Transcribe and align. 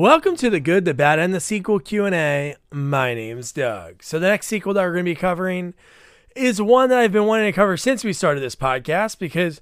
Welcome 0.00 0.36
to 0.36 0.48
the 0.48 0.60
good, 0.60 0.86
the 0.86 0.94
bad, 0.94 1.18
and 1.18 1.34
the 1.34 1.40
sequel 1.40 1.78
Q&A. 1.78 2.56
My 2.72 3.12
name's 3.12 3.52
Doug. 3.52 4.02
So 4.02 4.18
the 4.18 4.28
next 4.28 4.46
sequel 4.46 4.72
that 4.72 4.80
we're 4.80 4.94
going 4.94 5.04
to 5.04 5.10
be 5.10 5.14
covering 5.14 5.74
is 6.34 6.62
one 6.62 6.88
that 6.88 6.98
I've 6.98 7.12
been 7.12 7.26
wanting 7.26 7.44
to 7.44 7.52
cover 7.52 7.76
since 7.76 8.02
we 8.02 8.14
started 8.14 8.40
this 8.40 8.56
podcast 8.56 9.18
because 9.18 9.60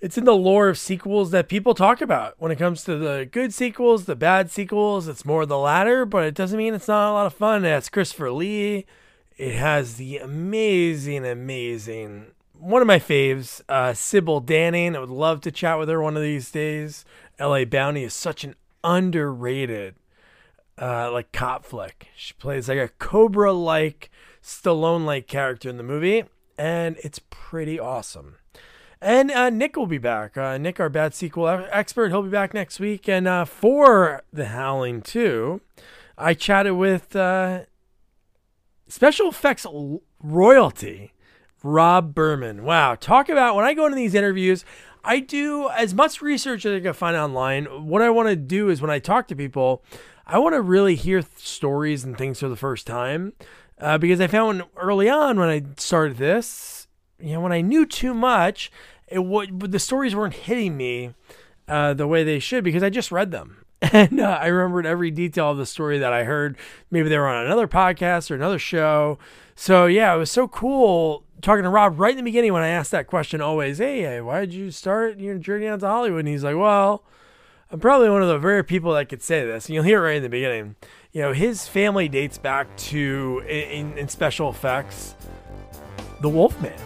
it's 0.00 0.16
in 0.16 0.24
the 0.24 0.34
lore 0.34 0.70
of 0.70 0.78
sequels 0.78 1.32
that 1.32 1.50
people 1.50 1.74
talk 1.74 2.00
about. 2.00 2.34
When 2.38 2.50
it 2.50 2.56
comes 2.56 2.82
to 2.84 2.96
the 2.96 3.28
good 3.30 3.52
sequels, 3.52 4.06
the 4.06 4.16
bad 4.16 4.50
sequels, 4.50 5.06
it's 5.06 5.26
more 5.26 5.44
the 5.44 5.58
latter, 5.58 6.06
but 6.06 6.24
it 6.24 6.34
doesn't 6.34 6.56
mean 6.56 6.72
it's 6.72 6.88
not 6.88 7.10
a 7.10 7.12
lot 7.12 7.26
of 7.26 7.34
fun. 7.34 7.66
It's 7.66 7.90
Christopher 7.90 8.32
Lee. 8.32 8.86
It 9.36 9.54
has 9.54 9.96
the 9.96 10.16
amazing, 10.16 11.26
amazing 11.26 12.28
one 12.58 12.80
of 12.80 12.88
my 12.88 12.98
faves, 12.98 13.60
uh, 13.68 13.92
Sybil 13.92 14.40
Danning. 14.40 14.96
I 14.96 15.00
would 15.00 15.10
love 15.10 15.42
to 15.42 15.52
chat 15.52 15.78
with 15.78 15.90
her 15.90 16.00
one 16.00 16.16
of 16.16 16.22
these 16.22 16.50
days. 16.50 17.04
L.A. 17.38 17.66
Bounty 17.66 18.04
is 18.04 18.14
such 18.14 18.44
an 18.44 18.54
underrated 18.84 19.96
uh, 20.80 21.10
like 21.10 21.32
cop 21.32 21.64
flick. 21.64 22.08
She 22.16 22.34
plays 22.34 22.68
like 22.68 22.78
a 22.78 22.88
Cobra 22.88 23.52
like, 23.52 24.10
Stallone 24.42 25.04
like 25.04 25.26
character 25.26 25.68
in 25.68 25.76
the 25.76 25.82
movie, 25.82 26.24
and 26.58 26.96
it's 27.02 27.20
pretty 27.30 27.80
awesome. 27.80 28.36
And 29.00 29.30
uh, 29.30 29.50
Nick 29.50 29.76
will 29.76 29.86
be 29.86 29.98
back. 29.98 30.36
Uh, 30.36 30.56
Nick, 30.56 30.80
our 30.80 30.88
bad 30.88 31.14
sequel 31.14 31.46
expert, 31.70 32.08
he'll 32.08 32.22
be 32.22 32.30
back 32.30 32.54
next 32.54 32.80
week. 32.80 33.06
And 33.06 33.28
uh, 33.28 33.44
for 33.44 34.22
The 34.32 34.46
Howling 34.46 35.02
2, 35.02 35.60
I 36.16 36.32
chatted 36.32 36.72
with 36.72 37.14
uh, 37.14 37.64
special 38.88 39.28
effects 39.28 39.66
royalty, 40.22 41.12
Rob 41.62 42.14
Burman. 42.14 42.64
Wow, 42.64 42.94
talk 42.94 43.28
about 43.28 43.54
when 43.56 43.66
I 43.66 43.74
go 43.74 43.84
into 43.84 43.96
these 43.96 44.14
interviews, 44.14 44.64
I 45.04 45.20
do 45.20 45.68
as 45.68 45.94
much 45.94 46.22
research 46.22 46.64
as 46.64 46.80
I 46.80 46.80
can 46.80 46.94
find 46.94 47.16
online. 47.16 47.66
What 47.86 48.02
I 48.02 48.10
want 48.10 48.28
to 48.28 48.36
do 48.36 48.70
is 48.70 48.80
when 48.80 48.90
I 48.90 48.98
talk 48.98 49.28
to 49.28 49.36
people, 49.36 49.84
I 50.26 50.38
want 50.38 50.54
to 50.54 50.62
really 50.62 50.94
hear 50.94 51.20
th- 51.20 51.32
stories 51.36 52.04
and 52.04 52.16
things 52.16 52.40
for 52.40 52.48
the 52.48 52.56
first 52.56 52.86
time. 52.86 53.34
Uh, 53.78 53.98
because 53.98 54.20
I 54.20 54.28
found 54.28 54.62
early 54.76 55.08
on 55.08 55.38
when 55.38 55.48
I 55.48 55.62
started 55.76 56.16
this, 56.16 56.86
you 57.18 57.34
know, 57.34 57.40
when 57.40 57.52
I 57.52 57.60
knew 57.60 57.84
too 57.84 58.14
much, 58.14 58.70
it 59.08 59.20
the 59.70 59.78
stories 59.78 60.14
weren't 60.14 60.34
hitting 60.34 60.76
me 60.76 61.10
uh, 61.68 61.92
the 61.92 62.06
way 62.06 62.24
they 62.24 62.38
should 62.38 62.64
because 62.64 62.82
I 62.82 62.90
just 62.90 63.12
read 63.12 63.30
them. 63.30 63.64
And 63.92 64.18
uh, 64.18 64.38
I 64.40 64.46
remembered 64.46 64.86
every 64.86 65.10
detail 65.10 65.50
of 65.50 65.58
the 65.58 65.66
story 65.66 65.98
that 65.98 66.12
I 66.12 66.24
heard. 66.24 66.56
Maybe 66.90 67.10
they 67.10 67.18
were 67.18 67.28
on 67.28 67.44
another 67.44 67.68
podcast 67.68 68.30
or 68.30 68.34
another 68.34 68.58
show. 68.58 69.18
So 69.54 69.84
yeah, 69.84 70.14
it 70.14 70.18
was 70.18 70.30
so 70.30 70.48
cool 70.48 71.23
talking 71.42 71.64
to 71.64 71.68
Rob 71.68 71.98
right 71.98 72.12
in 72.12 72.16
the 72.16 72.22
beginning 72.22 72.52
when 72.52 72.62
I 72.62 72.68
asked 72.68 72.90
that 72.92 73.06
question 73.06 73.40
always, 73.40 73.78
hey, 73.78 74.20
why 74.20 74.40
did 74.40 74.54
you 74.54 74.70
start 74.70 75.18
your 75.18 75.38
journey 75.38 75.66
out 75.66 75.80
to 75.80 75.86
Hollywood? 75.86 76.20
And 76.20 76.28
he's 76.28 76.44
like, 76.44 76.56
well, 76.56 77.04
I'm 77.70 77.80
probably 77.80 78.08
one 78.10 78.22
of 78.22 78.28
the 78.28 78.38
rare 78.38 78.62
people 78.62 78.92
that 78.94 79.08
could 79.08 79.22
say 79.22 79.44
this. 79.44 79.66
And 79.66 79.74
you'll 79.74 79.84
hear 79.84 80.04
it 80.04 80.08
right 80.08 80.16
in 80.16 80.22
the 80.22 80.28
beginning. 80.28 80.76
You 81.12 81.22
know, 81.22 81.32
his 81.32 81.66
family 81.68 82.08
dates 82.08 82.38
back 82.38 82.74
to, 82.76 83.42
in, 83.48 83.96
in 83.98 84.08
special 84.08 84.50
effects, 84.50 85.14
the 86.20 86.28
Wolfman. 86.28 86.78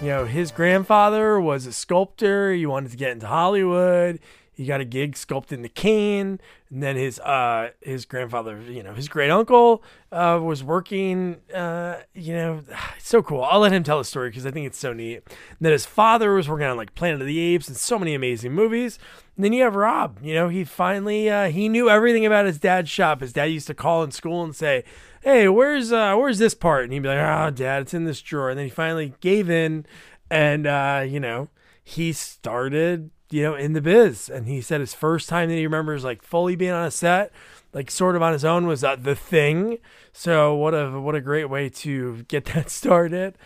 You 0.00 0.08
know, 0.08 0.24
his 0.26 0.52
grandfather 0.52 1.40
was 1.40 1.66
a 1.66 1.72
sculptor. 1.72 2.52
He 2.52 2.66
wanted 2.66 2.92
to 2.92 2.96
get 2.96 3.10
into 3.10 3.26
Hollywood 3.26 4.20
he 4.58 4.66
got 4.66 4.80
a 4.80 4.84
gig 4.84 5.14
sculpting 5.14 5.62
the 5.62 5.68
cane 5.68 6.40
and 6.68 6.82
then 6.82 6.96
his 6.96 7.20
uh 7.20 7.70
his 7.80 8.04
grandfather 8.04 8.60
you 8.60 8.82
know 8.82 8.92
his 8.92 9.08
great 9.08 9.30
uncle 9.30 9.84
uh 10.10 10.38
was 10.42 10.64
working 10.64 11.36
uh 11.54 12.00
you 12.12 12.34
know 12.34 12.62
so 12.98 13.22
cool. 13.22 13.42
I'll 13.44 13.60
let 13.60 13.72
him 13.72 13.84
tell 13.84 13.98
the 13.98 14.04
story 14.04 14.30
because 14.30 14.44
i 14.44 14.50
think 14.50 14.66
it's 14.66 14.78
so 14.78 14.92
neat. 14.92 15.22
And 15.26 15.58
then 15.60 15.72
his 15.72 15.86
father 15.86 16.34
was 16.34 16.48
working 16.48 16.66
on 16.66 16.76
like 16.76 16.94
planet 16.96 17.20
of 17.20 17.26
the 17.26 17.38
apes 17.38 17.68
and 17.68 17.76
so 17.76 17.98
many 17.98 18.14
amazing 18.14 18.52
movies. 18.52 18.98
And 19.36 19.44
then 19.44 19.52
you 19.52 19.62
have 19.62 19.76
rob 19.76 20.18
you 20.20 20.34
know 20.34 20.48
he 20.48 20.64
finally 20.64 21.30
uh 21.30 21.50
he 21.50 21.68
knew 21.68 21.88
everything 21.88 22.26
about 22.26 22.46
his 22.46 22.58
dad's 22.58 22.90
shop. 22.90 23.20
His 23.20 23.32
dad 23.32 23.44
used 23.44 23.68
to 23.68 23.74
call 23.74 24.02
in 24.02 24.10
school 24.10 24.42
and 24.42 24.56
say 24.56 24.82
hey 25.22 25.48
where's 25.48 25.92
uh 25.92 26.16
where's 26.16 26.38
this 26.38 26.54
part? 26.54 26.82
And 26.82 26.92
he'd 26.92 27.04
be 27.04 27.08
like 27.08 27.18
oh 27.18 27.50
dad 27.50 27.82
it's 27.82 27.94
in 27.94 28.04
this 28.04 28.20
drawer. 28.20 28.50
And 28.50 28.58
then 28.58 28.66
he 28.66 28.70
finally 28.70 29.14
gave 29.20 29.48
in 29.48 29.86
and 30.28 30.66
uh 30.66 31.04
you 31.06 31.20
know 31.20 31.48
he 31.84 32.12
started 32.12 33.10
you 33.30 33.42
know, 33.42 33.54
in 33.54 33.72
the 33.72 33.80
biz. 33.80 34.28
And 34.28 34.46
he 34.46 34.60
said 34.60 34.80
his 34.80 34.94
first 34.94 35.28
time 35.28 35.48
that 35.48 35.54
he 35.54 35.66
remembers 35.66 36.04
like 36.04 36.22
fully 36.22 36.56
being 36.56 36.72
on 36.72 36.86
a 36.86 36.90
set, 36.90 37.32
like 37.72 37.90
sort 37.90 38.16
of 38.16 38.22
on 38.22 38.32
his 38.32 38.44
own, 38.44 38.66
was 38.66 38.82
uh, 38.82 38.96
the 38.96 39.14
thing. 39.14 39.78
So 40.12 40.54
what 40.54 40.74
a 40.74 41.00
what 41.00 41.14
a 41.14 41.20
great 41.20 41.46
way 41.46 41.68
to 41.68 42.24
get 42.28 42.44
that 42.54 42.70
started. 42.70 43.36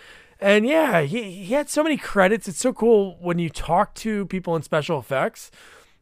And 0.40 0.66
yeah, 0.66 1.02
he 1.02 1.44
he 1.44 1.54
had 1.54 1.70
so 1.70 1.82
many 1.82 1.96
credits. 1.96 2.48
It's 2.48 2.58
so 2.58 2.72
cool 2.72 3.16
when 3.20 3.38
you 3.38 3.48
talk 3.48 3.94
to 3.96 4.26
people 4.26 4.56
in 4.56 4.62
special 4.62 4.98
effects. 4.98 5.50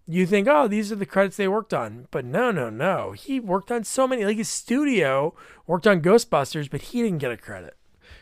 You 0.07 0.27
think, 0.27 0.49
oh, 0.49 0.67
these 0.67 0.91
are 0.91 0.97
the 0.97 1.07
credits 1.07 1.37
they 1.37 1.47
worked 1.47 1.73
on. 1.73 2.09
But 2.11 2.25
no, 2.25 2.51
no, 2.51 2.69
no. 2.69 3.13
He 3.13 3.39
worked 3.39 3.71
on 3.71 3.85
so 3.85 4.09
many. 4.09 4.25
Like 4.25 4.39
his 4.39 4.49
studio 4.49 5.35
worked 5.69 5.87
on 5.87 6.01
Ghostbusters, 6.01 6.69
but 6.69 6.83
he 6.83 7.03
didn't 7.03 7.19
get 7.19 7.31
a 7.31 7.37
credit 7.37 7.77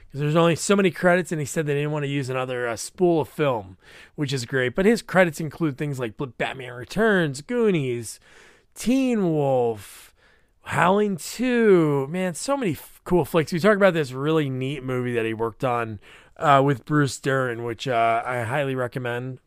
because 0.09 0.21
there's 0.21 0.37
only 0.37 0.57
so 0.57 0.75
many 0.75 0.91
credits, 0.91 1.33
and 1.33 1.41
he 1.41 1.45
said 1.45 1.67
they 1.67 1.75
didn't 1.75 1.93
want 1.93 2.05
to 2.05 2.11
use 2.11 2.31
another 2.31 2.67
uh, 2.67 2.77
spool 2.77 3.21
of 3.21 3.29
film, 3.29 3.77
which 4.15 4.33
is 4.33 4.47
great. 4.47 4.75
But 4.75 4.87
his 4.87 5.03
credits 5.03 5.39
include 5.39 5.77
things 5.77 5.99
like 5.99 6.15
Batman 6.39 6.73
Returns, 6.73 7.43
Goonies, 7.43 8.19
Teen 8.75 9.33
Wolf, 9.35 10.15
Howling 10.63 11.19
2. 11.19 12.07
Man, 12.09 12.35
so 12.35 12.57
many 12.57 12.73
f- 12.73 13.03
cool 13.05 13.27
flicks. 13.27 13.53
We 13.53 13.59
talk 13.59 13.77
about 13.77 13.93
this 13.93 14.13
really 14.13 14.49
neat 14.49 14.83
movie 14.83 15.13
that 15.13 15.27
he 15.27 15.35
worked 15.35 15.63
on 15.63 16.01
uh, 16.39 16.63
with 16.65 16.87
Bruce 16.87 17.19
Dern, 17.19 17.65
which 17.65 17.87
uh, 17.87 18.23
I 18.25 18.45
highly 18.45 18.75
recommend. 18.75 19.41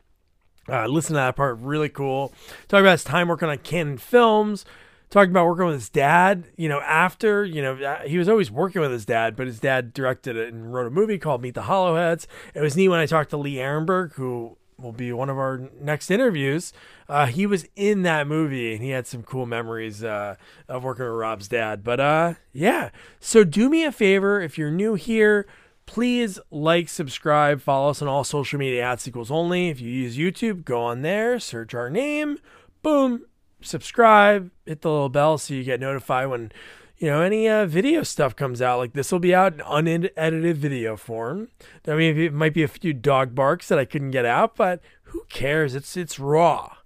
Uh, 0.70 0.86
listen 0.86 1.14
to 1.14 1.18
that 1.18 1.36
part, 1.36 1.58
really 1.60 1.90
cool. 1.90 2.34
Talk 2.68 2.82
about 2.82 2.92
his 2.92 3.04
time 3.04 3.28
working 3.28 3.50
on 3.50 3.58
Cannon 3.58 3.98
Films, 3.98 4.64
talking 5.12 5.30
about 5.30 5.46
working 5.46 5.66
with 5.66 5.76
his 5.76 5.90
dad. 5.90 6.46
You 6.58 6.70
know, 6.70 6.82
after 6.82 7.46
you 7.46 7.62
know 7.62 7.76
uh, 7.76 8.02
he 8.08 8.18
was 8.18 8.28
always 8.28 8.50
working 8.50 8.82
with 8.82 8.92
his 8.92 9.06
dad, 9.06 9.36
but 9.36 9.46
his 9.46 9.60
dad 9.60 9.94
directed 9.94 10.36
it 10.36 10.52
and 10.52 10.74
wrote 10.74 10.88
a 10.88 10.92
movie 10.92 11.20
called 11.20 11.44
Meet 11.44 11.54
the 11.54 11.64
Hollowheads. 11.64 12.28
It 12.56 12.62
was 12.62 12.76
neat 12.76 12.90
when 12.90 13.00
I 13.00 13.06
talked 13.06 13.30
to 13.30 13.38
Lee 13.38 13.56
Arenberg, 13.56 14.14
who 14.14 14.58
will 14.80 14.92
be 14.92 15.12
one 15.14 15.30
of 15.30 15.38
our 15.38 15.70
next 15.80 16.10
interviews. 16.10 16.74
Uh, 17.08 17.28
he 17.28 17.46
was 17.46 17.68
in 17.76 18.02
that 18.04 18.28
movie 18.28 18.74
and 18.74 18.84
he 18.84 18.90
had 18.90 19.06
some 19.06 19.22
cool 19.22 19.46
memories 19.46 20.04
uh, 20.04 20.36
of 20.68 20.84
working 20.84 21.06
with 21.06 21.14
Rob's 21.14 21.48
dad. 21.48 21.84
But 21.84 22.00
uh, 22.00 22.34
yeah, 22.52 22.90
so 23.20 23.44
do 23.44 23.70
me 23.70 23.84
a 23.84 23.92
favor 23.92 24.42
if 24.42 24.58
you're 24.58 24.72
new 24.72 24.96
here. 24.96 25.46
Please 25.86 26.40
like, 26.50 26.88
subscribe, 26.88 27.62
follow 27.62 27.90
us 27.90 28.02
on 28.02 28.08
all 28.08 28.24
social 28.24 28.58
media 28.58 28.84
at 28.84 29.02
Sequels 29.02 29.30
Only. 29.30 29.70
If 29.70 29.82
you 29.82 29.90
use 29.90 30.18
YouTube, 30.18 30.64
go 30.64 30.82
on 30.82 31.02
there, 31.02 31.40
search 31.40 31.74
our 31.74 31.90
name, 31.90 32.38
boom, 32.82 33.26
subscribe, 33.62 34.52
hit 34.66 34.82
the 34.82 34.92
little 34.92 35.10
bell 35.10 35.38
so 35.38 35.54
you 35.54 35.64
get 35.64 35.80
notified 35.80 36.30
when 36.30 36.52
you 36.98 37.08
know 37.08 37.22
any 37.22 37.50
uh, 37.50 37.66
video 37.66 38.04
stuff 38.04 38.36
comes 38.36 38.62
out. 38.62 38.80
Like 38.80 38.94
this 38.94 39.12
will 39.12 39.20
be 39.20 39.34
out 39.34 39.54
in 39.54 39.62
unedited 39.62 40.58
video 40.58 40.96
form. 40.96 41.50
I 41.88 41.96
mean, 41.96 42.18
it 42.18 42.34
might 42.34 42.54
be 42.54 42.64
a 42.64 42.68
few 42.68 42.94
dog 42.94 43.34
barks 43.34 43.68
that 43.68 43.80
I 43.80 43.86
couldn't 43.86 44.12
get 44.12 44.26
out, 44.26 44.56
but 44.56 44.82
who 45.04 45.26
cares? 45.30 45.76
It's 45.76 45.98
it's 45.98 46.20
raw. 46.20 46.78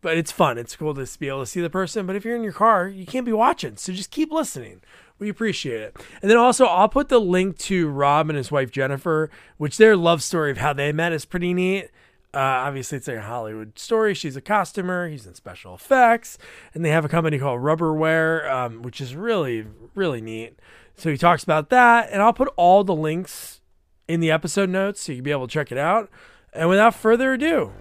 But 0.00 0.16
it's 0.16 0.32
fun. 0.32 0.58
It's 0.58 0.74
cool 0.74 0.94
to 0.94 1.18
be 1.18 1.28
able 1.28 1.40
to 1.40 1.46
see 1.46 1.60
the 1.60 1.70
person. 1.70 2.06
But 2.06 2.16
if 2.16 2.24
you're 2.24 2.34
in 2.34 2.42
your 2.42 2.52
car, 2.52 2.88
you 2.88 3.06
can't 3.06 3.24
be 3.24 3.32
watching. 3.32 3.76
So 3.76 3.92
just 3.92 4.10
keep 4.10 4.32
listening. 4.32 4.80
We 5.20 5.28
appreciate 5.28 5.80
it. 5.80 5.96
And 6.20 6.28
then 6.28 6.38
also, 6.38 6.64
I'll 6.64 6.88
put 6.88 7.08
the 7.08 7.20
link 7.20 7.56
to 7.58 7.88
Rob 7.88 8.28
and 8.28 8.36
his 8.36 8.50
wife 8.50 8.72
Jennifer, 8.72 9.30
which 9.58 9.76
their 9.76 9.96
love 9.96 10.20
story 10.20 10.50
of 10.50 10.56
how 10.56 10.72
they 10.72 10.90
met 10.90 11.12
is 11.12 11.24
pretty 11.24 11.54
neat. 11.54 11.90
Uh, 12.34 12.38
obviously, 12.38 12.96
it's 12.96 13.08
a 13.08 13.20
Hollywood 13.20 13.78
story. 13.78 14.14
She's 14.14 14.36
a 14.36 14.40
costumer. 14.40 15.08
He's 15.08 15.26
in 15.26 15.34
special 15.34 15.74
effects, 15.74 16.38
and 16.72 16.82
they 16.84 16.88
have 16.90 17.04
a 17.04 17.08
company 17.08 17.38
called 17.38 17.62
Rubber 17.62 17.92
Wear, 17.92 18.50
um, 18.50 18.80
which 18.82 19.00
is 19.02 19.14
really, 19.14 19.66
really 19.94 20.22
neat. 20.22 20.58
So 20.96 21.10
he 21.10 21.18
talks 21.18 21.44
about 21.44 21.68
that, 21.70 22.08
and 22.10 22.22
I'll 22.22 22.32
put 22.32 22.52
all 22.56 22.84
the 22.84 22.94
links 22.94 23.60
in 24.08 24.20
the 24.20 24.30
episode 24.30 24.70
notes 24.70 25.02
so 25.02 25.12
you 25.12 25.18
can 25.18 25.24
be 25.24 25.30
able 25.30 25.46
to 25.46 25.52
check 25.52 25.72
it 25.72 25.78
out. 25.78 26.10
And 26.54 26.68
without 26.68 26.94
further 26.94 27.34
ado, 27.34 27.72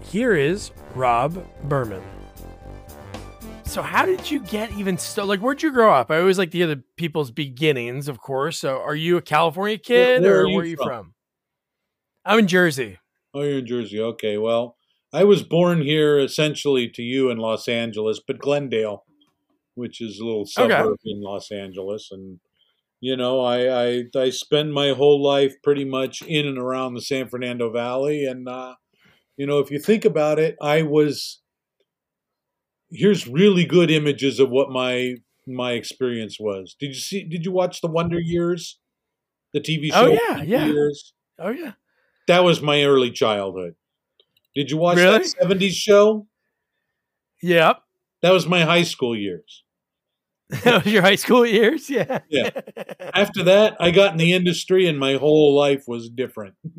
here 0.00 0.34
is 0.34 0.70
Rob 0.94 1.46
Burman. 1.64 2.02
So, 3.64 3.80
how 3.82 4.04
did 4.04 4.30
you 4.30 4.40
get 4.40 4.70
even 4.72 4.98
started? 4.98 5.28
Like, 5.28 5.40
where'd 5.40 5.62
you 5.62 5.72
grow 5.72 5.92
up? 5.92 6.10
I 6.10 6.18
always 6.18 6.38
like 6.38 6.50
to 6.50 6.58
hear 6.58 6.66
the 6.66 6.82
people's 6.96 7.30
beginnings, 7.30 8.06
of 8.08 8.20
course. 8.20 8.58
So, 8.58 8.80
are 8.80 8.94
you 8.94 9.16
a 9.16 9.22
California 9.22 9.78
kid, 9.78 10.22
where, 10.22 10.30
where 10.30 10.40
or 10.42 10.48
where 10.48 10.60
are 10.60 10.64
you 10.64 10.76
from? 10.76 10.86
from? 10.86 11.14
I'm 12.24 12.38
in 12.40 12.46
Jersey. 12.46 12.98
Oh, 13.34 13.42
you're 13.42 13.58
in 13.58 13.66
Jersey. 13.66 14.00
Okay. 14.00 14.38
Well, 14.38 14.76
I 15.12 15.24
was 15.24 15.42
born 15.42 15.82
here 15.82 16.18
essentially 16.18 16.88
to 16.90 17.02
you 17.02 17.30
in 17.30 17.38
Los 17.38 17.68
Angeles, 17.68 18.20
but 18.24 18.38
Glendale, 18.38 19.04
which 19.74 20.00
is 20.00 20.18
a 20.18 20.24
little 20.24 20.46
suburb 20.46 20.86
okay. 20.86 20.96
in 21.06 21.20
Los 21.20 21.50
Angeles. 21.50 22.08
And, 22.12 22.38
you 23.00 23.16
know, 23.16 23.40
I, 23.40 23.86
I, 23.86 24.04
I 24.16 24.30
spend 24.30 24.72
my 24.72 24.90
whole 24.90 25.22
life 25.22 25.54
pretty 25.62 25.84
much 25.84 26.22
in 26.22 26.46
and 26.46 26.58
around 26.58 26.94
the 26.94 27.00
San 27.00 27.28
Fernando 27.28 27.70
Valley. 27.70 28.24
And, 28.24 28.48
uh, 28.48 28.76
you 29.36 29.46
know, 29.46 29.58
if 29.58 29.70
you 29.70 29.80
think 29.80 30.04
about 30.04 30.38
it, 30.38 30.56
I 30.62 30.82
was, 30.82 31.40
here's 32.90 33.26
really 33.26 33.64
good 33.64 33.90
images 33.90 34.38
of 34.38 34.50
what 34.50 34.70
my, 34.70 35.16
my 35.46 35.72
experience 35.72 36.38
was. 36.38 36.76
Did 36.78 36.88
you 36.88 37.00
see, 37.00 37.24
did 37.24 37.44
you 37.44 37.50
watch 37.50 37.80
the 37.80 37.88
Wonder 37.88 38.20
Years? 38.20 38.78
The 39.52 39.60
TV 39.60 39.90
oh, 39.92 40.06
show? 40.06 40.12
Oh, 40.12 40.18
yeah. 40.28 40.42
Yeah. 40.42 40.66
Years? 40.66 41.14
Oh, 41.38 41.50
yeah. 41.50 41.72
That 42.26 42.44
was 42.44 42.60
my 42.62 42.84
early 42.84 43.10
childhood. 43.10 43.74
Did 44.54 44.70
you 44.70 44.76
watch 44.76 44.96
really? 44.96 45.18
that 45.18 45.34
70s 45.40 45.72
show? 45.72 46.26
Yep. 47.42 47.82
that 48.22 48.30
was 48.30 48.46
my 48.46 48.62
high 48.62 48.84
school 48.84 49.14
years. 49.16 49.64
that 50.64 50.84
was 50.84 50.92
your 50.92 51.02
high 51.02 51.16
school 51.16 51.44
years, 51.44 51.90
yeah. 51.90 52.20
Yeah. 52.28 52.50
After 53.14 53.42
that, 53.44 53.76
I 53.80 53.90
got 53.90 54.12
in 54.12 54.18
the 54.18 54.32
industry, 54.32 54.86
and 54.86 54.98
my 54.98 55.14
whole 55.14 55.54
life 55.54 55.84
was 55.86 56.08
different. 56.08 56.54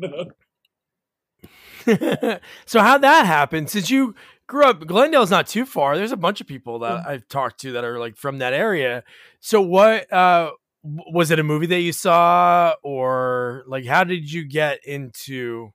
so 2.66 2.80
how'd 2.80 3.02
that 3.02 3.26
happen? 3.26 3.66
Since 3.66 3.90
you 3.90 4.14
grew 4.46 4.64
up, 4.64 4.86
Glendale's 4.86 5.30
not 5.30 5.46
too 5.46 5.66
far. 5.66 5.96
There's 5.96 6.12
a 6.12 6.16
bunch 6.16 6.40
of 6.40 6.46
people 6.46 6.80
that. 6.80 7.06
I've 7.06 7.28
talked 7.28 7.60
to 7.60 7.72
that 7.72 7.84
are 7.84 7.98
like 7.98 8.16
from 8.16 8.38
that 8.38 8.52
area. 8.52 9.04
So 9.40 9.60
what 9.60 10.12
uh, 10.12 10.50
was 10.86 11.30
it 11.30 11.38
a 11.38 11.44
movie 11.44 11.66
that 11.66 11.80
you 11.80 11.92
saw, 11.92 12.74
or 12.82 13.64
like 13.66 13.86
how 13.86 14.04
did 14.04 14.30
you 14.30 14.46
get 14.46 14.80
into 14.84 15.70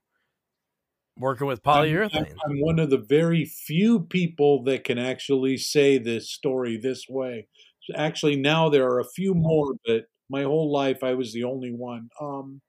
working 1.16 1.46
with 1.46 1.62
polyurethane? 1.62 2.34
I'm, 2.46 2.60
one 2.60 2.78
of 2.78 2.90
the 2.90 2.98
very 2.98 3.44
few 3.44 4.00
people 4.00 4.64
that 4.64 4.84
can 4.84 4.98
actually 4.98 5.56
say 5.56 5.98
this 5.98 6.30
story 6.30 6.78
this 6.82 7.04
way. 7.08 7.48
Actually, 7.94 8.36
now 8.36 8.68
there 8.68 8.86
are 8.86 9.00
a 9.00 9.08
few 9.14 9.34
more, 9.34 9.74
but 9.86 10.04
my 10.30 10.44
whole 10.44 10.72
life 10.72 11.02
I 11.02 11.14
was 11.14 11.32
the 11.32 11.44
only 11.44 11.70
one. 11.70 12.08
Um, 12.20 12.60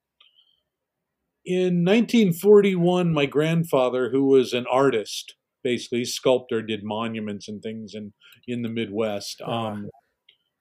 in 1.45 1.83
1941, 1.83 3.13
my 3.13 3.25
grandfather, 3.25 4.09
who 4.11 4.25
was 4.25 4.53
an 4.53 4.65
artist, 4.71 5.35
basically 5.63 6.05
sculptor, 6.05 6.61
did 6.61 6.81
monuments 6.83 7.47
and 7.47 7.61
things 7.61 7.93
in 7.93 8.13
in 8.47 8.61
the 8.61 8.69
Midwest. 8.69 9.41
Um, 9.41 9.89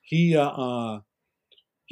he 0.02 0.36
uh, 0.36 0.48
uh, 0.48 1.00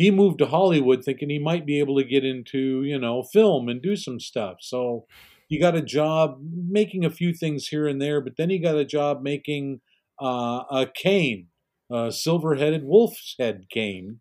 he 0.01 0.11
moved 0.11 0.39
to 0.39 0.47
Hollywood 0.47 1.05
thinking 1.05 1.29
he 1.29 1.39
might 1.39 1.67
be 1.67 1.79
able 1.79 1.95
to 1.99 2.05
get 2.05 2.25
into 2.25 2.83
you 2.85 2.99
know 2.99 3.23
film 3.23 3.69
and 3.69 3.83
do 3.83 3.97
some 3.97 4.19
stuff. 4.19 4.57
So 4.61 5.05
he 5.47 5.59
got 5.59 5.77
a 5.77 5.83
job 5.83 6.39
making 6.41 7.05
a 7.05 7.11
few 7.11 7.35
things 7.35 7.69
here 7.69 7.87
and 7.87 8.01
there, 8.01 8.23
but 8.23 8.39
then 8.39 8.49
he 8.49 8.59
got 8.59 8.77
a 8.77 8.85
job 8.87 9.21
making 9.21 9.83
uh, 10.19 10.63
a 10.71 10.87
cane, 10.95 11.49
a 11.93 12.11
silver-headed 12.11 12.85
wolf's 12.85 13.35
head 13.39 13.67
cane 13.71 14.21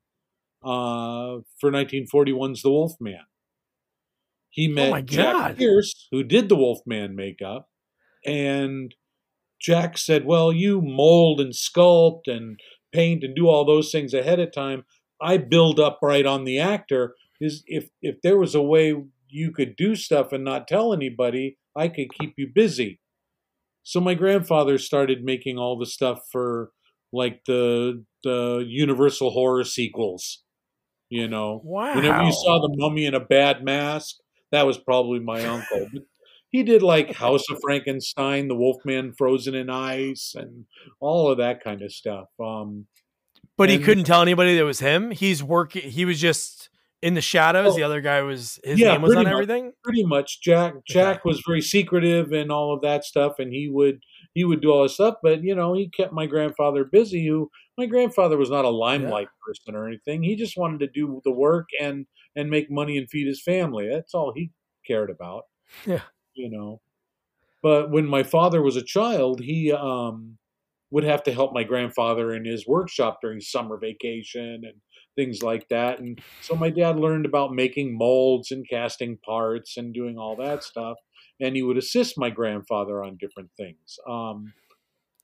uh, 0.64 1.40
for 1.62 1.72
1941's 1.72 2.62
The 2.62 2.72
Wolf 2.72 2.94
Man. 3.00 3.26
He 4.50 4.70
oh 4.70 4.74
met 4.74 4.92
oh 4.92 5.02
Jack 5.02 5.56
Pierce, 5.56 6.10
who 6.12 6.24
did 6.24 6.50
the 6.50 6.58
Wolfman 6.58 7.16
makeup, 7.16 7.70
and 8.26 8.94
Jack 9.62 9.98
said, 9.98 10.26
"Well, 10.26 10.52
you 10.52 10.82
mold 10.82 11.40
and 11.40 11.54
sculpt 11.54 12.28
and 12.28 12.60
paint 12.92 13.24
and 13.24 13.36
do 13.36 13.48
all 13.48 13.66
those 13.66 13.92
things 13.92 14.14
ahead 14.14 14.40
of 14.40 14.52
time. 14.52 14.84
I 15.22 15.38
build 15.38 15.80
up 15.80 16.00
right 16.02 16.26
on 16.26 16.44
the 16.44 16.60
actor. 16.60 17.16
Is 17.42 17.64
if 17.68 17.90
if 18.02 18.22
there 18.22 18.38
was 18.38 18.56
a 18.56 18.62
way 18.62 18.96
you 19.30 19.52
could 19.52 19.76
do 19.76 19.96
stuff 19.96 20.32
and 20.32 20.44
not 20.44 20.68
tell 20.68 20.94
anybody, 20.94 21.58
I 21.76 21.88
could 21.88 22.14
keep 22.14 22.34
you 22.38 22.48
busy." 22.54 23.00
So 23.84 24.00
my 24.00 24.14
grandfather 24.14 24.78
started 24.78 25.24
making 25.24 25.58
all 25.58 25.78
the 25.78 25.86
stuff 25.86 26.20
for 26.32 26.72
like 27.12 27.42
the 27.46 28.04
the 28.24 28.66
Universal 28.68 29.32
horror 29.32 29.64
sequels. 29.64 30.44
You 31.10 31.28
know, 31.28 31.62
wow. 31.64 31.96
whenever 31.96 32.22
you 32.24 32.32
saw 32.32 32.62
the 32.62 32.76
mummy 32.78 33.06
in 33.06 33.16
a 33.16 33.20
bad 33.20 33.64
mask, 33.64 34.18
that 34.52 34.68
was 34.68 34.78
probably 34.78 35.20
my 35.20 35.44
uncle. 35.44 35.88
But 35.92 36.04
he 36.50 36.64
did 36.64 36.84
like 36.84 37.16
House 37.16 37.50
of 37.50 37.60
Frankenstein, 37.62 38.48
The 38.48 38.56
Wolfman 38.56 39.14
Frozen 39.14 39.56
in 39.56 39.70
Ice, 39.70 40.34
and 40.36 40.66
all 41.00 41.32
of 41.32 41.38
that 41.40 41.64
kind 41.64 41.82
of 41.82 41.92
stuff. 41.92 42.28
Um, 42.40 42.86
but 43.58 43.70
and, 43.70 43.80
he 43.80 43.86
couldn't 43.86 44.06
tell 44.06 44.22
anybody 44.22 44.58
that 44.58 44.66
was 44.66 44.80
him. 44.80 45.12
He's 45.12 45.44
working. 45.44 45.90
He 45.90 46.06
was 46.06 46.20
just 46.20 46.70
in 47.02 47.14
the 47.14 47.22
shadows. 47.22 47.74
Oh, 47.74 47.76
the 47.76 47.84
other 47.84 48.02
guy 48.02 48.22
was 48.22 48.60
his 48.64 48.80
yeah, 48.80 48.94
name 48.94 49.02
was 49.02 49.16
on 49.16 49.24
much, 49.24 49.34
everything. 49.34 49.74
Pretty 49.84 50.04
much, 50.04 50.42
Jack. 50.42 50.74
Jack 50.86 51.26
was 51.26 51.42
very 51.46 51.62
secretive 51.62 52.32
and 52.32 52.52
all 52.52 52.74
of 52.74 52.82
that 52.82 53.04
stuff, 53.04 53.40
and 53.40 53.54
he 53.54 53.70
would 53.70 54.02
he 54.34 54.44
would 54.44 54.62
do 54.62 54.72
all 54.72 54.84
this 54.84 54.96
stuff. 54.96 55.16
But 55.22 55.44
you 55.44 55.56
know, 55.56 55.74
he 55.74 55.90
kept 55.90 56.14
my 56.14 56.26
grandfather 56.26 56.84
busy. 56.84 57.26
Who 57.28 57.50
my 57.78 57.86
grandfather 57.86 58.38
was 58.38 58.50
not 58.50 58.66
a 58.66 58.70
limelight 58.70 59.28
yeah. 59.28 59.46
person 59.46 59.76
or 59.76 59.88
anything. 59.88 60.24
He 60.24 60.36
just 60.36 60.58
wanted 60.58 60.80
to 60.80 60.88
do 60.88 61.22
the 61.24 61.32
work 61.32 61.70
and 61.80 62.06
and 62.36 62.50
make 62.50 62.70
money 62.70 62.98
and 62.98 63.10
feed 63.10 63.28
his 63.28 63.42
family. 63.42 63.90
That's 63.92 64.14
all 64.14 64.34
he 64.36 64.52
cared 64.86 65.10
about. 65.10 65.44
Yeah. 65.86 66.02
You 66.34 66.50
know. 66.50 66.82
But 67.62 67.92
when 67.92 68.06
my 68.06 68.24
father 68.24 68.62
was 68.62 68.78
a 68.78 68.82
child, 68.82 69.42
he 69.42 69.72
um, 69.74 70.38
would 70.92 71.04
have 71.04 71.24
to 71.24 71.34
help 71.34 71.54
my 71.54 71.64
grandfather 71.64 72.34
in 72.34 72.46
his 72.46 72.68
workshop 72.68 73.20
during 73.22 73.42
summer 73.42 73.78
vacation 73.78 74.62
and 74.64 74.74
things 75.16 75.44
like 75.44 75.68
that. 75.70 76.00
And 76.00 76.20
so 76.42 76.56
my 76.56 76.70
dad 76.70 76.98
learned 76.98 77.26
about 77.26 77.54
making 77.54 77.98
molds 77.98 78.52
and 78.52 78.68
casting 78.68 79.18
parts 79.18 79.78
and 79.78 79.94
doing 79.94 80.18
all 80.18 80.36
that 80.38 80.64
stuff. 80.64 80.98
And 81.40 81.56
he 81.56 81.64
would 81.64 81.78
assist 81.78 82.18
my 82.18 82.30
grandfather 82.30 83.04
on 83.04 83.18
different 83.18 83.50
things. 83.58 83.98
Um, 84.08 84.54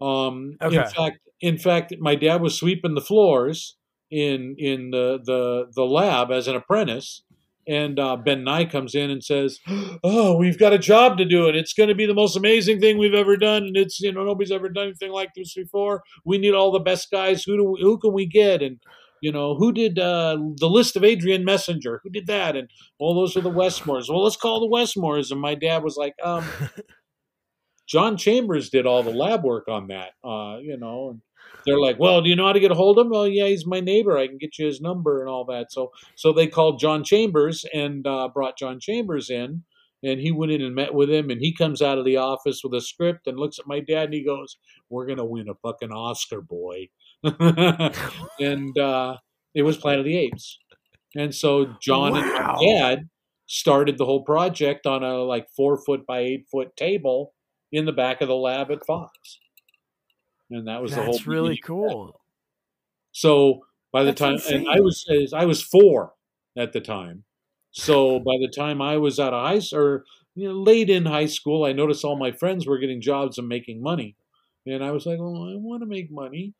Um, 0.00 0.56
okay. 0.62 0.76
In 0.76 0.86
fact, 0.86 1.18
in 1.40 1.58
fact, 1.58 1.94
my 1.98 2.14
dad 2.14 2.40
was 2.40 2.56
sweeping 2.58 2.94
the 2.94 3.00
floors 3.00 3.76
in 4.10 4.54
in 4.58 4.90
the 4.90 5.20
the 5.24 5.66
the 5.74 5.84
lab 5.84 6.30
as 6.30 6.48
an 6.48 6.56
apprentice, 6.56 7.22
and 7.66 7.98
uh, 7.98 8.16
Ben 8.16 8.44
Nye 8.44 8.64
comes 8.64 8.94
in 8.94 9.10
and 9.10 9.22
says, 9.22 9.58
"Oh, 10.04 10.36
we've 10.36 10.58
got 10.58 10.72
a 10.72 10.78
job 10.78 11.18
to 11.18 11.24
do, 11.24 11.46
and 11.48 11.56
it's 11.56 11.72
going 11.72 11.88
to 11.88 11.94
be 11.94 12.06
the 12.06 12.14
most 12.14 12.36
amazing 12.36 12.80
thing 12.80 12.98
we've 12.98 13.14
ever 13.14 13.36
done, 13.36 13.64
and 13.64 13.76
it's 13.76 14.00
you 14.00 14.12
know 14.12 14.24
nobody's 14.24 14.52
ever 14.52 14.68
done 14.68 14.88
anything 14.88 15.12
like 15.12 15.30
this 15.36 15.54
before. 15.54 16.02
We 16.24 16.38
need 16.38 16.54
all 16.54 16.72
the 16.72 16.80
best 16.80 17.10
guys. 17.10 17.44
Who 17.44 17.56
do 17.56 17.64
we, 17.64 17.80
who 17.80 17.98
can 17.98 18.12
we 18.12 18.26
get?" 18.26 18.62
And 18.62 18.78
you 19.24 19.32
know, 19.32 19.54
who 19.54 19.72
did 19.72 19.98
uh, 19.98 20.36
the 20.56 20.68
list 20.68 20.96
of 20.96 21.02
Adrian 21.02 21.46
Messenger? 21.46 22.00
Who 22.04 22.10
did 22.10 22.26
that? 22.26 22.56
And 22.56 22.68
all 22.98 23.14
those 23.14 23.36
are 23.38 23.40
the 23.40 23.50
Westmores. 23.50 24.10
Well, 24.10 24.22
let's 24.22 24.36
call 24.36 24.60
the 24.60 24.68
Westmores. 24.68 25.30
And 25.30 25.40
my 25.40 25.54
dad 25.54 25.82
was 25.82 25.96
like, 25.96 26.14
um, 26.22 26.44
John 27.86 28.16
Chambers 28.16 28.70
did 28.70 28.86
all 28.86 29.02
the 29.02 29.10
lab 29.10 29.44
work 29.44 29.68
on 29.68 29.88
that, 29.88 30.12
uh, 30.24 30.58
you 30.60 30.76
know. 30.78 31.10
And 31.10 31.20
they're 31.66 31.80
like, 31.80 31.98
well, 31.98 32.22
do 32.22 32.28
you 32.28 32.36
know 32.36 32.46
how 32.46 32.52
to 32.52 32.60
get 32.60 32.70
a 32.70 32.74
hold 32.74 32.98
of 32.98 33.06
him? 33.06 33.10
Well, 33.10 33.28
yeah, 33.28 33.46
he's 33.46 33.66
my 33.66 33.80
neighbor. 33.80 34.16
I 34.16 34.26
can 34.26 34.38
get 34.38 34.58
you 34.58 34.66
his 34.66 34.80
number 34.80 35.20
and 35.20 35.28
all 35.28 35.44
that. 35.46 35.72
So, 35.72 35.92
so 36.14 36.32
they 36.32 36.46
called 36.46 36.80
John 36.80 37.04
Chambers 37.04 37.64
and 37.72 38.06
uh, 38.06 38.28
brought 38.28 38.58
John 38.58 38.80
Chambers 38.80 39.30
in. 39.30 39.64
And 40.02 40.20
he 40.20 40.32
went 40.32 40.52
in 40.52 40.60
and 40.60 40.74
met 40.74 40.92
with 40.92 41.08
him, 41.08 41.30
and 41.30 41.40
he 41.40 41.54
comes 41.54 41.80
out 41.80 41.96
of 41.96 42.04
the 42.04 42.18
office 42.18 42.60
with 42.62 42.74
a 42.74 42.82
script 42.82 43.26
and 43.26 43.38
looks 43.38 43.58
at 43.58 43.66
my 43.66 43.80
dad 43.80 44.04
and 44.04 44.12
he 44.12 44.22
goes, 44.22 44.58
"We're 44.90 45.06
gonna 45.06 45.24
win 45.24 45.48
a 45.48 45.54
fucking 45.54 45.92
Oscar, 45.92 46.42
boy." 46.42 46.90
and 47.22 48.76
uh, 48.76 49.16
it 49.54 49.62
was 49.62 49.78
Planet 49.78 50.00
of 50.00 50.04
the 50.04 50.18
Apes. 50.18 50.58
And 51.16 51.34
so 51.34 51.74
John 51.80 52.12
wow. 52.12 52.18
and 52.18 52.32
my 52.32 52.66
dad 52.66 53.08
started 53.46 53.96
the 53.96 54.04
whole 54.04 54.24
project 54.24 54.86
on 54.86 55.02
a 55.02 55.22
like 55.22 55.46
four 55.56 55.82
foot 55.84 56.06
by 56.06 56.20
eight 56.20 56.46
foot 56.50 56.76
table 56.76 57.33
in 57.74 57.84
the 57.86 57.92
back 57.92 58.20
of 58.20 58.28
the 58.28 58.36
lab 58.36 58.70
at 58.70 58.86
Fox. 58.86 59.40
And 60.50 60.68
that 60.68 60.80
was 60.80 60.92
That's 60.92 61.00
the 61.00 61.04
whole. 61.04 61.12
That's 61.12 61.26
really 61.26 61.58
cool. 61.58 62.20
So 63.12 63.66
by 63.92 64.02
the 64.02 64.10
That's 64.10 64.20
time, 64.20 64.32
insane. 64.34 64.60
and 64.60 64.68
I 64.68 64.80
was 64.80 65.04
I 65.34 65.44
was 65.44 65.62
four 65.62 66.14
at 66.56 66.72
the 66.72 66.80
time. 66.80 67.24
So 67.72 68.18
by 68.26 68.36
the 68.40 68.48
time 68.54 68.80
I 68.80 68.96
was 68.96 69.18
out 69.18 69.34
of 69.34 69.42
high 69.44 69.76
or 69.76 70.04
you 70.34 70.48
know, 70.48 70.54
late 70.54 70.90
in 70.90 71.06
high 71.06 71.26
school, 71.26 71.64
I 71.64 71.72
noticed 71.72 72.04
all 72.04 72.16
my 72.16 72.32
friends 72.32 72.66
were 72.66 72.78
getting 72.78 73.00
jobs 73.00 73.38
and 73.38 73.48
making 73.48 73.82
money, 73.82 74.16
and 74.66 74.84
I 74.84 74.90
was 74.90 75.06
like, 75.06 75.18
"Well, 75.18 75.48
I 75.48 75.56
want 75.56 75.82
to 75.82 75.86
make 75.86 76.10
money." 76.10 76.54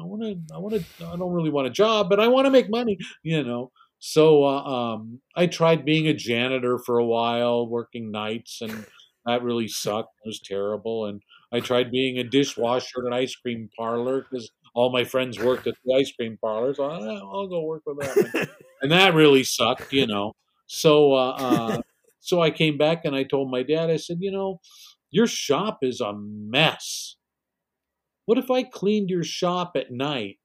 I 0.00 0.04
want 0.04 0.22
to, 0.22 0.54
I 0.54 0.58
want 0.58 0.74
to, 0.74 1.06
I 1.06 1.16
don't 1.16 1.32
really 1.32 1.50
want 1.50 1.66
a 1.66 1.70
job, 1.70 2.08
but 2.08 2.20
I 2.20 2.28
want 2.28 2.44
to 2.46 2.52
make 2.52 2.70
money, 2.70 2.98
you 3.24 3.42
know. 3.42 3.72
So 3.98 4.44
uh, 4.44 4.62
um, 4.62 5.20
I 5.34 5.46
tried 5.46 5.84
being 5.84 6.06
a 6.06 6.14
janitor 6.14 6.78
for 6.78 6.98
a 6.98 7.04
while, 7.04 7.66
working 7.66 8.12
nights, 8.12 8.60
and 8.60 8.86
that 9.28 9.42
really 9.42 9.68
sucked. 9.68 10.14
It 10.24 10.28
was 10.28 10.40
terrible. 10.40 11.06
And 11.06 11.22
I 11.52 11.60
tried 11.60 11.90
being 11.90 12.18
a 12.18 12.24
dishwasher 12.24 13.00
at 13.00 13.06
an 13.06 13.12
ice 13.12 13.36
cream 13.36 13.68
parlor 13.76 14.22
because 14.22 14.50
all 14.74 14.90
my 14.90 15.04
friends 15.04 15.38
worked 15.38 15.66
at 15.66 15.74
the 15.84 15.94
ice 15.94 16.10
cream 16.12 16.38
parlor. 16.40 16.74
So 16.74 16.84
I, 16.84 16.98
will 16.98 17.46
go 17.46 17.62
work 17.62 17.82
with 17.84 17.98
that. 17.98 18.48
and 18.82 18.90
that 18.90 19.14
really 19.14 19.44
sucked, 19.44 19.92
you 19.92 20.06
know. 20.06 20.34
So, 20.66 21.12
uh, 21.12 21.36
uh, 21.38 21.82
so 22.20 22.40
I 22.40 22.50
came 22.50 22.78
back 22.78 23.04
and 23.04 23.14
I 23.14 23.24
told 23.24 23.50
my 23.50 23.62
dad, 23.62 23.90
I 23.90 23.96
said, 23.96 24.18
you 24.20 24.32
know, 24.32 24.60
your 25.10 25.26
shop 25.26 25.80
is 25.82 26.00
a 26.00 26.14
mess. 26.14 27.16
What 28.24 28.38
if 28.38 28.50
I 28.50 28.62
cleaned 28.62 29.10
your 29.10 29.24
shop 29.24 29.72
at 29.74 29.90
night 29.90 30.38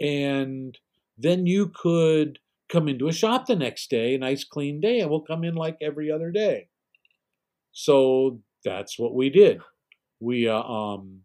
and 0.00 0.78
then 1.16 1.46
you 1.46 1.72
could 1.74 2.38
come 2.68 2.88
into 2.88 3.08
a 3.08 3.12
shop 3.12 3.46
the 3.46 3.56
next 3.56 3.90
day, 3.90 4.14
a 4.14 4.18
nice 4.18 4.44
clean 4.44 4.80
day, 4.80 5.00
and 5.00 5.10
we'll 5.10 5.20
come 5.20 5.42
in 5.42 5.54
like 5.54 5.76
every 5.80 6.10
other 6.10 6.30
day. 6.30 6.68
So 7.78 8.40
that's 8.64 8.98
what 8.98 9.14
we 9.14 9.30
did. 9.30 9.60
We 10.18 10.48
uh, 10.48 10.60
um, 10.62 11.20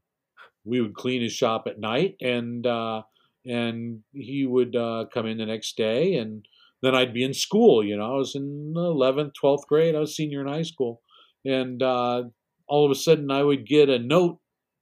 we 0.64 0.82
would 0.82 0.94
clean 0.94 1.24
his 1.24 1.34
shop 1.34 1.64
at 1.66 1.80
night, 1.80 2.16
and 2.22 2.66
uh, 2.68 3.02
and 3.44 4.02
he 4.14 4.46
would 4.46 4.76
uh, 4.76 5.06
come 5.12 5.26
in 5.26 5.40
the 5.40 5.48
next 5.48 5.78
day, 5.78 6.14
and 6.14 6.46
then 6.84 6.94
I'd 6.94 7.12
be 7.12 7.24
in 7.24 7.34
school. 7.34 7.84
You 7.84 7.98
know, 7.98 8.06
I 8.06 8.16
was 8.16 8.36
in 8.36 8.74
eleventh, 8.76 9.34
twelfth 9.34 9.68
grade. 9.68 9.96
I 9.96 10.00
was 10.00 10.16
senior 10.16 10.42
in 10.42 10.48
high 10.48 10.62
school, 10.62 11.02
and 11.44 11.82
uh, 11.82 12.26
all 12.68 12.86
of 12.86 12.92
a 12.92 12.96
sudden 12.96 13.32
I 13.32 13.42
would 13.42 13.66
get 13.66 13.90
a 13.90 13.98
note. 13.98 14.40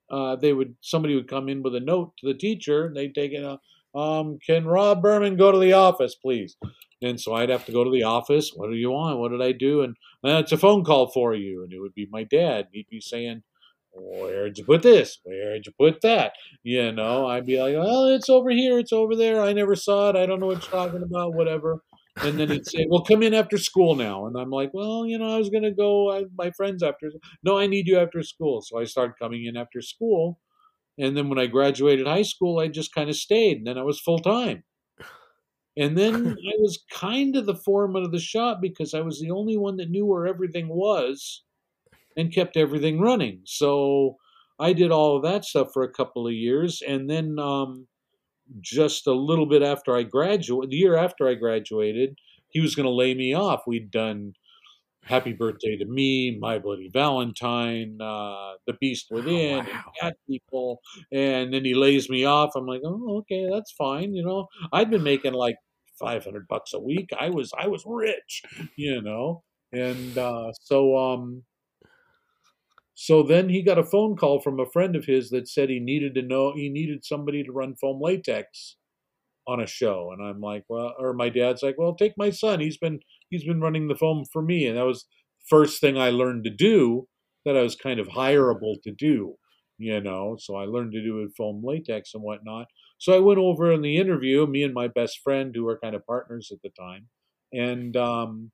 Uh, 0.09 0.35
they 0.35 0.51
would 0.51 0.75
somebody 0.81 1.15
would 1.15 1.29
come 1.29 1.47
in 1.47 1.63
with 1.63 1.73
a 1.73 1.79
note 1.79 2.11
to 2.17 2.27
the 2.27 2.37
teacher, 2.37 2.87
and 2.87 2.97
they'd 2.97 3.15
take 3.15 3.31
it. 3.31 3.45
Uh, 3.45 3.97
um, 3.97 4.39
can 4.45 4.65
Rob 4.65 5.01
Burman 5.01 5.37
go 5.37 5.53
to 5.53 5.57
the 5.57 5.71
office, 5.71 6.15
please? 6.15 6.57
And 7.01 7.19
so 7.19 7.33
I'd 7.33 7.49
have 7.49 7.65
to 7.65 7.71
go 7.71 7.83
to 7.83 7.91
the 7.91 8.03
office. 8.03 8.51
What 8.55 8.69
do 8.69 8.75
you 8.75 8.91
want? 8.91 9.19
What 9.19 9.31
did 9.31 9.41
I 9.41 9.51
do? 9.53 9.81
And 9.81 9.95
uh, 10.23 10.37
it's 10.39 10.51
a 10.51 10.57
phone 10.57 10.83
call 10.83 11.07
for 11.11 11.33
you. 11.33 11.63
And 11.63 11.73
it 11.73 11.79
would 11.79 11.95
be 11.95 12.07
my 12.11 12.23
dad. 12.23 12.67
He'd 12.71 12.89
be 12.89 13.01
saying, 13.01 13.43
Where'd 13.93 14.57
you 14.57 14.63
put 14.65 14.83
this? 14.83 15.19
Where'd 15.23 15.65
you 15.65 15.73
put 15.77 16.01
that? 16.01 16.33
You 16.63 16.91
know, 16.91 17.27
I'd 17.27 17.45
be 17.45 17.61
like, 17.61 17.75
Well, 17.75 18.05
it's 18.05 18.29
over 18.29 18.51
here. 18.51 18.79
It's 18.79 18.93
over 18.93 19.15
there. 19.15 19.41
I 19.41 19.53
never 19.53 19.75
saw 19.75 20.09
it. 20.09 20.15
I 20.15 20.25
don't 20.25 20.39
know 20.39 20.47
what 20.47 20.61
you're 20.63 20.71
talking 20.71 21.03
about. 21.03 21.33
Whatever. 21.33 21.81
And 22.17 22.39
then 22.39 22.49
he'd 22.49 22.67
say, 22.67 22.85
Well, 22.89 23.03
come 23.03 23.23
in 23.23 23.33
after 23.33 23.57
school 23.57 23.95
now. 23.95 24.27
And 24.27 24.37
I'm 24.37 24.51
like, 24.51 24.71
Well, 24.73 25.05
you 25.05 25.17
know, 25.17 25.33
I 25.33 25.37
was 25.37 25.49
going 25.49 25.63
to 25.63 25.71
go. 25.71 26.11
I, 26.11 26.25
my 26.37 26.51
friends 26.51 26.83
after. 26.83 27.11
No, 27.43 27.57
I 27.57 27.67
need 27.67 27.87
you 27.87 27.97
after 27.99 28.21
school. 28.23 28.61
So 28.61 28.79
I 28.79 28.85
started 28.85 29.15
coming 29.19 29.45
in 29.45 29.57
after 29.57 29.81
school 29.81 30.39
and 30.97 31.17
then 31.17 31.29
when 31.29 31.39
I 31.39 31.47
graduated 31.47 32.07
high 32.07 32.21
school, 32.21 32.59
I 32.59 32.67
just 32.67 32.93
kind 32.93 33.09
of 33.09 33.15
stayed. 33.15 33.57
And 33.57 33.67
then 33.67 33.77
I 33.77 33.83
was 33.83 33.99
full 33.99 34.19
time. 34.19 34.63
And 35.77 35.97
then 35.97 36.15
I 36.47 36.53
was 36.59 36.83
kind 36.91 37.35
of 37.35 37.45
the 37.45 37.55
foreman 37.55 38.03
of 38.03 38.11
the 38.11 38.19
shop 38.19 38.59
because 38.61 38.93
I 38.93 39.01
was 39.01 39.19
the 39.19 39.31
only 39.31 39.57
one 39.57 39.77
that 39.77 39.89
knew 39.89 40.05
where 40.05 40.27
everything 40.27 40.67
was 40.67 41.43
and 42.17 42.33
kept 42.33 42.57
everything 42.57 42.99
running. 42.99 43.41
So 43.45 44.17
I 44.59 44.73
did 44.73 44.91
all 44.91 45.17
of 45.17 45.23
that 45.23 45.45
stuff 45.45 45.69
for 45.73 45.83
a 45.83 45.91
couple 45.91 46.27
of 46.27 46.33
years. 46.33 46.81
And 46.85 47.09
then 47.09 47.39
um, 47.39 47.87
just 48.59 49.07
a 49.07 49.13
little 49.13 49.45
bit 49.45 49.63
after 49.63 49.95
I 49.95 50.03
graduated, 50.03 50.71
the 50.71 50.77
year 50.77 50.95
after 50.95 51.27
I 51.27 51.35
graduated, 51.35 52.17
he 52.49 52.59
was 52.59 52.75
going 52.75 52.85
to 52.85 52.91
lay 52.91 53.13
me 53.13 53.33
off. 53.33 53.63
We'd 53.65 53.91
done 53.91 54.33
Happy 55.03 55.33
Birthday 55.33 55.77
to 55.77 55.85
Me, 55.85 56.37
My 56.39 56.59
Bloody 56.59 56.89
Valentine, 56.89 57.99
uh, 58.01 58.53
The 58.67 58.73
Beast 58.79 59.07
oh, 59.11 59.15
Within, 59.15 59.59
oh, 59.59 59.71
wow. 59.71 59.91
Cat 59.99 60.15
People, 60.29 60.79
and 61.11 61.53
then 61.53 61.65
he 61.65 61.73
lays 61.73 62.09
me 62.09 62.25
off. 62.25 62.51
I'm 62.55 62.67
like, 62.67 62.81
oh, 62.85 63.17
okay, 63.19 63.49
that's 63.51 63.71
fine. 63.71 64.13
You 64.13 64.23
know, 64.23 64.47
I'd 64.71 64.91
been 64.91 65.03
making 65.03 65.33
like 65.33 65.55
500 65.99 66.47
bucks 66.47 66.73
a 66.73 66.79
week. 66.79 67.09
I 67.19 67.29
was, 67.29 67.51
I 67.57 67.67
was 67.67 67.83
rich, 67.85 68.43
you 68.75 69.01
know, 69.01 69.43
and 69.71 70.17
uh, 70.17 70.51
so, 70.61 70.97
um, 70.97 71.43
so 72.93 73.23
then 73.23 73.49
he 73.49 73.63
got 73.63 73.79
a 73.79 73.83
phone 73.83 74.15
call 74.15 74.39
from 74.39 74.59
a 74.59 74.65
friend 74.65 74.95
of 74.95 75.05
his 75.05 75.31
that 75.31 75.47
said 75.47 75.69
he 75.69 75.79
needed 75.79 76.13
to 76.15 76.21
know 76.21 76.53
he 76.53 76.69
needed 76.69 77.03
somebody 77.03 77.43
to 77.43 77.51
run 77.51 77.75
foam 77.75 77.99
latex 77.99 78.75
on 79.47 79.59
a 79.59 79.65
show, 79.65 80.11
and 80.11 80.21
I'm 80.23 80.39
like, 80.39 80.65
well, 80.69 80.93
or 80.99 81.13
my 81.13 81.29
dad's 81.29 81.63
like, 81.63 81.77
well, 81.79 81.95
take 81.95 82.13
my 82.15 82.29
son. 82.29 82.59
He's 82.59 82.77
been 82.77 82.99
he's 83.31 83.45
been 83.45 83.61
running 83.61 83.87
the 83.87 83.95
foam 83.95 84.25
for 84.31 84.41
me. 84.43 84.67
And 84.67 84.77
that 84.77 84.85
was 84.85 85.05
first 85.49 85.81
thing 85.81 85.97
I 85.97 86.11
learned 86.11 86.43
to 86.45 86.51
do 86.51 87.07
that 87.45 87.57
I 87.57 87.63
was 87.63 87.75
kind 87.75 87.99
of 87.99 88.07
hireable 88.09 88.81
to 88.83 88.91
do, 88.91 89.35
you 89.79 89.99
know. 90.01 90.37
So 90.39 90.55
I 90.55 90.65
learned 90.65 90.93
to 90.93 91.03
do 91.03 91.23
it 91.23 91.31
foam 91.35 91.61
latex 91.65 92.13
and 92.13 92.23
whatnot. 92.23 92.67
So 92.99 93.13
I 93.15 93.19
went 93.19 93.39
over 93.39 93.71
in 93.71 93.81
the 93.81 93.97
interview, 93.97 94.45
me 94.45 94.63
and 94.63 94.73
my 94.73 94.87
best 94.87 95.19
friend, 95.23 95.55
who 95.55 95.63
were 95.63 95.79
kind 95.79 95.95
of 95.95 96.05
partners 96.05 96.51
at 96.53 96.61
the 96.61 96.69
time, 96.79 97.07
and 97.51 97.97
um, 97.97 98.51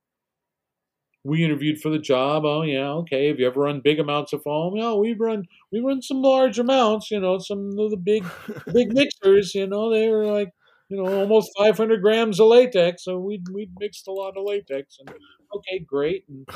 we 1.23 1.43
interviewed 1.43 1.81
for 1.81 1.89
the 1.89 1.99
job. 1.99 2.45
Oh 2.45 2.61
yeah, 2.61 2.89
okay. 3.03 3.27
Have 3.27 3.39
you 3.39 3.47
ever 3.47 3.61
run 3.61 3.81
big 3.81 3.99
amounts 3.99 4.33
of 4.33 4.41
foam? 4.43 4.75
Yeah, 4.77 4.93
we've 4.93 5.19
run 5.19 5.45
we 5.71 5.79
run 5.79 6.01
some 6.01 6.21
large 6.21 6.59
amounts. 6.59 7.11
You 7.11 7.19
know, 7.19 7.37
some 7.39 7.77
of 7.77 7.91
the 7.91 7.97
big 7.97 8.23
big 8.73 8.93
mixers. 8.93 9.53
You 9.53 9.67
know, 9.67 9.89
they 9.91 10.07
were 10.09 10.25
like 10.25 10.49
you 10.89 10.97
know, 10.97 11.19
almost 11.19 11.51
500 11.57 12.01
grams 12.01 12.39
of 12.39 12.47
latex. 12.47 13.03
So 13.03 13.19
we 13.19 13.41
we 13.53 13.69
mixed 13.79 14.07
a 14.07 14.11
lot 14.11 14.37
of 14.37 14.45
latex. 14.45 14.97
And 14.99 15.15
okay, 15.55 15.79
great. 15.79 16.25
And 16.29 16.47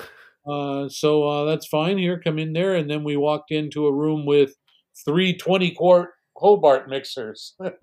uh, 0.46 0.90
so 0.90 1.28
uh, 1.28 1.46
that's 1.46 1.68
fine. 1.68 1.98
Here, 1.98 2.20
come 2.20 2.40
in 2.40 2.54
there. 2.54 2.76
And 2.76 2.90
then 2.90 3.04
we 3.04 3.18
walked 3.18 3.52
into 3.52 3.88
a 3.88 3.94
room 3.94 4.26
with 4.26 4.56
three 5.06 5.36
20 5.36 5.72
quart 5.72 6.12
Hobart 6.38 6.90
mixers. 6.90 7.56
and 7.60 7.76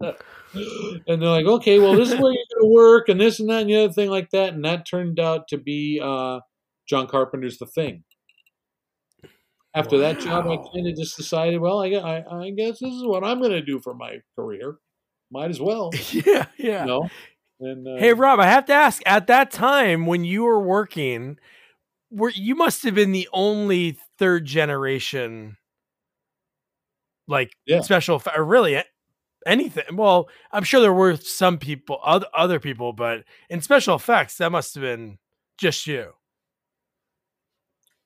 they're 1.07 1.19
like, 1.19 1.47
okay, 1.47 1.79
well, 1.79 1.95
this 1.95 2.09
is 2.11 2.19
where 2.19 2.33
you're 2.33 2.61
going 2.61 2.71
to 2.71 2.75
work, 2.75 3.09
and 3.09 3.21
this 3.21 3.41
and 3.41 3.51
that 3.51 3.63
and 3.63 3.71
the 3.71 3.85
other 3.85 3.93
thing 3.93 4.11
like 4.11 4.31
that. 4.31 4.55
And 4.55 4.65
that 4.65 4.87
turned 4.87 5.21
out 5.21 5.49
to 5.49 5.59
be 5.59 6.01
uh, 6.03 6.41
John 6.89 7.07
Carpenter's 7.07 7.59
The 7.59 7.67
Thing. 7.67 8.05
After 9.75 9.97
wow. 9.97 10.03
that 10.03 10.21
job, 10.21 10.47
I 10.47 10.57
kind 10.57 10.89
of 10.89 10.97
just 10.97 11.17
decided, 11.17 11.61
well, 11.61 11.83
I, 11.83 11.89
I, 11.91 12.47
I 12.47 12.51
guess 12.51 12.79
this 12.81 12.93
is 12.93 13.05
what 13.05 13.23
I'm 13.23 13.39
going 13.39 13.53
to 13.53 13.63
do 13.63 13.79
for 13.79 13.95
my 13.95 14.17
career 14.35 14.79
might 15.31 15.51
as 15.51 15.61
well. 15.61 15.91
yeah, 16.13 16.47
yeah. 16.57 16.81
You 16.81 16.87
know? 16.87 17.09
and, 17.61 17.87
uh, 17.87 17.97
hey, 17.99 18.13
Rob, 18.13 18.41
I 18.41 18.47
have 18.47 18.67
to 18.67 18.73
ask. 18.73 19.03
At 19.07 19.27
that 19.27 19.51
time, 19.51 20.07
when 20.07 20.25
you 20.25 20.45
were 20.45 20.61
working, 20.61 21.39
were 22.11 22.31
you 22.31 22.55
must 22.55 22.83
have 22.85 22.95
been 22.95 23.13
the 23.13 23.29
only 23.33 23.99
third 24.19 24.45
generation, 24.45 25.57
like 27.27 27.53
yeah. 27.67 27.81
special, 27.81 28.23
or 28.35 28.45
really 28.45 28.83
anything. 29.47 29.97
Well, 29.97 30.29
I'm 30.53 30.65
sure 30.65 30.81
there 30.81 30.93
were 30.93 31.17
some 31.17 31.59
people, 31.59 31.99
other 32.03 32.27
other 32.35 32.61
people, 32.61 32.93
but 32.93 33.25
in 33.51 33.61
special 33.61 33.97
effects, 33.97 34.39
that 34.39 34.53
must 34.53 34.75
have 34.75 34.83
been 34.83 35.19
just 35.59 35.87
you. 35.87 36.13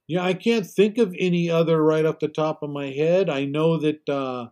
Yeah, 0.08 0.24
I 0.24 0.34
can't 0.34 0.66
think 0.66 0.98
of 0.98 1.14
any 1.18 1.48
other 1.48 1.82
right 1.82 2.04
off 2.04 2.18
the 2.18 2.28
top 2.28 2.62
of 2.62 2.70
my 2.70 2.86
head. 2.86 3.30
I 3.30 3.44
know 3.44 3.78
that. 3.78 4.08
Uh, 4.08 4.48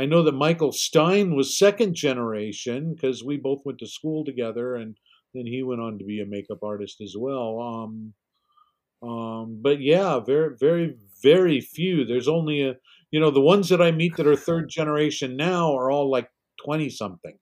I 0.00 0.06
know 0.06 0.22
that 0.22 0.32
Michael 0.32 0.72
Stein 0.72 1.34
was 1.34 1.58
second 1.58 1.94
generation 1.94 2.94
because 2.94 3.24
we 3.24 3.36
both 3.36 3.62
went 3.64 3.78
to 3.78 3.86
school 3.86 4.24
together, 4.24 4.76
and 4.76 4.96
then 5.34 5.46
he 5.46 5.62
went 5.62 5.80
on 5.80 5.98
to 5.98 6.04
be 6.04 6.20
a 6.20 6.26
makeup 6.26 6.62
artist 6.62 7.00
as 7.00 7.14
well. 7.16 7.60
Um, 7.60 8.14
um, 9.08 9.58
but 9.62 9.80
yeah, 9.80 10.20
very, 10.20 10.56
very, 10.58 10.96
very 11.22 11.60
few. 11.60 12.04
There's 12.04 12.28
only 12.28 12.62
a, 12.62 12.74
you 13.10 13.20
know, 13.20 13.30
the 13.30 13.40
ones 13.40 13.68
that 13.68 13.80
I 13.80 13.90
meet 13.90 14.16
that 14.16 14.26
are 14.26 14.36
third 14.36 14.68
generation 14.68 15.36
now 15.36 15.76
are 15.76 15.90
all 15.90 16.10
like 16.10 16.28
twenty 16.62 16.90
something. 16.90 17.38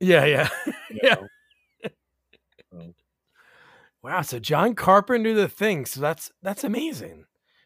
Yeah, 0.00 0.24
yeah, 0.24 0.48
yeah. 0.90 1.16
Wow, 4.02 4.20
so 4.20 4.38
John 4.38 4.74
Carpenter 4.74 5.32
the 5.32 5.48
thing. 5.48 5.86
So 5.86 6.00
that's 6.00 6.30
that's 6.42 6.64
amazing. 6.64 7.24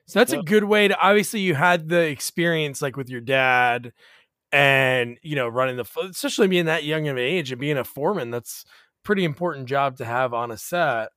So 0.09 0.21
that's 0.21 0.33
a 0.33 0.43
good 0.43 0.65
way 0.65 0.88
to 0.88 0.99
obviously 0.99 1.41
you 1.41 1.55
had 1.55 1.91
the 1.91 2.00
experience 2.00 2.81
like 2.81 2.97
with 2.97 3.11
your 3.11 3.21
dad 3.21 3.93
and 4.50 5.19
you 5.23 5.37
know 5.37 5.47
running 5.47 5.77
the 5.77 5.85
especially 6.11 6.49
being 6.49 6.65
that 6.65 6.85
young 6.85 7.09
of 7.09 7.19
age 7.19 7.53
and 7.53 7.61
being 7.61 7.77
a 7.77 7.85
foreman 7.85 8.31
that's 8.31 8.65
pretty 9.05 9.23
important 9.23 9.67
job 9.67 9.99
to 9.99 10.07
have 10.07 10.33
on 10.33 10.50
a 10.50 10.57
set. 10.57 11.11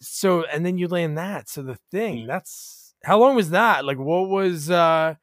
So 0.00 0.44
and 0.44 0.66
then 0.66 0.76
you 0.76 0.88
land 0.88 1.16
that. 1.16 1.48
So 1.48 1.62
the 1.62 1.78
thing 1.90 2.26
that's 2.26 2.94
how 3.02 3.18
long 3.18 3.34
was 3.34 3.48
that? 3.50 3.86
Like 3.86 3.98
what 3.98 4.28
was 4.28 4.70
uh 4.70 5.14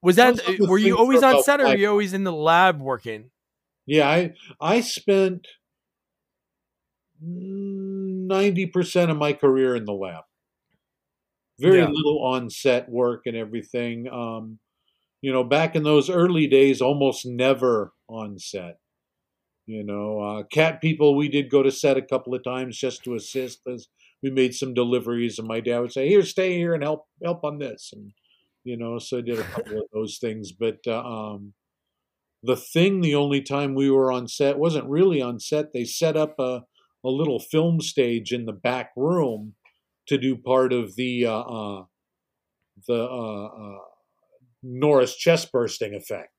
was 0.00 0.16
that 0.16 0.40
were 0.60 0.78
you 0.78 0.96
always 0.96 1.22
on 1.22 1.42
set 1.42 1.60
or 1.60 1.64
were 1.64 1.76
you 1.76 1.90
always 1.90 2.14
in 2.14 2.24
the 2.24 2.32
lab 2.32 2.80
working? 2.80 3.30
Yeah, 3.84 4.08
I 4.08 4.32
I 4.58 4.80
spent 4.80 5.48
90% 7.22 9.10
of 9.10 9.18
my 9.18 9.34
career 9.34 9.76
in 9.76 9.84
the 9.84 9.92
lab 9.92 10.24
very 11.58 11.78
yeah. 11.78 11.88
little 11.88 12.22
on 12.24 12.50
set 12.50 12.88
work 12.88 13.22
and 13.26 13.36
everything. 13.36 14.08
Um, 14.08 14.58
you 15.22 15.32
know, 15.32 15.44
back 15.44 15.74
in 15.74 15.82
those 15.82 16.10
early 16.10 16.46
days, 16.46 16.80
almost 16.80 17.26
never 17.26 17.92
on 18.08 18.38
set. 18.38 18.78
You 19.66 19.82
know, 19.82 20.20
uh, 20.20 20.42
cat 20.44 20.80
people, 20.80 21.16
we 21.16 21.28
did 21.28 21.50
go 21.50 21.62
to 21.62 21.72
set 21.72 21.96
a 21.96 22.02
couple 22.02 22.34
of 22.34 22.44
times 22.44 22.78
just 22.78 23.02
to 23.04 23.14
assist 23.14 23.60
as 23.66 23.88
we 24.22 24.30
made 24.30 24.54
some 24.54 24.74
deliveries, 24.74 25.38
and 25.38 25.48
my 25.48 25.60
dad 25.60 25.80
would 25.80 25.92
say, 25.92 26.08
"Here, 26.08 26.22
stay 26.22 26.56
here 26.56 26.74
and 26.74 26.82
help 26.82 27.06
help 27.22 27.42
on 27.44 27.58
this," 27.58 27.90
and 27.92 28.12
you 28.64 28.76
know, 28.76 28.98
so 28.98 29.18
I 29.18 29.20
did 29.22 29.38
a 29.38 29.44
couple 29.44 29.78
of 29.78 29.86
those 29.92 30.18
things. 30.18 30.52
But 30.52 30.78
uh, 30.86 31.02
um, 31.02 31.54
the 32.42 32.56
thing, 32.56 33.00
the 33.00 33.14
only 33.14 33.42
time 33.42 33.74
we 33.74 33.90
were 33.90 34.12
on 34.12 34.28
set 34.28 34.58
wasn't 34.58 34.88
really 34.88 35.20
on 35.20 35.40
set. 35.40 35.72
They 35.72 35.84
set 35.84 36.16
up 36.16 36.34
a, 36.38 36.62
a 37.04 37.08
little 37.08 37.40
film 37.40 37.80
stage 37.80 38.32
in 38.32 38.44
the 38.44 38.52
back 38.52 38.90
room 38.96 39.54
to 40.06 40.18
do 40.18 40.36
part 40.36 40.72
of 40.72 40.94
the 40.96 41.26
uh, 41.26 41.40
uh, 41.40 41.84
the 42.86 43.02
uh, 43.02 43.46
uh 43.46 43.78
Norris 44.62 45.16
chest 45.16 45.52
bursting 45.52 45.94
effect. 45.94 46.32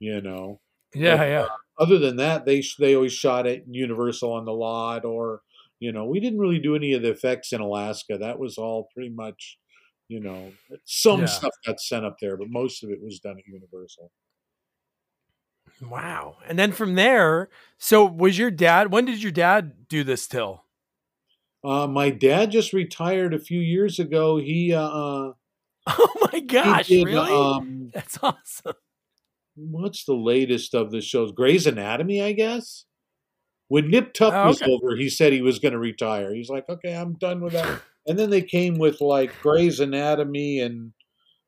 You 0.00 0.20
know. 0.20 0.60
Yeah, 0.94 1.16
but, 1.16 1.28
yeah. 1.28 1.46
Other 1.78 1.98
than 1.98 2.16
that, 2.16 2.46
they 2.46 2.62
they 2.78 2.94
always 2.94 3.12
shot 3.12 3.46
at 3.46 3.62
Universal 3.68 4.32
on 4.32 4.44
the 4.44 4.52
lot, 4.52 5.04
or 5.04 5.42
you 5.78 5.92
know, 5.92 6.06
we 6.06 6.20
didn't 6.20 6.38
really 6.38 6.58
do 6.58 6.74
any 6.74 6.94
of 6.94 7.02
the 7.02 7.10
effects 7.10 7.52
in 7.52 7.60
Alaska. 7.60 8.16
That 8.18 8.38
was 8.38 8.56
all 8.56 8.88
pretty 8.94 9.10
much, 9.10 9.58
you 10.08 10.20
know, 10.20 10.52
some 10.84 11.20
yeah. 11.20 11.26
stuff 11.26 11.52
got 11.66 11.80
sent 11.80 12.04
up 12.04 12.16
there, 12.20 12.36
but 12.36 12.48
most 12.48 12.82
of 12.82 12.90
it 12.90 13.02
was 13.02 13.20
done 13.20 13.36
at 13.38 13.46
Universal. 13.46 14.10
Wow. 15.82 16.36
And 16.46 16.58
then 16.58 16.72
from 16.72 16.94
there, 16.94 17.50
so 17.76 18.06
was 18.06 18.38
your 18.38 18.50
dad, 18.50 18.90
when 18.90 19.04
did 19.04 19.22
your 19.22 19.32
dad 19.32 19.88
do 19.88 20.04
this 20.04 20.26
till? 20.26 20.64
Uh, 21.64 21.86
my 21.86 22.10
dad 22.10 22.50
just 22.50 22.72
retired 22.72 23.34
a 23.34 23.38
few 23.38 23.60
years 23.60 23.98
ago. 23.98 24.38
He, 24.38 24.72
uh, 24.72 24.86
uh 24.86 25.32
oh 25.86 26.28
my 26.32 26.40
gosh, 26.40 26.88
did, 26.88 27.06
really? 27.06 27.30
Um, 27.30 27.90
That's 27.94 28.18
awesome. 28.22 28.74
What's 29.54 30.04
the 30.04 30.14
latest 30.14 30.74
of 30.74 30.90
the 30.90 31.00
shows? 31.00 31.32
Grey's 31.32 31.66
Anatomy, 31.66 32.22
I 32.22 32.32
guess. 32.32 32.84
When 33.68 33.90
Nip 33.90 34.12
Tuck 34.12 34.34
oh, 34.34 34.48
was 34.48 34.62
over, 34.62 34.96
he 34.96 35.08
said 35.08 35.32
he 35.32 35.42
was 35.42 35.58
going 35.58 35.72
to 35.72 35.78
retire. 35.78 36.32
He's 36.34 36.48
like, 36.48 36.68
okay, 36.68 36.94
I'm 36.94 37.14
done 37.14 37.40
with 37.40 37.54
that. 37.54 37.82
and 38.06 38.18
then 38.18 38.30
they 38.30 38.42
came 38.42 38.78
with 38.78 39.00
like 39.00 39.32
Grey's 39.40 39.80
Anatomy 39.80 40.60
and 40.60 40.92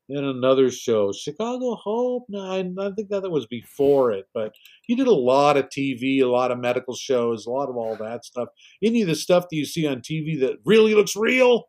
in 0.09 0.25
another 0.25 0.71
show, 0.71 1.13
Chicago 1.13 1.75
Hope. 1.75 2.25
No, 2.29 2.41
I, 2.41 2.59
I 2.61 2.91
think 2.93 3.11
that 3.11 3.31
was 3.31 3.47
before 3.47 4.13
it, 4.13 4.27
but 4.33 4.53
he 4.83 4.95
did 4.95 5.07
a 5.07 5.15
lot 5.15 5.57
of 5.57 5.67
TV, 5.67 6.21
a 6.21 6.27
lot 6.27 6.51
of 6.51 6.59
medical 6.59 6.95
shows, 6.95 7.47
a 7.47 7.51
lot 7.51 7.69
of 7.69 7.77
all 7.77 7.97
that 7.97 8.25
stuff. 8.25 8.49
Any 8.83 9.03
of 9.03 9.09
the 9.09 9.15
stuff 9.15 9.45
that 9.51 9.57
you 9.57 9.65
see 9.65 9.87
on 9.87 10.01
TV 10.01 10.41
that 10.41 10.59
really 10.65 10.95
looks 10.95 11.15
real, 11.15 11.65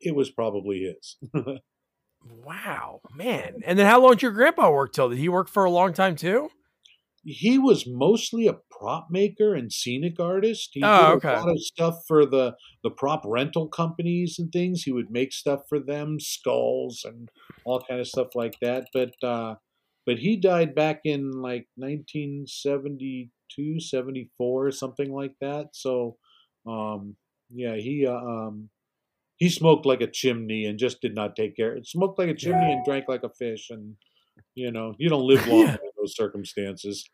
it 0.00 0.14
was 0.14 0.30
probably 0.30 0.94
his. 0.94 1.16
wow, 2.24 3.00
man! 3.14 3.56
And 3.66 3.78
then 3.78 3.86
how 3.86 4.00
long 4.00 4.12
did 4.12 4.22
your 4.22 4.32
grandpa 4.32 4.70
work 4.70 4.92
till? 4.92 5.10
Did 5.10 5.18
he 5.18 5.28
work 5.28 5.48
for 5.48 5.64
a 5.64 5.70
long 5.70 5.92
time 5.92 6.16
too? 6.16 6.48
he 7.24 7.58
was 7.58 7.86
mostly 7.86 8.46
a 8.46 8.56
prop 8.78 9.08
maker 9.10 9.54
and 9.54 9.72
scenic 9.72 10.20
artist. 10.20 10.70
He 10.72 10.82
oh, 10.84 11.18
did 11.18 11.24
a 11.24 11.40
lot 11.40 11.50
of 11.50 11.60
stuff 11.60 11.96
for 12.06 12.26
the 12.26 12.54
the 12.82 12.90
prop 12.90 13.22
rental 13.24 13.68
companies 13.68 14.38
and 14.38 14.52
things. 14.52 14.82
He 14.82 14.92
would 14.92 15.10
make 15.10 15.32
stuff 15.32 15.62
for 15.68 15.78
them, 15.78 16.20
skulls 16.20 17.02
and 17.04 17.30
all 17.64 17.80
kind 17.80 18.00
of 18.00 18.08
stuff 18.08 18.34
like 18.34 18.58
that. 18.60 18.88
But 18.92 19.14
uh, 19.22 19.54
but 20.06 20.18
he 20.18 20.36
died 20.36 20.74
back 20.74 21.00
in 21.04 21.30
like 21.30 21.66
1972, 21.76 23.80
74, 23.80 24.70
something 24.72 25.12
like 25.12 25.34
that. 25.40 25.68
So 25.72 26.16
um, 26.66 27.16
yeah, 27.50 27.76
he 27.76 28.06
uh, 28.06 28.14
um, 28.14 28.70
he 29.36 29.48
smoked 29.48 29.86
like 29.86 30.00
a 30.00 30.10
chimney 30.10 30.66
and 30.66 30.78
just 30.78 31.00
did 31.00 31.14
not 31.14 31.36
take 31.36 31.56
care. 31.56 31.78
Smoked 31.84 32.18
like 32.18 32.28
a 32.28 32.34
chimney 32.34 32.72
and 32.72 32.84
drank 32.84 33.06
like 33.08 33.22
a 33.22 33.30
fish 33.30 33.70
and 33.70 33.96
you 34.54 34.70
know, 34.70 34.94
you 34.98 35.08
don't 35.08 35.26
live 35.26 35.46
long 35.46 35.60
yeah. 35.66 35.74
in 35.74 35.90
those 35.96 36.16
circumstances. 36.16 37.08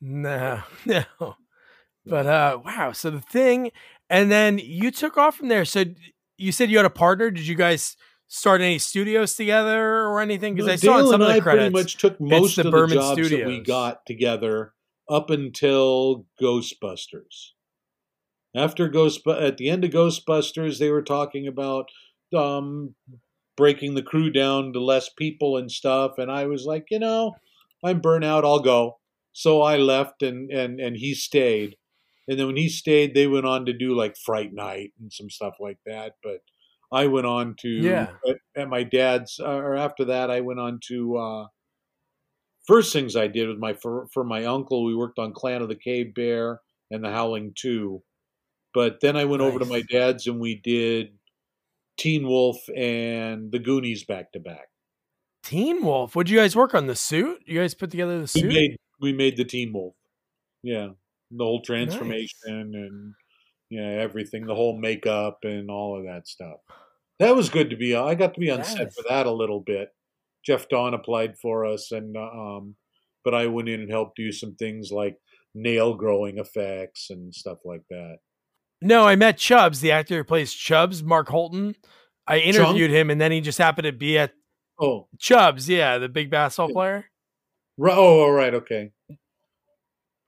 No, 0.00 0.62
no. 0.86 1.04
But 2.06 2.26
uh 2.26 2.58
wow, 2.64 2.92
so 2.92 3.10
the 3.10 3.20
thing 3.20 3.70
and 4.08 4.30
then 4.30 4.58
you 4.58 4.90
took 4.90 5.16
off 5.16 5.36
from 5.36 5.48
there. 5.48 5.64
So 5.64 5.84
you 6.36 6.52
said 6.52 6.70
you 6.70 6.78
had 6.78 6.86
a 6.86 6.90
partner. 6.90 7.30
Did 7.30 7.46
you 7.46 7.54
guys 7.54 7.96
start 8.28 8.60
any 8.60 8.78
studios 8.78 9.34
together 9.34 10.06
or 10.06 10.20
anything? 10.20 10.54
Because 10.54 10.68
no, 10.68 10.72
I 10.72 10.76
saw 10.76 10.98
in 11.00 11.06
some 11.06 11.20
of 11.20 11.28
the 11.28 11.34
I 11.34 11.40
credits, 11.40 11.72
pretty 11.72 11.84
much 11.84 11.96
took 11.96 12.20
most 12.20 12.58
of 12.58 12.70
the 12.70 12.86
jobs 12.86 13.12
studios. 13.12 13.40
that 13.40 13.46
we 13.46 13.60
got 13.60 14.06
together 14.06 14.72
up 15.10 15.30
until 15.30 16.26
Ghostbusters. 16.40 17.50
After 18.54 18.88
Ghost, 18.88 19.26
at 19.26 19.56
the 19.56 19.68
end 19.68 19.84
of 19.84 19.90
Ghostbusters, 19.90 20.78
they 20.78 20.90
were 20.90 21.02
talking 21.02 21.46
about 21.46 21.90
um, 22.34 22.94
breaking 23.56 23.94
the 23.94 24.02
crew 24.02 24.30
down 24.30 24.72
to 24.72 24.80
less 24.80 25.08
people 25.08 25.56
and 25.56 25.70
stuff. 25.70 26.12
And 26.18 26.30
I 26.30 26.46
was 26.46 26.64
like, 26.64 26.86
you 26.90 26.98
know, 26.98 27.34
I'm 27.84 28.00
burnt 28.00 28.24
out. 28.24 28.44
I'll 28.44 28.60
go. 28.60 28.97
So 29.38 29.62
I 29.62 29.76
left, 29.76 30.22
and 30.22 30.50
and 30.50 30.80
and 30.80 30.96
he 30.96 31.14
stayed. 31.14 31.76
And 32.26 32.36
then 32.40 32.48
when 32.48 32.56
he 32.56 32.68
stayed, 32.68 33.14
they 33.14 33.28
went 33.28 33.46
on 33.46 33.66
to 33.66 33.72
do 33.72 33.94
like 33.94 34.16
Fright 34.16 34.52
Night 34.52 34.94
and 34.98 35.12
some 35.12 35.30
stuff 35.30 35.54
like 35.60 35.78
that. 35.86 36.14
But 36.24 36.40
I 36.90 37.06
went 37.06 37.26
on 37.26 37.54
to 37.60 37.68
yeah. 37.68 38.08
at, 38.28 38.36
at 38.56 38.68
my 38.68 38.82
dad's, 38.82 39.38
uh, 39.38 39.46
or 39.46 39.76
after 39.76 40.06
that, 40.06 40.28
I 40.28 40.40
went 40.40 40.58
on 40.58 40.80
to. 40.88 41.16
Uh, 41.16 41.46
first 42.66 42.92
things 42.92 43.14
I 43.14 43.28
did 43.28 43.46
with 43.48 43.58
my 43.58 43.74
for, 43.74 44.08
for 44.12 44.24
my 44.24 44.44
uncle, 44.44 44.84
we 44.84 44.96
worked 44.96 45.20
on 45.20 45.32
Clan 45.32 45.62
of 45.62 45.68
the 45.68 45.76
Cave 45.76 46.14
Bear 46.14 46.60
and 46.90 47.04
The 47.04 47.12
Howling 47.12 47.52
Two. 47.54 48.02
But 48.74 48.98
then 49.00 49.16
I 49.16 49.24
went 49.24 49.40
nice. 49.40 49.50
over 49.50 49.60
to 49.60 49.66
my 49.66 49.82
dad's 49.88 50.26
and 50.26 50.40
we 50.40 50.56
did 50.56 51.12
Teen 51.96 52.26
Wolf 52.26 52.56
and 52.76 53.52
The 53.52 53.60
Goonies 53.60 54.04
back 54.04 54.32
to 54.32 54.40
back. 54.40 54.66
Teen 55.44 55.84
Wolf. 55.84 56.16
Would 56.16 56.28
you 56.28 56.38
guys 56.38 56.56
work 56.56 56.74
on 56.74 56.88
the 56.88 56.96
suit? 56.96 57.38
You 57.46 57.60
guys 57.60 57.74
put 57.74 57.92
together 57.92 58.20
the 58.20 58.26
suit. 58.26 58.48
We 58.48 58.54
made 58.54 58.76
we 59.00 59.12
made 59.12 59.36
the 59.36 59.44
Teen 59.44 59.72
Wolf. 59.72 59.94
Yeah, 60.62 60.88
the 61.30 61.44
whole 61.44 61.62
transformation 61.62 62.38
nice. 62.44 62.74
and 62.74 63.14
yeah, 63.70 63.88
everything, 64.02 64.46
the 64.46 64.54
whole 64.54 64.78
makeup 64.78 65.38
and 65.42 65.70
all 65.70 65.98
of 65.98 66.04
that 66.04 66.26
stuff. 66.26 66.58
That 67.18 67.36
was 67.36 67.48
good 67.48 67.70
to 67.70 67.76
be. 67.76 67.94
I 67.94 68.14
got 68.14 68.34
to 68.34 68.40
be 68.40 68.50
on 68.50 68.58
yes. 68.58 68.72
set 68.72 68.94
for 68.94 69.04
that 69.08 69.26
a 69.26 69.32
little 69.32 69.60
bit. 69.60 69.88
Jeff 70.44 70.68
Dawn 70.68 70.94
applied 70.94 71.36
for 71.36 71.66
us, 71.66 71.90
and 71.92 72.16
uh, 72.16 72.20
um, 72.20 72.76
but 73.24 73.34
I 73.34 73.46
went 73.46 73.68
in 73.68 73.80
and 73.80 73.90
helped 73.90 74.16
do 74.16 74.32
some 74.32 74.54
things 74.54 74.90
like 74.90 75.16
nail 75.54 75.94
growing 75.94 76.38
effects 76.38 77.08
and 77.10 77.34
stuff 77.34 77.58
like 77.64 77.82
that. 77.90 78.18
No, 78.80 79.06
I 79.06 79.16
met 79.16 79.38
Chubbs, 79.38 79.80
the 79.80 79.90
actor 79.90 80.18
who 80.18 80.24
plays 80.24 80.52
Chubbs, 80.52 81.02
Mark 81.02 81.28
Holton. 81.28 81.74
I 82.26 82.38
interviewed 82.38 82.90
Chunk? 82.90 83.00
him, 83.00 83.10
and 83.10 83.20
then 83.20 83.32
he 83.32 83.40
just 83.40 83.58
happened 83.58 83.86
to 83.86 83.92
be 83.92 84.16
at 84.18 84.32
oh 84.80 85.08
Chubbs, 85.18 85.68
yeah, 85.68 85.98
the 85.98 86.08
big 86.08 86.30
basketball 86.30 86.72
player. 86.72 87.06
Oh, 87.80 88.20
all 88.20 88.32
right, 88.32 88.54
okay. 88.54 88.92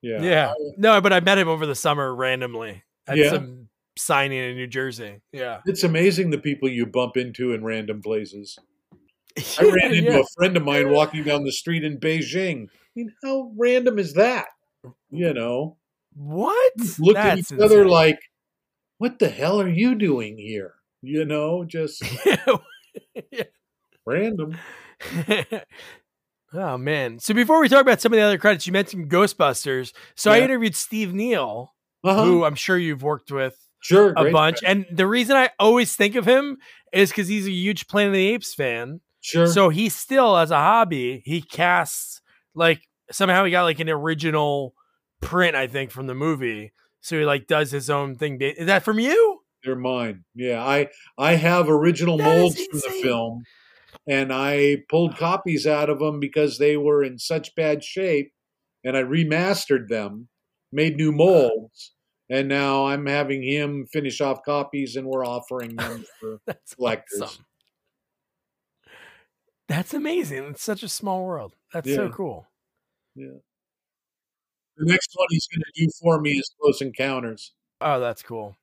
Yeah, 0.03 0.23
yeah. 0.23 0.53
No, 0.77 1.01
but 1.01 1.13
I 1.13 1.21
met 1.21 1.39
him 1.39 1.49
over 1.49 1.67
the 1.67 1.75
summer 1.75 2.15
randomly 2.15 2.83
at 3.07 3.19
yeah. 3.19 3.31
some 3.31 3.69
signing 3.99 4.39
in 4.39 4.57
New 4.57 4.67
Jersey. 4.67 5.21
Yeah, 5.33 5.61
it's 5.67 5.85
amazing 5.85 6.31
the 6.31 6.39
people 6.39 6.69
you 6.69 6.87
bump 6.87 7.17
into 7.17 7.53
in 7.53 7.65
random 7.65 8.01
places. 8.03 8.59
I 9.61 9.65
ran 9.65 9.95
into 9.95 10.13
yeah. 10.13 10.21
a 10.21 10.25
friend 10.37 10.57
of 10.57 10.65
mine 10.65 10.91
walking 10.91 11.25
down 11.25 11.45
the 11.45 11.53
street 11.53 11.85
in 11.85 11.99
Beijing. 11.99 12.65
I 12.65 12.91
mean, 12.97 13.13
how 13.23 13.53
random 13.57 13.99
is 13.99 14.15
that? 14.15 14.47
You 15.11 15.35
know, 15.35 15.77
what? 16.15 16.73
Look 16.99 17.17
at 17.17 17.39
each 17.39 17.51
insane. 17.51 17.63
other 17.63 17.87
like, 17.87 18.19
what 18.99 19.19
the 19.19 19.29
hell 19.29 19.61
are 19.61 19.69
you 19.69 19.95
doing 19.95 20.39
here? 20.39 20.75
You 21.03 21.25
know, 21.25 21.65
just 21.65 22.03
yeah. 23.31 23.45
random. 24.07 24.57
oh 26.55 26.79
man! 26.79 27.19
So 27.19 27.35
before 27.35 27.61
we 27.61 27.69
talk 27.69 27.83
about 27.83 28.01
some 28.01 28.13
of 28.13 28.17
the 28.17 28.23
other 28.23 28.39
credits, 28.39 28.67
you 28.67 28.73
mentioned 28.73 29.11
Ghostbusters. 29.11 29.93
So 30.15 30.33
yeah. 30.33 30.41
I 30.41 30.45
interviewed 30.45 30.75
Steve 30.75 31.13
Neill, 31.13 31.75
uh-huh. 32.05 32.25
who 32.25 32.45
I'm 32.45 32.55
sure 32.55 32.79
you've 32.79 33.03
worked 33.03 33.31
with 33.31 33.57
sure 33.81 34.13
a 34.17 34.31
bunch. 34.31 34.59
And 34.65 34.87
the 34.91 35.07
reason 35.07 35.37
I 35.37 35.51
always 35.59 35.97
think 35.97 36.15
of 36.15 36.27
him 36.27 36.59
is 36.93 37.11
because 37.11 37.29
he's 37.29 37.47
a 37.47 37.53
huge 37.53 37.89
Planet 37.89 38.09
of 38.09 38.15
the 38.15 38.29
Apes 38.29 38.55
fan. 38.55 39.01
Sure. 39.21 39.47
So 39.47 39.69
he 39.69 39.89
still, 39.89 40.37
as 40.37 40.51
a 40.51 40.57
hobby, 40.57 41.23
he 41.25 41.43
casts 41.43 42.21
like 42.55 42.83
somehow 43.11 43.45
he 43.45 43.51
got 43.51 43.65
like 43.65 43.81
an 43.81 43.89
original 43.89 44.75
print, 45.21 45.57
I 45.57 45.67
think, 45.67 45.91
from 45.91 46.07
the 46.07 46.15
movie. 46.15 46.73
So 47.01 47.19
he 47.19 47.25
like 47.25 47.47
does 47.47 47.71
his 47.71 47.91
own 47.91 48.17
thing. 48.17 48.39
Is 48.41 48.67
that 48.67 48.83
from 48.83 48.99
you? 48.99 49.41
They're 49.65 49.77
mine. 49.77 50.25
Yeah, 50.35 50.65
I 50.65 50.89
I 51.19 51.35
have 51.35 51.69
original 51.69 52.17
that 52.17 52.25
molds 52.25 52.57
from 52.57 52.81
the 52.81 53.01
film, 53.03 53.45
and 54.07 54.33
I 54.33 54.85
pulled 54.89 55.17
copies 55.17 55.67
out 55.67 55.91
of 55.91 55.99
them 55.99 56.21
because 56.21 56.59
they 56.59 56.77
were 56.77 57.05
in 57.05 57.19
such 57.19 57.55
bad 57.55 57.85
shape, 57.85 58.33
and 58.85 58.97
I 58.97 59.03
remastered 59.03 59.89
them, 59.89 60.29
made 60.73 60.97
new 60.97 61.13
molds, 61.13 61.93
and 62.29 62.49
now 62.49 62.87
I'm 62.87 63.07
having 63.07 63.43
him 63.43 63.87
finish 63.93 64.21
off 64.21 64.43
copies, 64.45 64.97
and 64.97 65.07
we're 65.07 65.27
offering 65.27 65.77
them 65.77 66.05
for 66.21 66.41
That's 66.47 66.75
collectors. 66.75 67.23
Awesome. 67.23 67.45
That's 69.69 69.95
amazing. 69.95 70.45
It's 70.45 70.63
such 70.63 70.83
a 70.83 70.89
small 70.89 71.25
world. 71.25 71.55
That's 71.73 71.89
yeah. 71.89 71.97
so 71.97 72.09
cool. 72.09 72.49
Yeah. 73.15 73.39
The 74.77 74.87
next 74.87 75.11
one 75.15 75.27
he's 75.31 75.47
going 75.47 75.63
to 75.63 75.85
do 75.85 75.91
for 76.01 76.21
me 76.21 76.33
is 76.33 76.51
Close 76.61 76.81
Encounters. 76.81 77.53
Oh, 77.81 78.01
that's 78.01 78.23
cool. 78.23 78.57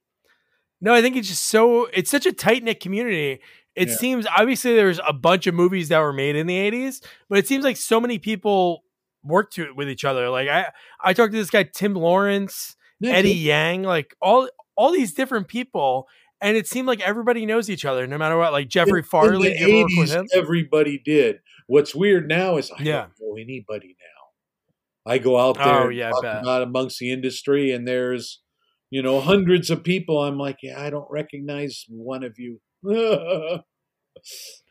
No, 0.81 0.93
I 0.93 1.01
think 1.01 1.15
it's 1.15 1.27
just 1.27 1.45
so 1.45 1.85
it's 1.93 2.11
such 2.11 2.25
a 2.25 2.33
tight 2.33 2.63
knit 2.63 2.79
community. 2.79 3.39
It 3.77 3.89
yeah. 3.89 3.95
seems 3.95 4.27
obviously 4.27 4.75
there's 4.75 4.99
a 5.07 5.13
bunch 5.13 5.47
of 5.47 5.53
movies 5.53 5.89
that 5.89 5.99
were 5.99 6.13
made 6.13 6.35
in 6.35 6.47
the 6.47 6.57
80s, 6.57 7.03
but 7.29 7.37
it 7.37 7.47
seems 7.47 7.63
like 7.63 7.77
so 7.77 8.01
many 8.01 8.17
people 8.17 8.83
work 9.23 9.51
to 9.51 9.71
with 9.73 9.89
each 9.89 10.03
other. 10.03 10.29
Like 10.29 10.49
I 10.49 10.67
I 11.01 11.13
talked 11.13 11.31
to 11.31 11.37
this 11.37 11.49
guy 11.49 11.63
Tim 11.63 11.93
Lawrence, 11.93 12.75
yeah, 12.99 13.13
Eddie 13.13 13.35
Yang, 13.35 13.83
like 13.83 14.15
all 14.21 14.49
all 14.75 14.91
these 14.91 15.13
different 15.13 15.47
people 15.47 16.07
and 16.41 16.55
it 16.55 16.67
seemed 16.67 16.87
like 16.87 17.01
everybody 17.01 17.45
knows 17.45 17.69
each 17.69 17.85
other 17.85 18.07
no 18.07 18.17
matter 18.17 18.37
what. 18.37 18.51
Like 18.51 18.67
Jeffrey 18.67 18.99
in, 18.99 19.05
Farley, 19.05 19.55
in 19.57 19.65
the 19.65 19.83
80s, 19.83 20.27
everybody 20.33 21.01
did. 21.03 21.37
What's 21.67 21.95
weird 21.95 22.27
now 22.27 22.57
is 22.57 22.71
I 22.71 22.81
yeah. 22.81 23.01
don't 23.01 23.13
know 23.19 23.37
anybody 23.37 23.95
now. 23.99 25.11
I 25.11 25.17
go 25.19 25.37
out 25.37 25.55
there 25.55 25.83
oh, 25.83 25.89
yeah, 25.89 26.11
about 26.17 26.63
amongst 26.63 26.99
the 26.99 27.11
industry, 27.11 27.71
and 27.71 27.87
there's 27.87 28.41
you 28.89 29.01
know 29.01 29.21
hundreds 29.21 29.69
of 29.69 29.83
people. 29.83 30.23
I'm 30.23 30.37
like, 30.37 30.57
yeah, 30.61 30.81
I 30.81 30.89
don't 30.89 31.09
recognize 31.09 31.85
one 31.89 32.23
of 32.23 32.37
you. 32.37 32.59
but 32.83 33.63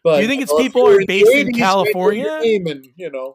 do 0.05 0.23
you 0.23 0.29
think 0.29 0.43
it's 0.43 0.53
uh, 0.53 0.57
people 0.57 0.87
are 0.87 1.05
based 1.07 1.33
in 1.33 1.53
California? 1.53 2.41
And, 2.43 2.87
you 2.97 3.11
know, 3.11 3.35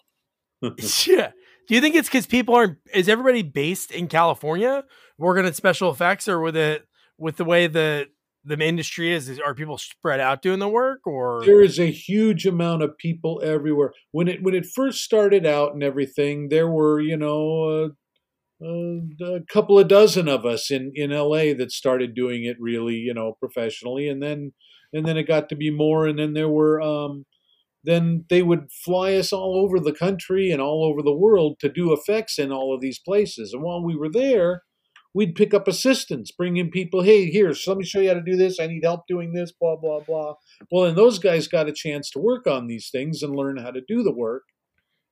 yeah. 1.05 1.31
Do 1.67 1.75
you 1.75 1.81
think 1.81 1.95
it's 1.95 2.07
because 2.07 2.25
people 2.25 2.55
aren't? 2.55 2.77
Is 2.93 3.07
everybody 3.07 3.43
based 3.43 3.91
in 3.91 4.07
California 4.07 4.83
working 5.17 5.45
at 5.45 5.55
special 5.55 5.91
effects, 5.91 6.27
or 6.27 6.39
with 6.39 6.57
it 6.57 6.85
with 7.17 7.37
the 7.37 7.45
way 7.45 7.67
the 7.67 8.07
the 8.43 8.59
industry 8.59 9.13
is, 9.13 9.29
is? 9.29 9.39
Are 9.39 9.53
people 9.53 9.77
spread 9.77 10.19
out 10.19 10.41
doing 10.41 10.59
the 10.59 10.67
work, 10.67 11.05
or 11.05 11.43
there 11.45 11.61
is 11.61 11.79
a 11.79 11.89
huge 11.89 12.45
amount 12.45 12.83
of 12.83 12.97
people 12.97 13.41
everywhere? 13.43 13.93
When 14.11 14.27
it 14.27 14.43
when 14.43 14.53
it 14.53 14.65
first 14.65 15.03
started 15.03 15.45
out 15.45 15.73
and 15.73 15.83
everything, 15.83 16.49
there 16.49 16.67
were 16.67 16.99
you 16.99 17.17
know. 17.17 17.63
Uh, 17.63 17.89
Uh, 18.63 19.25
a 19.25 19.39
couple 19.51 19.79
of 19.79 19.87
dozen 19.87 20.27
of 20.27 20.45
us 20.45 20.69
in, 20.69 20.91
in 20.93 21.09
LA 21.09 21.53
that 21.57 21.71
started 21.71 22.13
doing 22.13 22.43
it 22.43 22.57
really, 22.59 22.95
you 22.95 23.13
know, 23.13 23.35
professionally, 23.39 24.07
and 24.07 24.21
then 24.21 24.53
and 24.93 25.05
then 25.05 25.17
it 25.17 25.23
got 25.23 25.49
to 25.49 25.55
be 25.55 25.71
more, 25.71 26.05
and 26.05 26.19
then 26.19 26.33
there 26.33 26.49
were 26.49 26.79
um, 26.81 27.25
then 27.83 28.25
they 28.29 28.43
would 28.43 28.71
fly 28.71 29.15
us 29.15 29.33
all 29.33 29.55
over 29.55 29.79
the 29.79 29.93
country 29.93 30.51
and 30.51 30.61
all 30.61 30.85
over 30.85 31.01
the 31.01 31.15
world 31.15 31.57
to 31.59 31.69
do 31.69 31.91
effects 31.91 32.37
in 32.37 32.51
all 32.51 32.73
of 32.73 32.81
these 32.81 32.99
places. 32.99 33.53
And 33.53 33.63
while 33.63 33.83
we 33.83 33.95
were 33.95 34.11
there, 34.11 34.61
we'd 35.13 35.35
pick 35.35 35.53
up 35.53 35.67
assistants, 35.67 36.31
bring 36.31 36.57
in 36.57 36.69
people, 36.69 37.01
hey, 37.01 37.25
here, 37.25 37.53
so 37.53 37.71
let 37.71 37.77
me 37.77 37.85
show 37.85 37.99
you 37.99 38.09
how 38.09 38.13
to 38.13 38.21
do 38.21 38.35
this. 38.35 38.59
I 38.59 38.67
need 38.67 38.83
help 38.83 39.07
doing 39.07 39.33
this, 39.33 39.51
blah, 39.51 39.75
blah, 39.75 40.01
blah. 40.01 40.35
Well, 40.71 40.85
and 40.85 40.97
those 40.97 41.19
guys 41.19 41.47
got 41.47 41.67
a 41.67 41.73
chance 41.73 42.09
to 42.11 42.19
work 42.19 42.47
on 42.47 42.67
these 42.67 42.89
things 42.91 43.23
and 43.23 43.35
learn 43.35 43.57
how 43.57 43.71
to 43.71 43.81
do 43.87 44.03
the 44.03 44.13
work. 44.13 44.43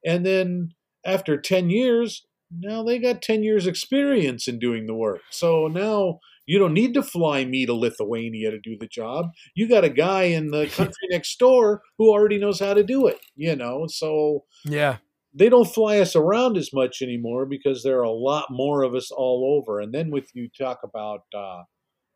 And 0.06 0.26
then 0.26 0.70
after 1.06 1.40
10 1.40 1.70
years, 1.70 2.26
now 2.52 2.84
they 2.84 3.00
got 3.00 3.22
10 3.22 3.44
years 3.44 3.68
experience 3.68 4.48
in 4.48 4.60
doing 4.60 4.88
the 4.88 4.96
work. 4.96 5.22
So 5.30 5.68
now 5.68 6.20
you 6.46 6.58
don't 6.58 6.74
need 6.74 6.94
to 6.96 7.04
fly 7.04 7.46
me 7.46 7.66
to 7.66 7.74
Lithuania 7.74 8.52
to 8.52 8.60
do 8.60 8.76
the 8.80 8.88
job. 8.88 9.28
You 9.56 9.70
got 9.70 9.84
a 9.84 9.90
guy 9.90 10.24
in 10.24 10.52
the 10.52 10.68
country 10.76 11.08
next 11.10 11.38
door 11.38 11.82
who 11.98 12.10
already 12.10 12.38
knows 12.40 12.60
how 12.60 12.74
to 12.74 12.84
do 12.84 13.08
it, 13.08 13.20
you 13.36 13.56
know? 13.56 13.86
So 13.88 14.46
Yeah. 14.66 14.98
They 15.32 15.48
don't 15.48 15.72
fly 15.72 16.00
us 16.00 16.16
around 16.16 16.58
as 16.58 16.74
much 16.74 17.04
anymore 17.04 17.46
because 17.46 17.84
there 17.84 18.00
are 18.00 18.04
a 18.04 18.12
lot 18.12 18.48
more 18.50 18.82
of 18.82 18.96
us 18.96 19.12
all 19.12 19.62
over. 19.62 19.80
And 19.80 19.94
then 19.94 20.10
with 20.10 20.28
you 20.34 20.50
talk 20.50 20.80
about 20.84 21.22
uh, 21.38 21.62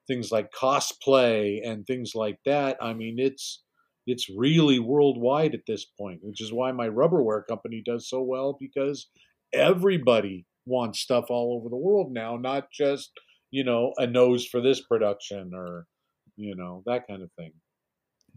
things 0.07 0.31
like 0.31 0.51
cosplay 0.51 1.59
and 1.63 1.85
things 1.85 2.13
like 2.15 2.39
that, 2.45 2.77
I 2.81 2.93
mean 2.93 3.19
it's 3.19 3.61
it's 4.07 4.29
really 4.35 4.79
worldwide 4.79 5.53
at 5.53 5.67
this 5.67 5.85
point, 5.85 6.19
which 6.23 6.41
is 6.41 6.51
why 6.51 6.71
my 6.71 6.87
Rubber 6.87 7.21
Wear 7.21 7.43
company 7.43 7.83
does 7.85 8.09
so 8.09 8.21
well 8.21 8.57
because 8.59 9.07
everybody 9.53 10.45
wants 10.65 10.99
stuff 10.99 11.25
all 11.29 11.57
over 11.57 11.69
the 11.69 11.77
world 11.77 12.11
now, 12.11 12.37
not 12.37 12.71
just 12.71 13.11
you 13.53 13.63
know, 13.63 13.93
a 13.97 14.07
nose 14.07 14.47
for 14.47 14.61
this 14.61 14.81
production 14.81 15.51
or, 15.53 15.85
you 16.37 16.55
know, 16.55 16.81
that 16.87 17.07
kind 17.07 17.21
of 17.21 17.29
thing. 17.37 17.51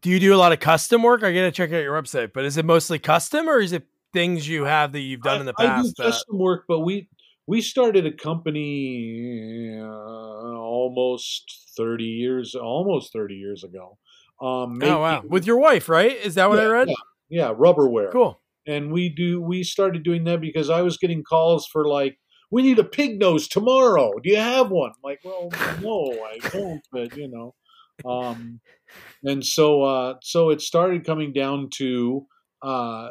Do 0.03 0.11
you 0.11 0.21
do 0.21 0.35
a 0.35 0.37
lot 0.37 0.53
of 0.53 0.61
custom 0.61 1.03
work? 1.03 1.25
I 1.25 1.33
gotta 1.33 1.51
check 1.51 1.73
out 1.73 1.79
your 1.79 2.01
website, 2.01 2.35
but 2.35 2.45
is 2.45 2.59
it 2.59 2.67
mostly 2.67 2.99
custom 2.99 3.49
or 3.49 3.59
is 3.59 3.73
it 3.73 3.87
things 4.13 4.47
you 4.47 4.65
have 4.65 4.93
that 4.93 5.01
you've 5.01 5.23
done 5.23 5.39
I, 5.39 5.41
in 5.41 5.47
the 5.47 5.55
past? 5.55 5.95
I 5.99 6.03
do 6.03 6.11
custom 6.11 6.39
work, 6.39 6.65
but 6.69 6.81
we 6.81 7.09
we 7.47 7.63
started 7.63 8.05
a 8.05 8.13
company 8.13 9.79
uh, 9.81 9.87
almost 9.87 11.73
thirty 11.79 12.05
years, 12.05 12.55
almost 12.55 13.11
thirty 13.11 13.37
years 13.37 13.65
ago. 13.65 13.97
Um, 14.43 14.77
making, 14.77 14.97
oh 14.97 15.01
wow, 15.01 15.23
with 15.27 15.47
your 15.47 15.57
wife, 15.57 15.89
right? 15.89 16.15
Is 16.15 16.35
that 16.35 16.51
what 16.51 16.59
yeah, 16.59 16.65
I 16.65 16.69
read? 16.69 16.89
Yeah, 16.89 16.95
yeah, 17.31 17.53
Rubber 17.57 17.89
Wear. 17.89 18.11
Cool. 18.11 18.39
And 18.67 18.93
we 18.93 19.09
do. 19.09 19.41
We 19.41 19.63
started 19.63 20.03
doing 20.03 20.25
that 20.25 20.41
because 20.41 20.71
I 20.71 20.83
was 20.83 20.97
getting 20.97 21.23
calls 21.23 21.67
for 21.67 21.87
like 21.87 22.19
we 22.51 22.63
need 22.63 22.79
a 22.79 22.85
pig 22.85 23.19
nose 23.19 23.49
tomorrow. 23.49 24.13
Do 24.23 24.31
you 24.31 24.37
have 24.37 24.71
one? 24.71 24.91
I'm 24.91 25.03
like, 25.03 25.21
well, 25.25 25.51
no, 25.83 26.19
I 26.25 26.39
don't, 26.49 26.83
but 26.93 27.17
you 27.17 27.29
know. 27.29 27.55
Um, 28.09 28.61
and 29.25 29.45
so, 29.45 29.83
uh, 29.83 30.15
so 30.23 30.51
it 30.51 30.61
started 30.61 31.07
coming 31.07 31.33
down 31.33 31.71
to, 31.77 32.27
uh, 32.63 33.11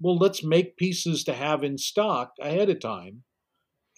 well, 0.00 0.16
let's 0.16 0.44
make 0.44 0.76
pieces 0.76 1.24
to 1.24 1.32
have 1.32 1.64
in 1.64 1.78
stock 1.78 2.32
ahead 2.40 2.68
of 2.68 2.80
time. 2.80 3.22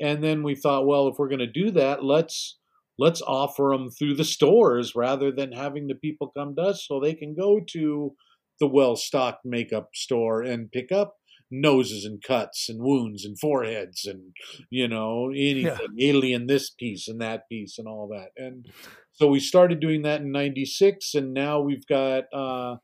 And 0.01 0.23
then 0.23 0.43
we 0.43 0.55
thought, 0.55 0.87
well, 0.87 1.09
if 1.09 1.17
we're 1.19 1.29
going 1.29 1.41
to 1.41 1.47
do 1.47 1.71
that, 1.73 2.05
let's 2.05 2.59
let's 2.99 3.23
offer 3.23 3.71
them 3.73 3.91
through 3.91 4.15
the 4.15 4.25
stores 4.25 4.95
rather 4.95 5.33
than 5.33 5.53
having 5.53 5.87
the 5.87 5.95
people 5.95 6.33
come 6.37 6.55
to 6.55 6.63
us 6.63 6.87
so 6.87 7.01
they 7.01 7.15
can 7.15 7.35
go 7.35 7.61
to 7.69 8.15
the 8.61 8.67
well 8.67 8.97
stocked 8.97 9.45
makeup 9.45 9.91
store 9.95 10.43
and 10.43 10.71
pick 10.71 10.93
up 10.93 11.17
noses 11.51 12.05
and 12.05 12.23
cuts 12.23 12.69
and 12.69 12.81
wounds 12.81 13.25
and 13.25 13.39
foreheads 13.39 14.05
and 14.05 14.33
you 14.71 14.87
know 14.87 15.31
anything 15.31 15.97
yeah. 15.97 16.11
alien 16.11 16.47
this 16.47 16.71
piece 16.71 17.09
and 17.09 17.21
that 17.21 17.49
piece 17.49 17.79
and 17.79 17.89
all 17.89 18.09
that. 18.09 18.31
And 18.37 18.67
so 19.13 19.27
we 19.27 19.41
started 19.41 19.81
doing 19.81 20.03
that 20.03 20.21
in 20.21 20.31
96 20.31 21.15
and 21.15 21.35
now 21.35 21.61
we've 21.61 21.87
got 21.87 22.25
uh, 22.33 22.77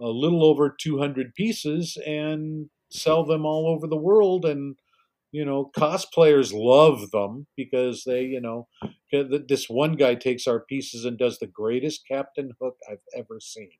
a 0.00 0.08
little 0.08 0.44
over 0.44 0.74
200 0.80 1.34
pieces 1.34 1.98
and 2.06 2.70
sell 2.90 3.24
them 3.24 3.44
all 3.44 3.68
over 3.68 3.86
the 3.86 3.96
world. 3.96 4.46
And 4.46 4.76
you 5.30 5.44
know 5.44 5.70
cosplayers 5.76 6.52
love 6.54 7.10
them 7.10 7.46
because 7.56 8.04
they 8.04 8.22
you 8.22 8.40
know 8.40 8.66
this 9.46 9.68
one 9.68 9.94
guy 9.94 10.14
takes 10.14 10.46
our 10.46 10.60
pieces 10.60 11.04
and 11.04 11.18
does 11.18 11.38
the 11.38 11.46
greatest 11.46 12.06
captain 12.08 12.52
hook 12.60 12.76
i've 12.90 13.02
ever 13.14 13.38
seen 13.40 13.70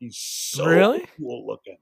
he's 0.00 0.16
so 0.18 0.66
really? 0.66 1.06
cool 1.16 1.46
looking 1.46 1.76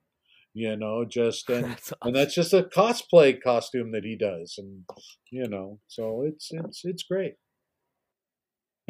you 0.55 0.77
know 0.77 1.05
just 1.05 1.49
and 1.51 1.65
that's 1.65 1.93
awesome. 1.93 1.99
and 2.03 2.17
that's 2.17 2.35
just 2.35 2.53
a 2.53 2.63
cosplay 2.65 3.41
costume 3.41 3.93
that 3.93 4.05
he 4.05 4.17
does 4.17 4.57
and 4.59 4.85
you 5.31 5.49
know 5.49 5.79
so 5.87 6.23
it's 6.27 6.51
it's 6.53 6.85
it's 6.85 7.03
great. 7.05 7.35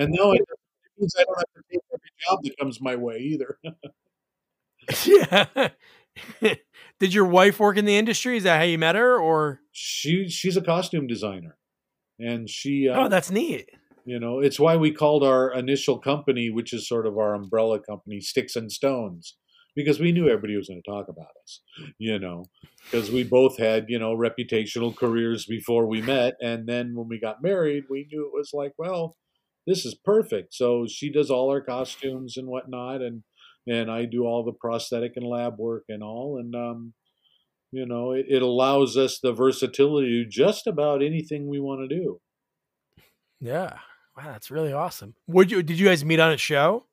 And 0.00 0.12
no 0.12 0.32
it 0.32 0.42
means 0.96 1.14
i 1.18 1.24
don't 1.24 1.38
have 1.38 1.54
to 1.54 1.62
take 1.70 1.80
every 1.92 2.10
job 2.26 2.42
that 2.42 2.58
comes 2.58 2.80
my 2.80 2.96
way 2.96 3.18
either. 3.18 3.58
Yeah. 5.04 5.68
Did 6.98 7.12
your 7.12 7.26
wife 7.26 7.60
work 7.60 7.76
in 7.76 7.84
the 7.84 7.98
industry? 7.98 8.38
Is 8.38 8.44
that 8.44 8.56
how 8.56 8.64
you 8.64 8.78
met 8.78 8.94
her 8.94 9.18
or? 9.18 9.60
She 9.70 10.30
she's 10.30 10.56
a 10.56 10.62
costume 10.62 11.06
designer 11.06 11.58
and 12.18 12.48
she 12.48 12.88
uh, 12.88 13.04
oh 13.04 13.08
that's 13.08 13.30
neat 13.30 13.70
you 14.04 14.18
know 14.18 14.40
it's 14.40 14.60
why 14.60 14.76
we 14.76 14.90
called 14.92 15.22
our 15.22 15.52
initial 15.52 15.98
company 15.98 16.50
which 16.50 16.72
is 16.72 16.88
sort 16.88 17.06
of 17.06 17.16
our 17.16 17.34
umbrella 17.34 17.78
company 17.80 18.20
sticks 18.20 18.56
and 18.56 18.70
stones 18.72 19.36
because 19.78 20.00
we 20.00 20.10
knew 20.10 20.26
everybody 20.26 20.56
was 20.56 20.66
going 20.66 20.82
to 20.82 20.90
talk 20.90 21.06
about 21.08 21.30
us, 21.40 21.60
you 21.98 22.18
know, 22.18 22.46
because 22.82 23.12
we 23.12 23.22
both 23.22 23.58
had, 23.58 23.84
you 23.86 23.96
know, 23.96 24.12
reputational 24.12 24.94
careers 24.94 25.46
before 25.46 25.86
we 25.86 26.02
met. 26.02 26.34
And 26.42 26.66
then 26.66 26.96
when 26.96 27.06
we 27.06 27.20
got 27.20 27.44
married, 27.44 27.84
we 27.88 28.08
knew 28.10 28.26
it 28.26 28.36
was 28.36 28.50
like, 28.52 28.72
well, 28.76 29.16
this 29.68 29.84
is 29.84 29.94
perfect. 29.94 30.52
So 30.52 30.86
she 30.88 31.12
does 31.12 31.30
all 31.30 31.48
our 31.50 31.60
costumes 31.60 32.36
and 32.36 32.48
whatnot. 32.48 33.02
And, 33.02 33.22
and 33.68 33.88
I 33.88 34.04
do 34.04 34.24
all 34.24 34.44
the 34.44 34.52
prosthetic 34.52 35.12
and 35.14 35.24
lab 35.24 35.58
work 35.58 35.84
and 35.88 36.02
all. 36.02 36.40
And, 36.40 36.56
um, 36.56 36.94
you 37.70 37.86
know, 37.86 38.10
it, 38.10 38.26
it 38.28 38.42
allows 38.42 38.96
us 38.96 39.20
the 39.22 39.32
versatility 39.32 40.24
to 40.24 40.28
just 40.28 40.66
about 40.66 41.04
anything 41.04 41.46
we 41.46 41.60
want 41.60 41.88
to 41.88 41.96
do. 41.96 42.20
Yeah. 43.40 43.78
Wow, 44.16 44.24
that's 44.32 44.50
really 44.50 44.72
awesome. 44.72 45.14
Would 45.26 45.50
you 45.50 45.62
did 45.62 45.78
you 45.78 45.86
guys 45.86 46.04
meet 46.04 46.20
on 46.20 46.32
a 46.32 46.36
show? 46.36 46.86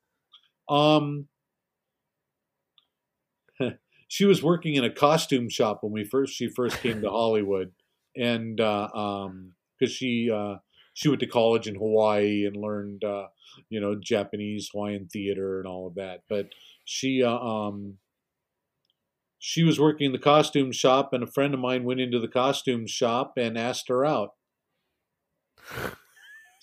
Um 0.68 1.28
she 4.08 4.24
was 4.24 4.42
working 4.42 4.74
in 4.74 4.84
a 4.84 4.90
costume 4.90 5.48
shop 5.48 5.82
when 5.82 5.92
we 5.92 6.04
first 6.04 6.34
she 6.34 6.48
first 6.48 6.80
came 6.80 7.02
to 7.02 7.10
Hollywood, 7.10 7.72
and 8.16 8.60
uh, 8.60 8.88
um, 8.94 9.52
because 9.78 9.94
she 9.94 10.30
uh, 10.30 10.56
she 10.94 11.08
went 11.08 11.20
to 11.20 11.26
college 11.26 11.68
in 11.68 11.74
Hawaii 11.74 12.46
and 12.46 12.56
learned 12.56 13.04
uh, 13.04 13.26
you 13.68 13.80
know 13.80 13.94
Japanese 13.94 14.70
Hawaiian 14.72 15.08
theater 15.08 15.58
and 15.58 15.66
all 15.66 15.86
of 15.86 15.94
that. 15.96 16.22
But 16.28 16.50
she 16.84 17.22
uh, 17.22 17.38
um, 17.38 17.98
she 19.38 19.62
was 19.62 19.80
working 19.80 20.06
in 20.06 20.12
the 20.12 20.18
costume 20.18 20.72
shop, 20.72 21.12
and 21.12 21.22
a 21.22 21.26
friend 21.26 21.54
of 21.54 21.60
mine 21.60 21.84
went 21.84 22.00
into 22.00 22.18
the 22.18 22.28
costume 22.28 22.86
shop 22.86 23.34
and 23.36 23.58
asked 23.58 23.88
her 23.88 24.04
out. 24.04 24.30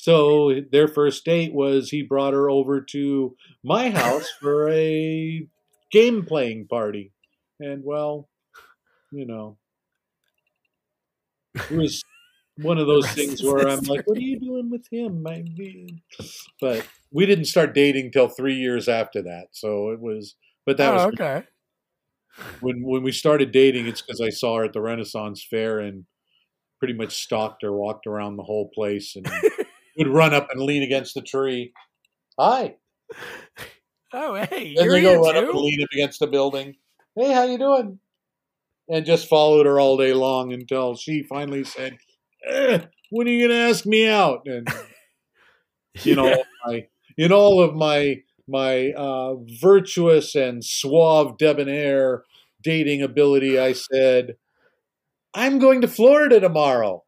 So 0.03 0.53
their 0.69 0.89
first 0.89 1.23
date 1.23 1.53
was 1.53 1.89
he 1.89 2.03
brought 2.03 2.33
her 2.33 2.49
over 2.49 2.81
to 2.81 3.37
my 3.63 3.89
house 3.89 4.29
for 4.41 4.67
a 4.67 5.47
game 5.93 6.25
playing 6.25 6.67
party. 6.67 7.13
And 7.61 7.85
well, 7.85 8.27
you 9.13 9.25
know, 9.25 9.55
it 11.55 11.71
was 11.71 12.03
one 12.57 12.79
of 12.79 12.87
those 12.93 13.09
things 13.11 13.41
where 13.41 13.65
I'm 13.65 13.79
like, 13.85 14.05
what 14.05 14.17
are 14.17 14.21
you 14.21 14.41
doing 14.41 14.69
with 14.69 14.85
him? 14.91 15.25
But 16.59 16.85
we 17.09 17.25
didn't 17.25 17.45
start 17.45 17.73
dating 17.73 18.11
till 18.11 18.27
three 18.27 18.55
years 18.55 18.89
after 18.89 19.21
that. 19.21 19.51
So 19.51 19.91
it 19.91 20.01
was, 20.01 20.35
but 20.65 20.75
that 20.75 20.91
oh, 20.91 20.95
was 20.95 21.05
okay. 21.13 21.43
When 22.59 22.83
when 22.83 23.03
we 23.03 23.13
started 23.13 23.53
dating, 23.53 23.87
it's 23.87 24.01
because 24.01 24.19
I 24.19 24.31
saw 24.31 24.57
her 24.57 24.65
at 24.65 24.73
the 24.73 24.81
Renaissance 24.81 25.47
Fair 25.49 25.79
and 25.79 26.03
pretty 26.79 26.93
much 26.93 27.23
stalked 27.23 27.61
her, 27.61 27.71
walked 27.71 28.05
around 28.05 28.35
the 28.35 28.43
whole 28.43 28.69
place, 28.75 29.15
and 29.15 29.25
would 29.97 30.07
run 30.07 30.33
up 30.33 30.47
and 30.51 30.61
lean 30.61 30.83
against 30.83 31.13
the 31.13 31.21
tree. 31.21 31.73
Hi. 32.39 32.75
Oh, 34.15 34.35
hey, 34.35 34.75
and 34.77 34.85
you're 34.85 34.93
they 34.93 35.01
go 35.01 35.19
run 35.19 35.33
too? 35.33 35.39
up 35.39 35.49
and 35.49 35.57
lean 35.57 35.81
up 35.81 35.89
against 35.91 36.19
the 36.19 36.27
building. 36.27 36.75
Hey, 37.15 37.31
how 37.33 37.45
you 37.45 37.57
doing? 37.57 37.99
and 38.89 39.05
just 39.05 39.27
followed 39.27 39.65
her 39.65 39.79
all 39.79 39.97
day 39.97 40.13
long 40.13 40.53
until 40.53 40.95
she 40.95 41.23
finally 41.23 41.63
said, 41.63 41.97
eh, 42.47 42.79
"When 43.09 43.27
are 43.27 43.31
you 43.31 43.47
going 43.47 43.57
to 43.57 43.69
ask 43.69 43.85
me 43.85 44.07
out?" 44.07 44.41
And 44.45 44.67
you 46.03 46.15
know, 46.15 46.27
yeah. 46.27 46.43
my, 46.65 46.87
in 47.17 47.31
all 47.31 47.61
of 47.61 47.75
my 47.75 48.21
my 48.47 48.91
uh, 48.91 49.35
virtuous 49.61 50.35
and 50.35 50.63
suave 50.63 51.37
debonair 51.37 52.23
dating 52.61 53.01
ability, 53.01 53.57
I 53.59 53.73
said, 53.73 54.35
"I'm 55.33 55.59
going 55.59 55.81
to 55.81 55.87
Florida 55.87 56.39
tomorrow." 56.39 57.03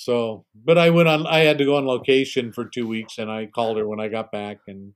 So, 0.00 0.46
but 0.54 0.78
I 0.78 0.88
went 0.88 1.10
on. 1.10 1.26
I 1.26 1.40
had 1.40 1.58
to 1.58 1.66
go 1.66 1.76
on 1.76 1.84
location 1.84 2.54
for 2.54 2.64
two 2.64 2.88
weeks, 2.88 3.18
and 3.18 3.30
I 3.30 3.44
called 3.44 3.76
her 3.76 3.86
when 3.86 4.00
I 4.00 4.08
got 4.08 4.32
back, 4.32 4.60
and 4.66 4.94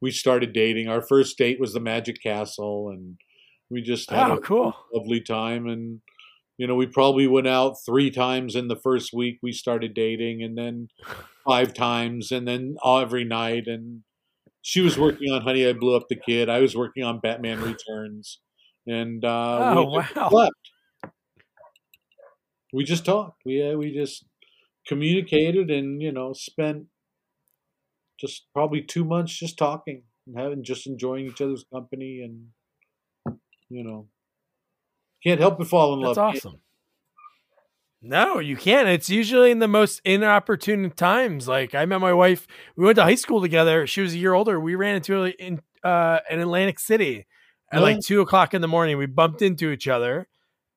we 0.00 0.12
started 0.12 0.52
dating. 0.52 0.86
Our 0.86 1.02
first 1.02 1.36
date 1.36 1.58
was 1.58 1.72
the 1.72 1.80
Magic 1.80 2.22
Castle, 2.22 2.90
and 2.90 3.16
we 3.68 3.82
just 3.82 4.08
had 4.12 4.30
oh, 4.30 4.36
a 4.36 4.40
cool. 4.40 4.76
lovely 4.94 5.20
time. 5.20 5.66
And 5.66 6.02
you 6.56 6.68
know, 6.68 6.76
we 6.76 6.86
probably 6.86 7.26
went 7.26 7.48
out 7.48 7.78
three 7.84 8.12
times 8.12 8.54
in 8.54 8.68
the 8.68 8.76
first 8.76 9.12
week 9.12 9.40
we 9.42 9.50
started 9.50 9.92
dating, 9.92 10.44
and 10.44 10.56
then 10.56 10.86
five 11.44 11.74
times, 11.74 12.30
and 12.30 12.46
then 12.46 12.76
every 12.86 13.24
night. 13.24 13.66
And 13.66 14.04
she 14.62 14.82
was 14.82 14.96
working 14.96 15.32
on 15.32 15.42
Honey, 15.42 15.66
I 15.66 15.72
Blew 15.72 15.96
Up 15.96 16.06
the 16.08 16.14
Kid. 16.14 16.48
I 16.48 16.60
was 16.60 16.76
working 16.76 17.02
on 17.02 17.18
Batman 17.18 17.60
Returns, 17.60 18.38
and 18.86 19.24
uh, 19.24 19.74
oh 19.74 19.90
we 19.90 19.98
wow, 19.98 20.28
slept. 20.28 20.70
We 22.72 22.84
just 22.84 23.04
talked. 23.04 23.42
We 23.44 23.62
uh, 23.62 23.76
we 23.76 23.92
just 23.92 24.24
communicated, 24.86 25.70
and 25.70 26.00
you 26.02 26.12
know, 26.12 26.32
spent 26.32 26.86
just 28.20 28.46
probably 28.52 28.82
two 28.82 29.04
months 29.04 29.32
just 29.38 29.56
talking 29.56 30.02
and 30.26 30.38
having 30.38 30.64
just 30.64 30.86
enjoying 30.86 31.26
each 31.26 31.40
other's 31.40 31.64
company 31.72 32.20
and 32.20 33.36
you 33.68 33.84
know 33.84 34.08
can't 35.24 35.40
help 35.40 35.58
but 35.58 35.68
fall 35.68 35.94
in 35.94 36.00
That's 36.00 36.16
love. 36.16 36.34
That's 36.34 36.46
awesome. 36.46 36.60
No, 38.00 38.38
you 38.38 38.56
can't. 38.56 38.88
It's 38.88 39.10
usually 39.10 39.50
in 39.50 39.58
the 39.58 39.66
most 39.66 40.00
inopportune 40.04 40.90
times. 40.92 41.48
Like 41.48 41.74
I 41.74 41.84
met 41.84 42.00
my 42.00 42.12
wife. 42.12 42.46
We 42.76 42.84
went 42.84 42.96
to 42.96 43.02
high 43.02 43.16
school 43.16 43.40
together. 43.40 43.86
She 43.86 44.00
was 44.00 44.14
a 44.14 44.18
year 44.18 44.34
older. 44.34 44.60
We 44.60 44.76
ran 44.76 44.96
into 44.96 45.24
in 45.24 45.60
uh, 45.82 46.20
in 46.30 46.38
Atlantic 46.38 46.78
City 46.78 47.26
at 47.72 47.82
like 47.82 48.00
two 48.00 48.20
o'clock 48.20 48.54
in 48.54 48.60
the 48.60 48.68
morning. 48.68 48.98
We 48.98 49.06
bumped 49.06 49.42
into 49.42 49.70
each 49.70 49.88
other, 49.88 50.28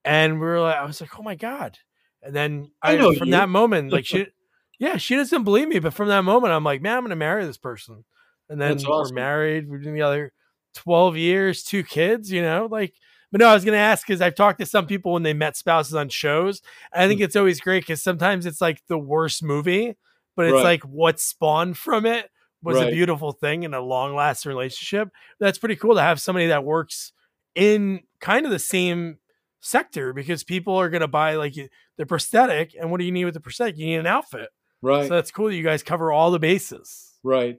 and 0.04 0.34
we 0.34 0.46
were 0.46 0.60
like, 0.60 0.78
I 0.78 0.86
was 0.86 1.02
like, 1.02 1.20
oh 1.20 1.24
my 1.24 1.36
god. 1.36 1.78
And 2.24 2.36
then 2.36 2.72
I, 2.82 2.98
I 2.98 3.16
from 3.16 3.28
you. 3.28 3.32
that 3.34 3.50
moment, 3.50 3.92
like 3.92 4.06
she, 4.08 4.28
yeah, 4.80 4.98
she 4.98 5.16
doesn't 5.16 5.44
believe 5.44 5.68
me. 5.68 5.80
But 5.80 5.94
from 5.94 6.10
that 6.10 6.24
moment, 6.24 6.54
I'm 6.54 6.64
like, 6.64 6.82
man, 6.82 6.98
I'm 6.98 7.04
gonna 7.04 7.16
marry 7.16 7.46
this 7.46 7.58
person. 7.58 8.04
And 8.50 8.60
then 8.60 8.78
we're 8.86 9.10
married. 9.14 9.70
We've 9.70 9.82
been 9.82 9.94
together 9.94 10.34
twelve 10.76 11.16
years, 11.16 11.64
two 11.64 11.84
kids. 11.84 12.32
You 12.32 12.42
know, 12.42 12.68
like 12.70 12.94
but 13.32 13.40
no, 13.40 13.48
I 13.48 13.54
was 13.54 13.64
going 13.64 13.78
to 13.78 13.80
ask 13.80 14.06
because 14.06 14.22
I've 14.22 14.36
talked 14.36 14.60
to 14.60 14.66
some 14.66 14.86
people 14.86 15.14
when 15.14 15.24
they 15.24 15.34
met 15.34 15.56
spouses 15.56 15.96
on 15.96 16.10
shows. 16.10 16.62
I 16.94 17.08
think 17.08 17.22
mm. 17.22 17.24
it's 17.24 17.36
always 17.36 17.62
great 17.62 17.84
because 17.84 18.04
sometimes 18.04 18.46
it's 18.46 18.60
like 18.60 18.82
the 18.88 18.98
worst 18.98 19.42
movie, 19.42 19.96
but 20.36 20.48
it's 20.48 20.56
right. 20.56 20.64
like 20.64 20.84
what 20.84 21.20
spawned 21.20 21.78
from 21.78 22.06
it 22.06 22.30
was 22.62 22.78
right. 22.78 22.90
a 22.90 22.92
beautiful 22.92 23.32
thing 23.32 23.64
in 23.64 23.74
a 23.74 23.80
long 23.80 24.16
lasting 24.16 24.50
relationship. 24.50 25.10
That's 25.40 25.58
pretty 25.58 25.78
cool 25.78 25.96
to 25.96 26.02
have 26.02 26.20
somebody 26.20 26.48
that 26.48 26.66
works 26.66 27.14
in 27.56 28.02
kind 28.20 28.46
of 28.46 28.52
the 28.52 28.60
same 28.60 29.18
sector 29.62 30.12
because 30.12 30.44
people 30.44 30.76
are 30.76 30.90
going 30.90 31.02
to 31.02 31.08
buy 31.08 31.36
like 31.36 31.56
the 31.98 32.06
prosthetic. 32.06 32.76
And 32.80 32.92
what 32.92 33.00
do 33.00 33.06
you 33.06 33.12
need 33.12 33.26
with 33.26 33.36
the 33.36 33.40
prosthetic? 33.40 33.78
You 33.78 33.86
need 33.86 33.98
an 33.98 34.08
outfit. 34.08 34.50
Right. 34.82 35.08
So 35.08 35.16
that's 35.16 35.32
cool 35.32 35.48
that 35.48 35.56
you 35.56 35.64
guys 35.64 35.84
cover 35.84 36.12
all 36.12 36.32
the 36.32 36.40
bases. 36.40 37.14
Right. 37.24 37.58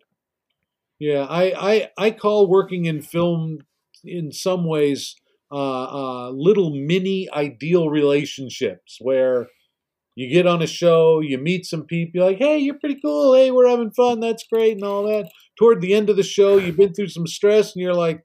Yeah. 0.99 1.27
I, 1.29 1.73
I, 1.73 1.91
I 1.97 2.11
call 2.11 2.49
working 2.49 2.85
in 2.85 3.01
film 3.01 3.59
in 4.05 4.33
some 4.33 4.67
ways 4.67 5.17
uh, 5.51 5.85
uh, 5.85 6.31
little 6.31 6.75
mini 6.75 7.29
ideal 7.33 7.91
relationships 7.91 8.99
where 9.01 9.49
you 10.15 10.29
get 10.29 10.47
on 10.47 10.63
a 10.63 10.67
show, 10.67 11.21
you 11.21 11.39
meet 11.39 11.65
some 11.65 11.85
people, 11.85 12.13
you're 12.15 12.31
like, 12.31 12.39
hey, 12.39 12.59
you're 12.59 12.79
pretty 12.79 13.01
cool. 13.01 13.35
Hey, 13.35 13.51
we're 13.51 13.69
having 13.69 13.91
fun. 13.91 14.21
That's 14.21 14.45
great 14.51 14.75
and 14.75 14.85
all 14.85 15.05
that. 15.05 15.31
Toward 15.59 15.81
the 15.81 15.95
end 15.95 16.11
of 16.11 16.17
the 16.17 16.23
show, 16.23 16.57
you've 16.57 16.77
been 16.77 16.95
through 16.95 17.09
some 17.09 17.27
stress 17.27 17.75
and 17.75 17.83
you're 17.83 17.95
like, 17.95 18.25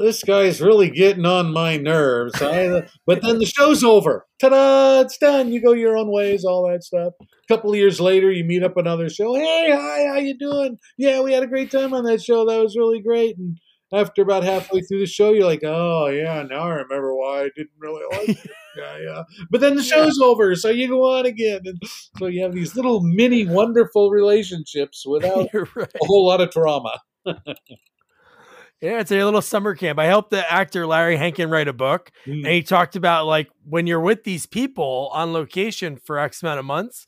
this 0.00 0.22
guy's 0.22 0.60
really 0.60 0.88
getting 0.88 1.26
on 1.26 1.52
my 1.52 1.76
nerves. 1.76 2.40
I, 2.40 2.88
but 3.06 3.22
then 3.22 3.38
the 3.38 3.44
show's 3.44 3.84
over. 3.84 4.26
Ta-da! 4.40 5.00
It's 5.00 5.18
done. 5.18 5.52
You 5.52 5.60
go 5.60 5.72
your 5.72 5.96
own 5.96 6.10
ways, 6.10 6.44
all 6.44 6.68
that 6.68 6.84
stuff. 6.84 7.12
A 7.20 7.26
couple 7.48 7.70
of 7.70 7.76
years 7.76 8.00
later, 8.00 8.30
you 8.30 8.44
meet 8.44 8.62
up 8.62 8.76
another 8.76 9.08
show. 9.08 9.34
Hey, 9.34 9.70
hi, 9.70 10.06
how 10.06 10.18
you 10.18 10.38
doing? 10.38 10.78
Yeah, 10.96 11.20
we 11.20 11.32
had 11.32 11.42
a 11.42 11.48
great 11.48 11.70
time 11.70 11.92
on 11.92 12.04
that 12.04 12.22
show. 12.22 12.46
That 12.46 12.62
was 12.62 12.76
really 12.76 13.00
great. 13.00 13.36
And 13.36 13.58
after 13.92 14.22
about 14.22 14.44
halfway 14.44 14.80
through 14.80 15.00
the 15.00 15.06
show, 15.06 15.32
you're 15.32 15.44
like, 15.44 15.64
oh 15.64 16.06
yeah, 16.06 16.42
now 16.48 16.62
I 16.62 16.74
remember 16.76 17.14
why 17.14 17.42
I 17.42 17.50
didn't 17.54 17.76
really 17.78 18.04
like 18.10 18.28
it. 18.44 18.50
Yeah, 18.76 18.98
yeah. 18.98 19.22
But 19.50 19.60
then 19.60 19.76
the 19.76 19.82
show's 19.82 20.18
yeah. 20.20 20.26
over, 20.26 20.54
so 20.56 20.68
you 20.68 20.88
go 20.88 21.18
on 21.18 21.26
again, 21.26 21.60
and 21.64 21.80
so 22.18 22.26
you 22.26 22.42
have 22.42 22.52
these 22.52 22.74
little 22.74 23.00
mini 23.00 23.46
wonderful 23.46 24.10
relationships 24.10 25.04
without 25.06 25.48
right. 25.54 25.92
a 25.94 26.06
whole 26.06 26.26
lot 26.26 26.40
of 26.40 26.50
trauma. 26.50 26.98
Yeah, 28.82 28.98
it's 28.98 29.12
a 29.12 29.24
little 29.24 29.40
summer 29.40 29.76
camp. 29.76 30.00
I 30.00 30.06
helped 30.06 30.30
the 30.30 30.52
actor 30.52 30.88
Larry 30.88 31.16
Hankin 31.16 31.48
write 31.48 31.68
a 31.68 31.72
book, 31.72 32.10
mm. 32.26 32.38
and 32.38 32.46
he 32.48 32.64
talked 32.64 32.96
about 32.96 33.26
like 33.26 33.48
when 33.64 33.86
you're 33.86 34.00
with 34.00 34.24
these 34.24 34.44
people 34.44 35.08
on 35.12 35.32
location 35.32 35.96
for 35.96 36.18
X 36.18 36.42
amount 36.42 36.58
of 36.58 36.64
months, 36.64 37.06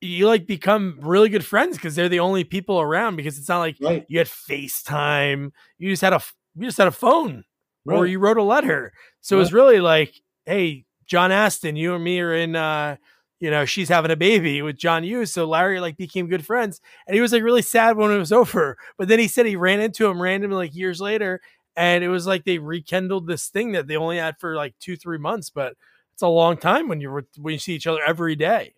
you 0.00 0.26
like 0.26 0.46
become 0.46 0.98
really 1.02 1.28
good 1.28 1.44
friends 1.44 1.76
because 1.76 1.94
they're 1.94 2.08
the 2.08 2.20
only 2.20 2.42
people 2.42 2.80
around. 2.80 3.16
Because 3.16 3.36
it's 3.36 3.50
not 3.50 3.58
like 3.58 3.76
right. 3.82 4.06
you 4.08 4.16
had 4.16 4.28
FaceTime, 4.28 5.50
you 5.76 5.90
just 5.90 6.00
had 6.00 6.14
a 6.14 6.22
you 6.56 6.64
just 6.64 6.78
had 6.78 6.88
a 6.88 6.92
phone 6.92 7.44
right. 7.84 7.96
or 7.96 8.06
you 8.06 8.18
wrote 8.18 8.38
a 8.38 8.42
letter. 8.42 8.92
So 9.20 9.36
right. 9.36 9.40
it 9.40 9.42
was 9.42 9.52
really 9.52 9.80
like, 9.80 10.14
hey, 10.46 10.84
John 11.10 11.32
Aston, 11.32 11.76
you 11.76 11.94
and 11.94 12.04
me 12.04 12.20
are 12.20 12.34
in. 12.34 12.56
uh 12.56 12.96
you 13.42 13.50
know, 13.50 13.64
she's 13.64 13.88
having 13.88 14.10
a 14.10 14.16
baby 14.16 14.60
with 14.60 14.76
John 14.76 15.02
Hughes. 15.02 15.32
So 15.32 15.46
Larry 15.46 15.80
like 15.80 15.96
became 15.96 16.28
good 16.28 16.44
friends. 16.44 16.78
And 17.06 17.14
he 17.14 17.22
was 17.22 17.32
like 17.32 17.42
really 17.42 17.62
sad 17.62 17.96
when 17.96 18.10
it 18.10 18.18
was 18.18 18.32
over. 18.42 18.76
But 18.98 19.08
then 19.08 19.18
he 19.18 19.28
said 19.28 19.46
he 19.46 19.56
ran 19.56 19.80
into 19.80 20.06
him 20.06 20.20
randomly 20.20 20.56
like 20.56 20.74
years 20.74 21.00
later. 21.00 21.40
And 21.74 22.04
it 22.04 22.10
was 22.10 22.26
like 22.26 22.44
they 22.44 22.58
rekindled 22.58 23.26
this 23.26 23.48
thing 23.48 23.72
that 23.72 23.86
they 23.86 23.96
only 23.96 24.18
had 24.18 24.38
for 24.38 24.54
like 24.56 24.74
two, 24.78 24.94
three 24.94 25.16
months. 25.16 25.48
But 25.48 25.72
it's 26.12 26.20
a 26.20 26.28
long 26.28 26.58
time 26.58 26.86
when 26.86 27.00
you're 27.00 27.24
when 27.38 27.52
you 27.54 27.58
see 27.58 27.74
each 27.74 27.86
other 27.86 28.00
every 28.06 28.36
day 28.36 28.74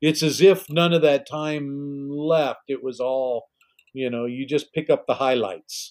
it's 0.00 0.22
as 0.22 0.40
if 0.40 0.68
none 0.68 0.92
of 0.92 1.02
that 1.02 1.28
time 1.28 2.08
left. 2.10 2.62
It 2.68 2.82
was 2.82 3.00
all, 3.00 3.48
you 3.92 4.10
know, 4.10 4.26
you 4.26 4.46
just 4.46 4.72
pick 4.72 4.90
up 4.90 5.06
the 5.06 5.14
highlights. 5.14 5.90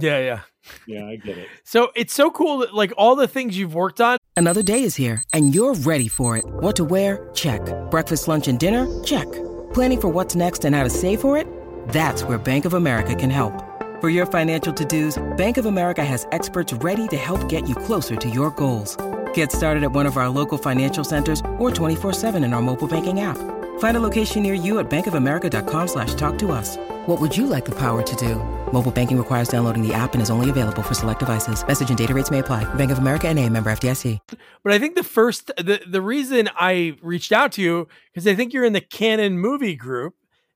Yeah, 0.00 0.18
yeah. 0.18 0.40
Yeah, 0.86 1.06
I 1.06 1.16
get 1.16 1.38
it. 1.38 1.48
So 1.64 1.90
it's 1.94 2.12
so 2.12 2.30
cool 2.30 2.58
that 2.58 2.74
like 2.74 2.92
all 2.98 3.16
the 3.16 3.28
things 3.28 3.56
you've 3.56 3.74
worked 3.74 4.00
on. 4.00 4.18
Another 4.36 4.62
day 4.62 4.82
is 4.82 4.96
here 4.96 5.22
and 5.32 5.54
you're 5.54 5.74
ready 5.74 6.08
for 6.08 6.36
it. 6.36 6.44
What 6.46 6.76
to 6.76 6.84
wear? 6.84 7.30
Check. 7.34 7.60
Breakfast, 7.90 8.28
lunch, 8.28 8.48
and 8.48 8.58
dinner? 8.58 8.86
Check. 9.02 9.30
Planning 9.72 10.00
for 10.00 10.08
what's 10.08 10.34
next 10.34 10.64
and 10.64 10.74
how 10.74 10.84
to 10.84 10.90
save 10.90 11.20
for 11.20 11.38
it? 11.38 11.46
That's 11.88 12.22
where 12.24 12.38
Bank 12.38 12.64
of 12.64 12.74
America 12.74 13.14
can 13.14 13.30
help. 13.30 13.62
For 14.00 14.10
your 14.10 14.26
financial 14.26 14.74
to-dos, 14.74 15.22
Bank 15.36 15.56
of 15.56 15.64
America 15.64 16.04
has 16.04 16.26
experts 16.32 16.72
ready 16.74 17.08
to 17.08 17.16
help 17.16 17.48
get 17.48 17.66
you 17.66 17.74
closer 17.74 18.14
to 18.16 18.28
your 18.28 18.50
goals. 18.50 18.96
Get 19.32 19.52
started 19.52 19.84
at 19.84 19.92
one 19.92 20.04
of 20.06 20.18
our 20.18 20.28
local 20.28 20.58
financial 20.58 21.04
centers 21.04 21.40
or 21.58 21.70
24-7 21.70 22.44
in 22.44 22.52
our 22.52 22.60
mobile 22.60 22.88
banking 22.88 23.20
app. 23.20 23.38
Find 23.78 23.96
a 23.96 24.00
location 24.00 24.42
near 24.42 24.52
you 24.52 24.78
at 24.78 24.90
bankofamerica.com 24.90 25.88
slash 25.88 26.12
talk 26.14 26.38
to 26.40 26.52
us. 26.52 26.76
What 27.06 27.20
would 27.20 27.34
you 27.34 27.46
like 27.46 27.64
the 27.64 27.74
power 27.74 28.02
to 28.02 28.16
do? 28.16 28.34
Mobile 28.72 28.90
banking 28.90 29.16
requires 29.16 29.48
downloading 29.48 29.86
the 29.86 29.94
app 29.94 30.12
and 30.12 30.20
is 30.20 30.28
only 30.28 30.50
available 30.50 30.82
for 30.82 30.92
select 30.92 31.20
devices. 31.20 31.66
Message 31.66 31.88
and 31.88 31.96
data 31.96 32.12
rates 32.12 32.30
may 32.30 32.40
apply. 32.40 32.64
Bank 32.74 32.90
of 32.90 32.98
America 32.98 33.28
and 33.28 33.38
a 33.38 33.48
member 33.48 33.70
FDIC. 33.70 34.18
But 34.62 34.72
I 34.72 34.78
think 34.78 34.96
the 34.96 35.04
first, 35.04 35.52
the, 35.56 35.80
the 35.88 36.02
reason 36.02 36.50
I 36.56 36.96
reached 37.00 37.32
out 37.32 37.52
to 37.52 37.62
you, 37.62 37.88
because 38.12 38.26
I 38.26 38.34
think 38.34 38.52
you're 38.52 38.64
in 38.64 38.72
the 38.72 38.80
Cannon 38.80 39.38
movie 39.38 39.76
group 39.76 40.14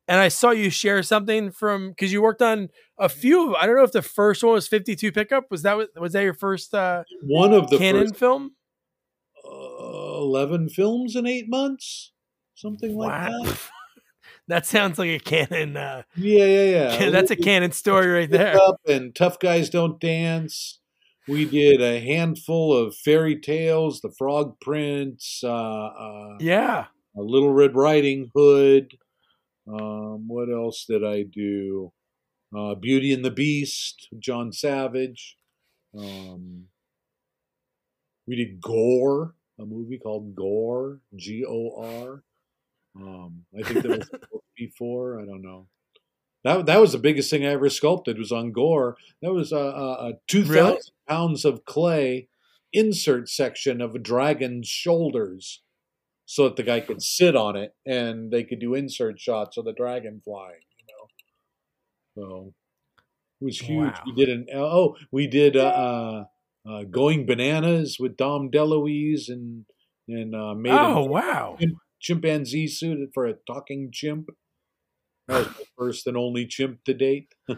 and 0.08 0.18
I 0.18 0.26
saw 0.28 0.50
you 0.50 0.70
share 0.70 1.02
something 1.04 1.52
from, 1.52 1.90
because 1.90 2.12
you 2.12 2.20
worked 2.20 2.42
on 2.42 2.68
a 2.98 3.08
few. 3.08 3.54
I 3.54 3.64
don't 3.66 3.76
know 3.76 3.84
if 3.84 3.92
the 3.92 4.02
first 4.02 4.42
one 4.42 4.54
was 4.54 4.66
52 4.66 5.12
pickup. 5.12 5.52
Was 5.52 5.62
that, 5.62 5.76
was 5.96 6.14
that 6.14 6.22
your 6.22 6.34
first 6.34 6.74
uh, 6.74 7.04
one 7.22 7.52
of 7.52 7.70
the 7.70 7.78
Cannon 7.78 8.08
first, 8.08 8.16
film? 8.16 8.56
11 9.44 10.68
films 10.68 11.16
in 11.16 11.26
eight 11.26 11.48
months, 11.48 12.12
something 12.60 12.96
like 12.96 13.10
wow. 13.10 13.42
that. 13.42 13.58
that 14.48 14.66
sounds 14.66 14.98
like 14.98 15.10
a 15.10 15.18
Cannon. 15.18 15.76
Uh, 15.76 16.02
yeah, 16.16 16.44
yeah, 16.44 16.64
yeah. 16.98 17.10
That's 17.10 17.30
a 17.30 17.36
Cannon 17.36 17.72
story 17.72 18.08
right 18.08 18.30
there. 18.30 18.58
and 18.86 19.14
Tough 19.14 19.38
Guys 19.38 19.70
Don't 19.70 20.00
Dance. 20.00 20.78
We 21.28 21.44
did 21.44 21.80
a 21.80 22.00
handful 22.00 22.76
of 22.76 22.96
fairy 22.96 23.38
tales, 23.38 24.00
The 24.00 24.10
Frog 24.10 24.56
Prince. 24.60 25.42
Uh, 25.44 25.50
uh, 25.50 26.36
yeah. 26.40 26.86
A 27.16 27.20
Little 27.20 27.52
Red 27.52 27.74
Riding 27.74 28.30
Hood. 28.34 28.96
Um, 29.68 30.26
what 30.26 30.48
else 30.50 30.84
did 30.88 31.04
I 31.04 31.22
do? 31.22 31.92
Uh, 32.56 32.74
Beauty 32.74 33.12
and 33.12 33.24
the 33.24 33.30
Beast, 33.30 34.08
John 34.18 34.50
Savage. 34.52 35.36
Um, 35.96 36.64
we 38.26 38.36
did 38.36 38.60
Gore 38.60 39.34
a 39.60 39.66
movie 39.66 39.98
called 39.98 40.34
Gore, 40.34 41.00
G 41.14 41.44
O 41.46 41.74
R. 41.76 42.22
Um, 42.96 43.44
I 43.58 43.62
think 43.62 43.82
there 43.82 43.98
was 43.98 44.10
before. 44.56 45.20
I 45.20 45.24
don't 45.24 45.42
know. 45.42 45.68
that 46.44 46.66
that 46.66 46.80
was 46.80 46.92
the 46.92 46.98
biggest 46.98 47.30
thing 47.30 47.44
I 47.44 47.50
ever 47.50 47.68
sculpted 47.68 48.18
was 48.18 48.32
on 48.32 48.52
Gor. 48.52 48.96
That 49.22 49.32
was 49.32 49.52
a, 49.52 49.56
a, 49.56 50.08
a 50.08 50.12
two 50.26 50.44
thousand 50.44 50.54
really? 50.54 50.80
pounds 51.08 51.44
of 51.44 51.64
clay 51.64 52.28
insert 52.72 53.28
section 53.28 53.80
of 53.80 53.94
a 53.94 53.98
dragon's 53.98 54.68
shoulders, 54.68 55.62
so 56.26 56.44
that 56.44 56.56
the 56.56 56.62
guy 56.62 56.80
could 56.80 57.02
sit 57.02 57.36
on 57.36 57.56
it 57.56 57.74
and 57.86 58.30
they 58.30 58.44
could 58.44 58.60
do 58.60 58.74
insert 58.74 59.18
shots 59.18 59.56
of 59.56 59.64
the 59.64 59.72
dragon 59.72 60.20
flying. 60.24 60.60
You 60.78 60.84
know, 60.88 62.22
so 62.28 62.54
it 63.40 63.44
was 63.44 63.58
huge. 63.60 63.94
Wow. 63.94 64.02
We 64.06 64.12
did 64.12 64.28
an 64.28 64.46
oh 64.54 64.96
we 65.10 65.26
did 65.26 65.56
uh, 65.56 65.60
uh, 65.60 66.24
uh, 66.68 66.84
going 66.84 67.26
bananas 67.26 67.98
with 67.98 68.16
Dom 68.16 68.50
DeLuise 68.50 69.28
and 69.28 69.64
and 70.08 70.34
uh, 70.34 70.54
made 70.54 70.72
oh 70.72 71.04
wow 71.04 71.56
chimpanzee 72.00 72.66
suited 72.66 73.10
for 73.14 73.26
a 73.26 73.34
talking 73.46 73.90
chimp. 73.92 74.30
That 75.28 75.46
was 75.46 75.56
the 75.56 75.64
first 75.78 76.06
and 76.06 76.16
only 76.16 76.46
chimp 76.46 76.82
to 76.84 76.94
date. 76.94 77.34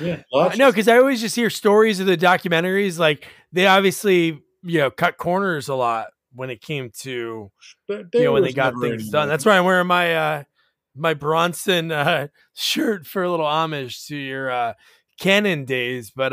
yeah, 0.00 0.22
uh, 0.32 0.54
no, 0.56 0.70
because 0.70 0.88
I 0.88 0.98
always 0.98 1.20
just 1.20 1.36
hear 1.36 1.50
stories 1.50 2.00
of 2.00 2.06
the 2.06 2.16
documentaries. 2.16 2.98
Like 2.98 3.26
they 3.52 3.66
obviously, 3.66 4.42
you 4.62 4.78
know, 4.78 4.90
cut 4.90 5.16
corners 5.16 5.68
a 5.68 5.74
lot 5.74 6.08
when 6.32 6.50
it 6.50 6.60
came 6.60 6.90
to, 7.00 7.50
you 7.88 8.06
know, 8.14 8.32
when 8.32 8.44
they 8.44 8.52
got 8.52 8.74
things 8.80 9.08
done. 9.08 9.28
That's 9.28 9.44
why 9.44 9.58
I'm 9.58 9.64
wearing 9.64 9.88
my 9.88 10.14
uh 10.14 10.44
my 10.94 11.14
Bronson 11.14 11.92
uh, 11.92 12.28
shirt 12.54 13.06
for 13.06 13.22
a 13.22 13.30
little 13.30 13.46
homage 13.46 14.06
to 14.06 14.16
your 14.16 14.50
uh, 14.50 14.74
Cannon 15.18 15.64
days. 15.64 16.12
But 16.14 16.32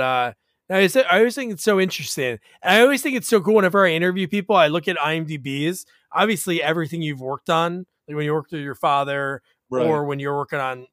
I, 0.69 0.81
was, 0.81 0.97
I 0.97 1.17
always 1.19 1.35
think 1.35 1.53
it's 1.53 1.63
so 1.63 1.79
interesting. 1.79 2.39
I 2.61 2.81
always 2.81 3.01
think 3.01 3.15
it's 3.15 3.27
so 3.27 3.39
cool 3.39 3.55
whenever 3.55 3.85
I 3.85 3.91
interview 3.91 4.27
people. 4.27 4.55
I 4.55 4.67
look 4.67 4.87
at 4.87 4.97
IMDb's. 4.97 5.85
Obviously, 6.11 6.61
everything 6.61 7.01
you've 7.01 7.21
worked 7.21 7.49
on, 7.49 7.85
like 8.07 8.17
when 8.17 8.25
you 8.25 8.33
worked 8.33 8.51
with 8.51 8.61
your 8.61 8.75
father, 8.75 9.41
right. 9.69 9.85
or 9.85 10.05
when 10.05 10.19
you're 10.19 10.35
working 10.35 10.59
on, 10.59 10.87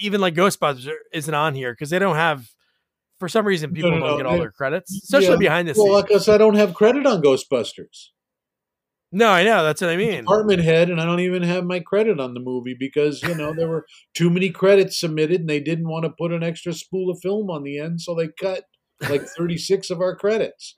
even 0.00 0.20
like 0.20 0.34
Ghostbusters 0.34 0.90
isn't 1.12 1.34
on 1.34 1.54
here 1.54 1.72
because 1.72 1.90
they 1.90 1.98
don't 1.98 2.16
have. 2.16 2.50
For 3.18 3.28
some 3.28 3.46
reason, 3.46 3.72
people 3.72 3.92
no, 3.92 3.98
no, 3.98 4.06
don't 4.06 4.10
no, 4.10 4.16
get 4.16 4.26
all 4.26 4.38
their 4.38 4.50
credits, 4.50 4.92
especially 4.92 5.28
yeah. 5.28 5.36
behind 5.36 5.68
the 5.68 5.74
well, 5.76 5.84
scenes. 5.84 5.92
Well, 5.92 6.02
because 6.02 6.28
I 6.28 6.38
don't 6.38 6.56
have 6.56 6.74
credit 6.74 7.06
on 7.06 7.22
Ghostbusters. 7.22 8.08
No, 9.12 9.28
I 9.28 9.44
know. 9.44 9.62
That's 9.62 9.80
what 9.80 9.90
I 9.90 9.96
mean. 9.96 10.20
Department 10.22 10.62
head, 10.62 10.90
and 10.90 11.00
I 11.00 11.04
don't 11.04 11.20
even 11.20 11.44
have 11.44 11.64
my 11.64 11.78
credit 11.78 12.18
on 12.18 12.34
the 12.34 12.40
movie 12.40 12.74
because 12.76 13.22
you 13.22 13.34
know 13.36 13.54
there 13.54 13.68
were 13.68 13.86
too 14.14 14.28
many 14.28 14.50
credits 14.50 14.98
submitted, 14.98 15.42
and 15.42 15.48
they 15.48 15.60
didn't 15.60 15.88
want 15.88 16.04
to 16.04 16.10
put 16.18 16.32
an 16.32 16.42
extra 16.42 16.72
spool 16.72 17.10
of 17.10 17.20
film 17.22 17.48
on 17.48 17.62
the 17.62 17.78
end, 17.78 18.00
so 18.00 18.16
they 18.16 18.26
cut 18.26 18.64
like 19.08 19.22
36 19.36 19.90
of 19.90 20.00
our 20.00 20.16
credits. 20.16 20.74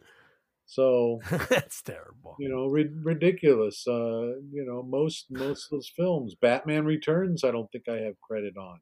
So 0.67 1.21
that's 1.49 1.83
terrible. 1.83 2.37
You 2.39 2.49
know, 2.49 2.67
ri- 2.67 2.91
ridiculous. 3.03 3.87
Uh, 3.87 4.41
you 4.51 4.65
know, 4.67 4.83
most 4.83 5.27
most 5.31 5.67
of 5.67 5.71
those 5.79 5.93
films, 5.95 6.35
Batman 6.35 6.85
Returns, 6.85 7.45
I 7.45 7.51
don't 7.51 7.71
think 7.71 7.85
I 7.89 7.99
have 7.99 8.21
credit 8.21 8.57
on. 8.57 8.81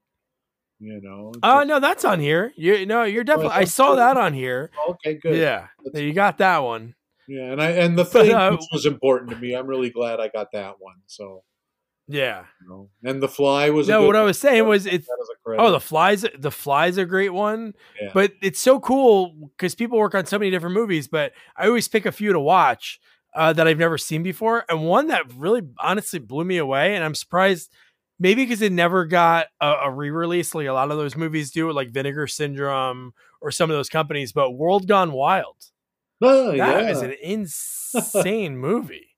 You 0.78 1.00
know. 1.02 1.32
Oh 1.42 1.60
uh, 1.60 1.64
no, 1.64 1.80
that's 1.80 2.04
on 2.04 2.18
here. 2.20 2.52
You 2.56 2.86
no, 2.86 3.04
you're 3.04 3.24
definitely. 3.24 3.54
I 3.54 3.64
saw 3.64 3.94
that 3.96 4.16
on 4.16 4.34
here. 4.34 4.70
Okay, 4.88 5.14
good. 5.14 5.36
Yeah, 5.36 5.68
that's 5.84 6.00
you 6.00 6.12
got 6.12 6.38
that 6.38 6.58
one. 6.58 6.94
Yeah, 7.28 7.52
and 7.52 7.62
I 7.62 7.70
and 7.70 7.96
the 7.96 8.04
thing 8.06 8.32
uh, 8.32 8.50
which 8.50 8.66
was 8.72 8.86
important 8.86 9.30
to 9.30 9.36
me, 9.36 9.54
I'm 9.54 9.66
really 9.66 9.90
glad 9.90 10.20
I 10.20 10.28
got 10.28 10.48
that 10.52 10.76
one. 10.78 10.96
So 11.06 11.44
yeah, 12.12 12.44
you 12.60 12.68
know, 12.68 12.90
and 13.02 13.22
the 13.22 13.28
fly 13.28 13.70
was 13.70 13.88
no. 13.88 14.06
what 14.06 14.16
I 14.16 14.22
was 14.22 14.38
saying 14.38 14.66
was 14.66 14.86
it's 14.86 15.08
oh 15.46 15.72
the 15.72 15.80
flies 15.80 16.24
the 16.38 16.50
flies 16.50 16.96
a 16.98 17.04
great 17.04 17.32
one, 17.32 17.74
yeah. 18.00 18.10
but 18.14 18.32
it's 18.42 18.60
so 18.60 18.80
cool 18.80 19.50
because 19.56 19.74
people 19.74 19.98
work 19.98 20.14
on 20.14 20.26
so 20.26 20.38
many 20.38 20.50
different 20.50 20.74
movies. 20.74 21.08
But 21.08 21.32
I 21.56 21.66
always 21.66 21.88
pick 21.88 22.06
a 22.06 22.12
few 22.12 22.32
to 22.32 22.40
watch 22.40 23.00
uh, 23.34 23.52
that 23.54 23.66
I've 23.66 23.78
never 23.78 23.98
seen 23.98 24.22
before, 24.22 24.64
and 24.68 24.84
one 24.84 25.08
that 25.08 25.32
really 25.34 25.62
honestly 25.78 26.18
blew 26.18 26.44
me 26.44 26.58
away, 26.58 26.94
and 26.94 27.04
I'm 27.04 27.14
surprised. 27.14 27.72
Maybe 28.20 28.44
because 28.44 28.62
it 28.62 28.70
never 28.70 29.04
got 29.04 29.48
a, 29.60 29.72
a 29.86 29.90
re-release, 29.90 30.54
like 30.54 30.68
a 30.68 30.72
lot 30.72 30.92
of 30.92 30.96
those 30.96 31.16
movies 31.16 31.50
do, 31.50 31.72
like 31.72 31.90
Vinegar 31.90 32.28
Syndrome 32.28 33.14
or 33.40 33.50
some 33.50 33.68
of 33.68 33.74
those 33.76 33.88
companies. 33.88 34.32
But 34.32 34.52
World 34.52 34.86
Gone 34.86 35.10
Wild, 35.10 35.56
Oh, 36.22 36.56
that 36.56 36.84
yeah. 36.84 36.90
is 36.90 37.02
an 37.02 37.14
insane 37.22 38.56
movie. 38.56 39.11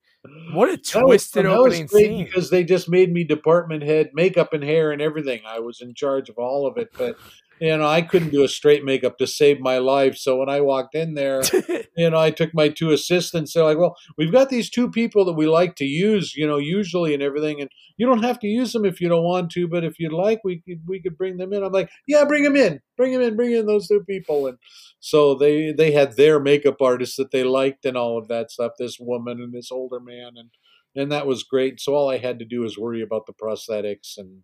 What 0.53 0.71
a 0.71 0.77
twisted 0.79 1.47
was, 1.47 1.55
opening 1.55 1.89
scene! 1.89 2.25
Because 2.25 2.49
they 2.49 2.65
just 2.65 2.89
made 2.89 3.13
me 3.13 3.25
department 3.25 3.83
head, 3.83 4.11
makeup 4.15 4.53
and 4.53 4.65
hair 4.65 4.93
and 4.93 5.03
everything. 5.03 5.43
I 5.47 5.59
was 5.59 5.81
in 5.81 5.95
charge 5.95 6.29
of 6.29 6.39
all 6.39 6.67
of 6.67 6.79
it, 6.79 6.91
but 6.97 7.17
you 7.61 7.77
know, 7.77 7.87
I 7.87 8.03
couldn't 8.03 8.31
do 8.31 8.43
a 8.43 8.49
straight 8.49 8.85
makeup 8.85 9.17
to 9.19 9.27
save 9.27 9.61
my 9.61 9.79
life. 9.79 10.17
So 10.17 10.37
when 10.37 10.49
I 10.49 10.61
walked 10.61 10.95
in 10.95 11.15
there, 11.15 11.43
you 11.97 12.11
know, 12.11 12.19
I 12.19 12.31
took 12.31 12.53
my 12.53 12.69
two 12.69 12.91
assistants. 12.91 13.53
They're 13.53 13.65
like, 13.65 13.79
well, 13.79 13.97
we've 14.19 14.33
got 14.33 14.49
these 14.49 14.69
two 14.69 14.91
people 14.91 15.25
that 15.25 15.35
we 15.35 15.47
like 15.47 15.77
to 15.77 15.85
use, 15.85 16.35
you 16.35 16.47
know, 16.47 16.59
usually 16.59 17.15
and 17.15 17.23
everything. 17.23 17.61
And 17.61 17.71
you 17.97 18.07
don't 18.07 18.25
have 18.25 18.39
to 18.41 18.49
use 18.49 18.73
them 18.73 18.85
if 18.85 19.01
you 19.01 19.09
don't 19.09 19.25
want 19.25 19.51
to, 19.53 19.69
but 19.69 19.85
if 19.85 20.01
you'd 20.01 20.13
like, 20.13 20.41
we 20.43 20.61
could, 20.61 20.81
we 20.87 21.01
could 21.01 21.17
bring 21.17 21.37
them 21.37 21.53
in. 21.53 21.63
I'm 21.63 21.73
like, 21.73 21.91
yeah, 22.09 22.25
bring 22.25 22.43
them 22.43 22.57
in, 22.57 22.81
bring 22.97 23.13
them 23.13 23.23
in, 23.23 23.37
bring 23.37 23.53
in 23.53 23.67
those 23.67 23.87
two 23.87 24.03
people. 24.05 24.49
And 24.49 24.59
so 25.01 25.35
they, 25.35 25.73
they 25.73 25.93
had 25.93 26.17
their 26.17 26.41
makeup 26.41 26.83
artists 26.83 27.17
that 27.17 27.31
they 27.31 27.45
liked 27.45 27.85
and 27.85 27.97
all 27.97 28.19
of 28.19 28.29
that 28.29 28.51
stuff, 28.51 28.73
this 28.79 28.99
woman 28.99 29.41
and 29.41 29.53
this 29.53 29.71
older 29.71 30.01
man. 30.01 30.33
And, 30.37 30.51
and 30.97 31.13
that 31.13 31.27
was 31.27 31.45
great. 31.45 31.81
So 31.81 31.95
all 31.95 32.11
I 32.11 32.19
had 32.19 32.41
to 32.41 32.45
do 32.45 32.61
was 32.61 32.79
worry 32.79 33.03
about 33.03 33.27
the 33.27 33.33
prosthetics 33.33 34.19
and, 34.19 34.43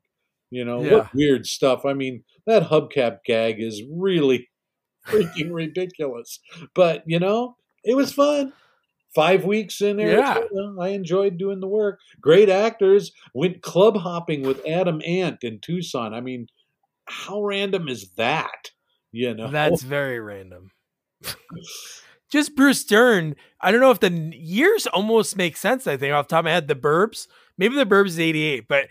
you 0.51 0.65
know, 0.65 0.83
yeah. 0.83 0.93
what 0.93 1.15
weird 1.15 1.47
stuff. 1.47 1.85
I 1.85 1.95
mean, 1.95 2.25
that 2.47 2.69
hubcap 2.69 3.19
gag 3.25 3.61
is 3.61 3.83
really 3.91 4.49
freaking 5.07 5.53
ridiculous. 5.53 6.41
But, 6.75 7.05
you 7.07 7.19
know, 7.19 7.57
it 7.85 7.97
was 7.97 8.13
fun. 8.13 8.53
Five 9.15 9.45
weeks 9.45 9.81
in 9.81 9.97
there, 9.97 10.19
yeah. 10.19 10.39
I 10.81 10.89
enjoyed 10.91 11.37
doing 11.37 11.59
the 11.59 11.67
work. 11.67 11.99
Great 12.21 12.49
actors. 12.49 13.11
Went 13.35 13.61
club 13.61 13.97
hopping 13.97 14.43
with 14.43 14.65
Adam 14.65 15.03
Ant 15.05 15.43
in 15.43 15.59
Tucson. 15.59 16.15
I 16.15 16.21
mean, 16.21 16.47
how 17.07 17.43
random 17.43 17.89
is 17.89 18.11
that? 18.17 18.71
You 19.11 19.35
know, 19.35 19.51
that's 19.51 19.83
very 19.83 20.21
random. 20.21 20.71
Just 22.31 22.55
Bruce 22.55 22.85
Dern. 22.85 23.35
I 23.61 23.73
don't 23.73 23.81
know 23.81 23.91
if 23.91 23.99
the 23.99 24.33
years 24.33 24.87
almost 24.87 25.37
make 25.37 25.57
sense. 25.57 25.89
I 25.89 25.97
think 25.97 26.15
off 26.15 26.29
the 26.29 26.37
top 26.37 26.41
of 26.41 26.45
my 26.45 26.53
head, 26.53 26.69
the 26.69 26.77
Burbs. 26.77 27.27
Maybe 27.59 27.75
the 27.75 27.85
Burbs 27.85 28.07
is 28.09 28.21
'88, 28.21 28.69
but 28.69 28.87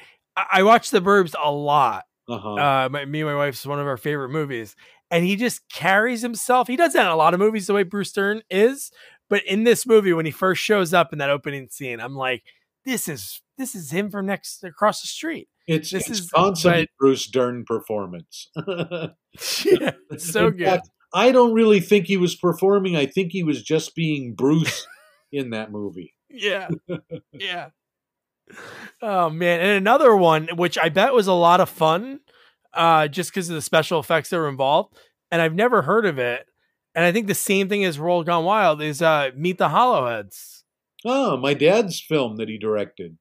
I 0.52 0.64
watched 0.64 0.92
The 0.92 1.02
Burbs 1.02 1.36
a 1.42 1.52
lot. 1.52 2.06
Uh-huh. 2.28 2.54
Uh, 2.54 2.90
my, 2.92 3.06
me 3.06 3.22
and 3.22 3.30
my 3.30 3.36
wife's 3.36 3.66
one 3.66 3.80
of 3.80 3.88
our 3.88 3.98
favorite 3.98 4.30
movies, 4.30 4.76
and 5.10 5.26
he 5.26 5.36
just 5.36 5.68
carries 5.70 6.22
himself. 6.22 6.68
He 6.68 6.76
does 6.76 6.94
that 6.94 7.06
in 7.06 7.12
a 7.12 7.16
lot 7.16 7.34
of 7.34 7.40
movies 7.40 7.68
the 7.68 7.74
way 7.74 7.84
Bruce 7.84 8.12
Dern 8.12 8.44
is, 8.50 8.92
but 9.30 9.44
in 9.46 9.64
this 9.64 9.86
movie, 9.86 10.14
when 10.14 10.26
he 10.26 10.32
first 10.32 10.62
shows 10.62 10.94
up 10.94 11.12
in 11.12 11.20
that 11.20 11.30
opening 11.30 11.70
scene, 11.70 12.00
I'm 12.00 12.16
like, 12.16 12.44
this 12.86 13.08
is 13.08 13.42
this 13.58 13.76
is 13.76 13.92
him 13.92 14.10
from 14.10 14.26
next 14.26 14.64
across 14.64 15.02
the 15.02 15.08
street. 15.08 15.48
It's 15.68 15.92
this 15.92 16.10
it's 16.10 16.22
is 16.22 16.30
constant 16.30 16.90
Bruce 17.00 17.28
Dern 17.28 17.64
performance. 17.66 18.50
yeah, 19.66 19.92
so 20.18 20.50
good. 20.50 20.66
Fact, 20.66 20.90
I 21.14 21.32
don't 21.32 21.54
really 21.54 21.80
think 21.80 22.06
he 22.06 22.18
was 22.18 22.36
performing. 22.36 22.96
I 22.96 23.06
think 23.06 23.32
he 23.32 23.44
was 23.44 23.62
just 23.62 23.96
being 23.96 24.34
Bruce 24.34 24.86
in 25.32 25.52
that 25.52 25.72
movie. 25.72 26.14
Yeah, 26.30 26.70
yeah. 27.34 27.70
Oh 29.02 29.30
man, 29.30 29.62
and 29.62 29.72
another 29.72 30.16
one 30.16 30.50
which 30.56 30.78
I 30.78 30.90
bet 30.90 31.14
was 31.14 31.28
a 31.28 31.34
lot 31.34 31.62
of 31.62 31.70
fun, 31.70 32.20
uh, 32.74 33.08
just 33.08 33.32
because 33.32 33.50
of 33.50 33.56
the 33.56 33.62
special 33.62 34.00
effects 34.00 34.30
that 34.30 34.38
were 34.38 34.50
involved, 34.50 34.98
and 35.32 35.42
I've 35.42 35.56
never 35.56 35.84
heard 35.84 36.06
of 36.06 36.20
it. 36.20 36.46
And 36.96 37.06
I 37.06 37.12
think 37.12 37.28
the 37.28 37.36
same 37.36 37.70
thing 37.70 37.86
as 37.86 38.00
World 38.00 38.26
Gone 38.26 38.44
Wild 38.44 38.82
is 38.82 39.02
uh, 39.02 39.30
Meet 39.36 39.58
the 39.58 39.70
Hollowheads. 39.70 40.66
Oh, 41.06 41.38
my 41.38 41.54
dad's 41.54 42.02
film 42.02 42.36
that 42.38 42.50
he 42.50 42.58
directed. 42.58 43.18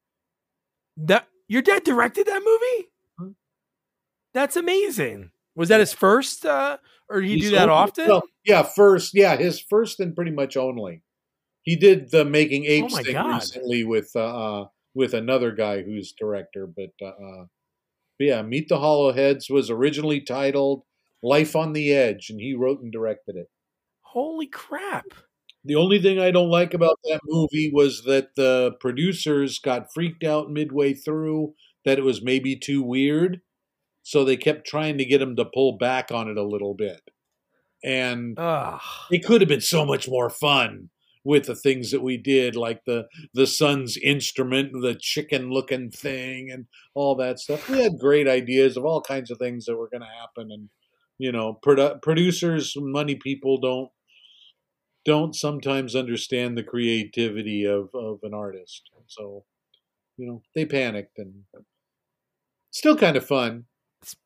That 0.96 1.28
your 1.46 1.62
dad 1.62 1.84
directed 1.84 2.26
that 2.26 2.42
movie? 2.44 2.88
Huh? 3.18 3.28
That's 4.34 4.56
amazing. 4.56 5.30
Was 5.54 5.68
that 5.68 5.80
his 5.80 5.92
first, 5.92 6.44
uh, 6.44 6.78
or 7.08 7.20
did 7.20 7.28
he 7.28 7.34
He's 7.36 7.50
do 7.50 7.56
that 7.56 7.68
only, 7.68 7.74
often? 7.74 8.08
Well, 8.08 8.22
yeah, 8.44 8.62
first. 8.62 9.14
Yeah, 9.14 9.36
his 9.36 9.60
first 9.60 10.00
and 10.00 10.14
pretty 10.14 10.30
much 10.30 10.56
only. 10.56 11.02
He 11.62 11.76
did 11.76 12.10
the 12.10 12.24
Making 12.24 12.64
oh 12.64 12.70
Apes 12.70 12.94
oh 12.94 13.02
thing 13.02 13.12
God. 13.12 13.34
recently 13.34 13.84
with 13.84 14.10
uh, 14.16 14.20
uh 14.20 14.66
with 14.98 15.14
another 15.14 15.52
guy 15.52 15.80
who's 15.82 16.12
director. 16.12 16.66
But, 16.66 16.90
uh, 17.00 17.10
uh, 17.10 17.44
but 18.18 18.24
yeah, 18.24 18.42
Meet 18.42 18.68
the 18.68 18.80
Hollowheads 18.80 19.48
was 19.48 19.70
originally 19.70 20.20
titled 20.20 20.82
Life 21.22 21.54
on 21.54 21.72
the 21.72 21.94
Edge, 21.94 22.30
and 22.30 22.40
he 22.40 22.52
wrote 22.52 22.80
and 22.82 22.90
directed 22.90 23.36
it. 23.36 23.46
Holy 24.00 24.48
crap. 24.48 25.04
The 25.64 25.76
only 25.76 26.02
thing 26.02 26.18
I 26.18 26.32
don't 26.32 26.50
like 26.50 26.74
about 26.74 26.98
that 27.04 27.20
movie 27.24 27.70
was 27.72 28.02
that 28.06 28.34
the 28.34 28.72
producers 28.80 29.60
got 29.60 29.92
freaked 29.94 30.24
out 30.24 30.50
midway 30.50 30.94
through 30.94 31.54
that 31.84 31.98
it 31.98 32.04
was 32.04 32.20
maybe 32.20 32.56
too 32.56 32.82
weird. 32.82 33.40
So 34.02 34.24
they 34.24 34.36
kept 34.36 34.66
trying 34.66 34.98
to 34.98 35.04
get 35.04 35.22
him 35.22 35.36
to 35.36 35.44
pull 35.44 35.78
back 35.78 36.10
on 36.10 36.28
it 36.28 36.36
a 36.36 36.46
little 36.46 36.74
bit. 36.74 37.02
And 37.84 38.36
Ugh. 38.36 38.80
it 39.12 39.24
could 39.24 39.42
have 39.42 39.48
been 39.48 39.60
so 39.60 39.84
much 39.84 40.08
more 40.08 40.28
fun 40.28 40.90
with 41.28 41.44
the 41.44 41.54
things 41.54 41.90
that 41.90 42.00
we 42.00 42.16
did, 42.16 42.56
like 42.56 42.86
the 42.86 43.06
the 43.34 43.46
son's 43.46 43.98
instrument, 43.98 44.72
the 44.72 44.96
chicken 44.98 45.50
looking 45.50 45.90
thing, 45.90 46.50
and 46.50 46.64
all 46.94 47.14
that 47.16 47.38
stuff. 47.38 47.68
We 47.68 47.82
had 47.82 47.98
great 47.98 48.26
ideas 48.26 48.78
of 48.78 48.86
all 48.86 49.02
kinds 49.02 49.30
of 49.30 49.36
things 49.36 49.66
that 49.66 49.76
were 49.76 49.90
going 49.90 50.00
to 50.00 50.06
happen, 50.06 50.50
and 50.50 50.70
you 51.18 51.30
know, 51.30 51.58
produ- 51.62 52.00
producers, 52.00 52.72
money 52.78 53.14
people 53.14 53.60
don't 53.60 53.90
don't 55.04 55.34
sometimes 55.34 55.94
understand 55.94 56.56
the 56.56 56.62
creativity 56.62 57.66
of 57.66 57.90
of 57.94 58.20
an 58.22 58.32
artist. 58.32 58.88
So, 59.06 59.44
you 60.16 60.26
know, 60.26 60.42
they 60.54 60.64
panicked 60.64 61.18
and 61.18 61.44
still 62.70 62.96
kind 62.96 63.18
of 63.18 63.26
fun. 63.26 63.64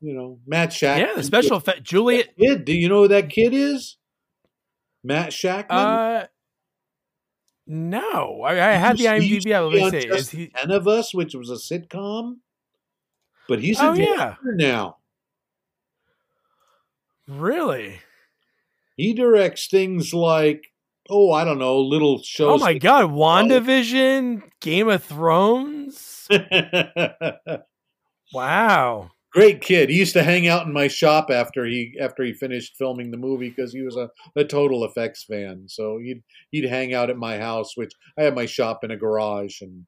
You 0.00 0.14
know, 0.14 0.38
Matt 0.46 0.72
Shack. 0.72 1.00
Yeah, 1.00 1.16
the 1.16 1.24
special 1.24 1.56
effect. 1.56 1.82
Juliet. 1.82 2.36
Kid, 2.38 2.64
do 2.64 2.72
you 2.72 2.88
know 2.88 3.02
who 3.02 3.08
that 3.08 3.28
kid 3.28 3.54
is? 3.54 3.96
Matt 5.02 5.30
Shakman. 5.30 5.66
Uh, 5.70 6.26
no, 7.72 8.42
I, 8.42 8.52
I 8.52 8.72
had 8.72 8.98
the 8.98 9.06
IMDb. 9.06 9.46
Let 9.46 9.72
me 9.72 9.90
say, 9.90 10.06
is 10.06 10.28
he 10.28 10.48
Ten 10.48 10.70
of 10.70 10.86
Us, 10.86 11.14
which 11.14 11.34
was 11.34 11.48
a 11.48 11.54
sitcom? 11.54 12.36
But 13.48 13.62
he's 13.62 13.80
a 13.80 13.86
oh, 13.86 13.94
yeah. 13.94 14.34
now. 14.44 14.98
Really? 17.26 18.00
He 18.98 19.14
directs 19.14 19.68
things 19.68 20.12
like, 20.12 20.66
oh, 21.08 21.32
I 21.32 21.44
don't 21.44 21.58
know, 21.58 21.80
little 21.80 22.18
oh, 22.18 22.22
shows. 22.22 22.60
Oh 22.60 22.62
my 22.62 22.74
god, 22.74 23.06
WandaVision, 23.06 24.42
Game 24.60 24.90
of 24.90 25.02
Thrones. 25.02 26.28
wow. 28.34 29.12
Great 29.32 29.62
kid. 29.62 29.88
He 29.88 29.96
used 29.96 30.12
to 30.12 30.22
hang 30.22 30.46
out 30.46 30.66
in 30.66 30.74
my 30.74 30.88
shop 30.88 31.30
after 31.30 31.64
he 31.64 31.96
after 31.98 32.22
he 32.22 32.34
finished 32.34 32.76
filming 32.76 33.10
the 33.10 33.16
movie 33.16 33.48
because 33.48 33.72
he 33.72 33.80
was 33.80 33.96
a, 33.96 34.10
a 34.36 34.44
total 34.44 34.84
effects 34.84 35.24
fan. 35.24 35.64
So 35.68 35.98
he'd 35.98 36.22
he'd 36.50 36.68
hang 36.68 36.92
out 36.92 37.08
at 37.08 37.16
my 37.16 37.38
house, 37.38 37.74
which 37.74 37.94
I 38.18 38.24
had 38.24 38.34
my 38.34 38.44
shop 38.44 38.84
in 38.84 38.90
a 38.90 38.96
garage, 38.96 39.62
and 39.62 39.86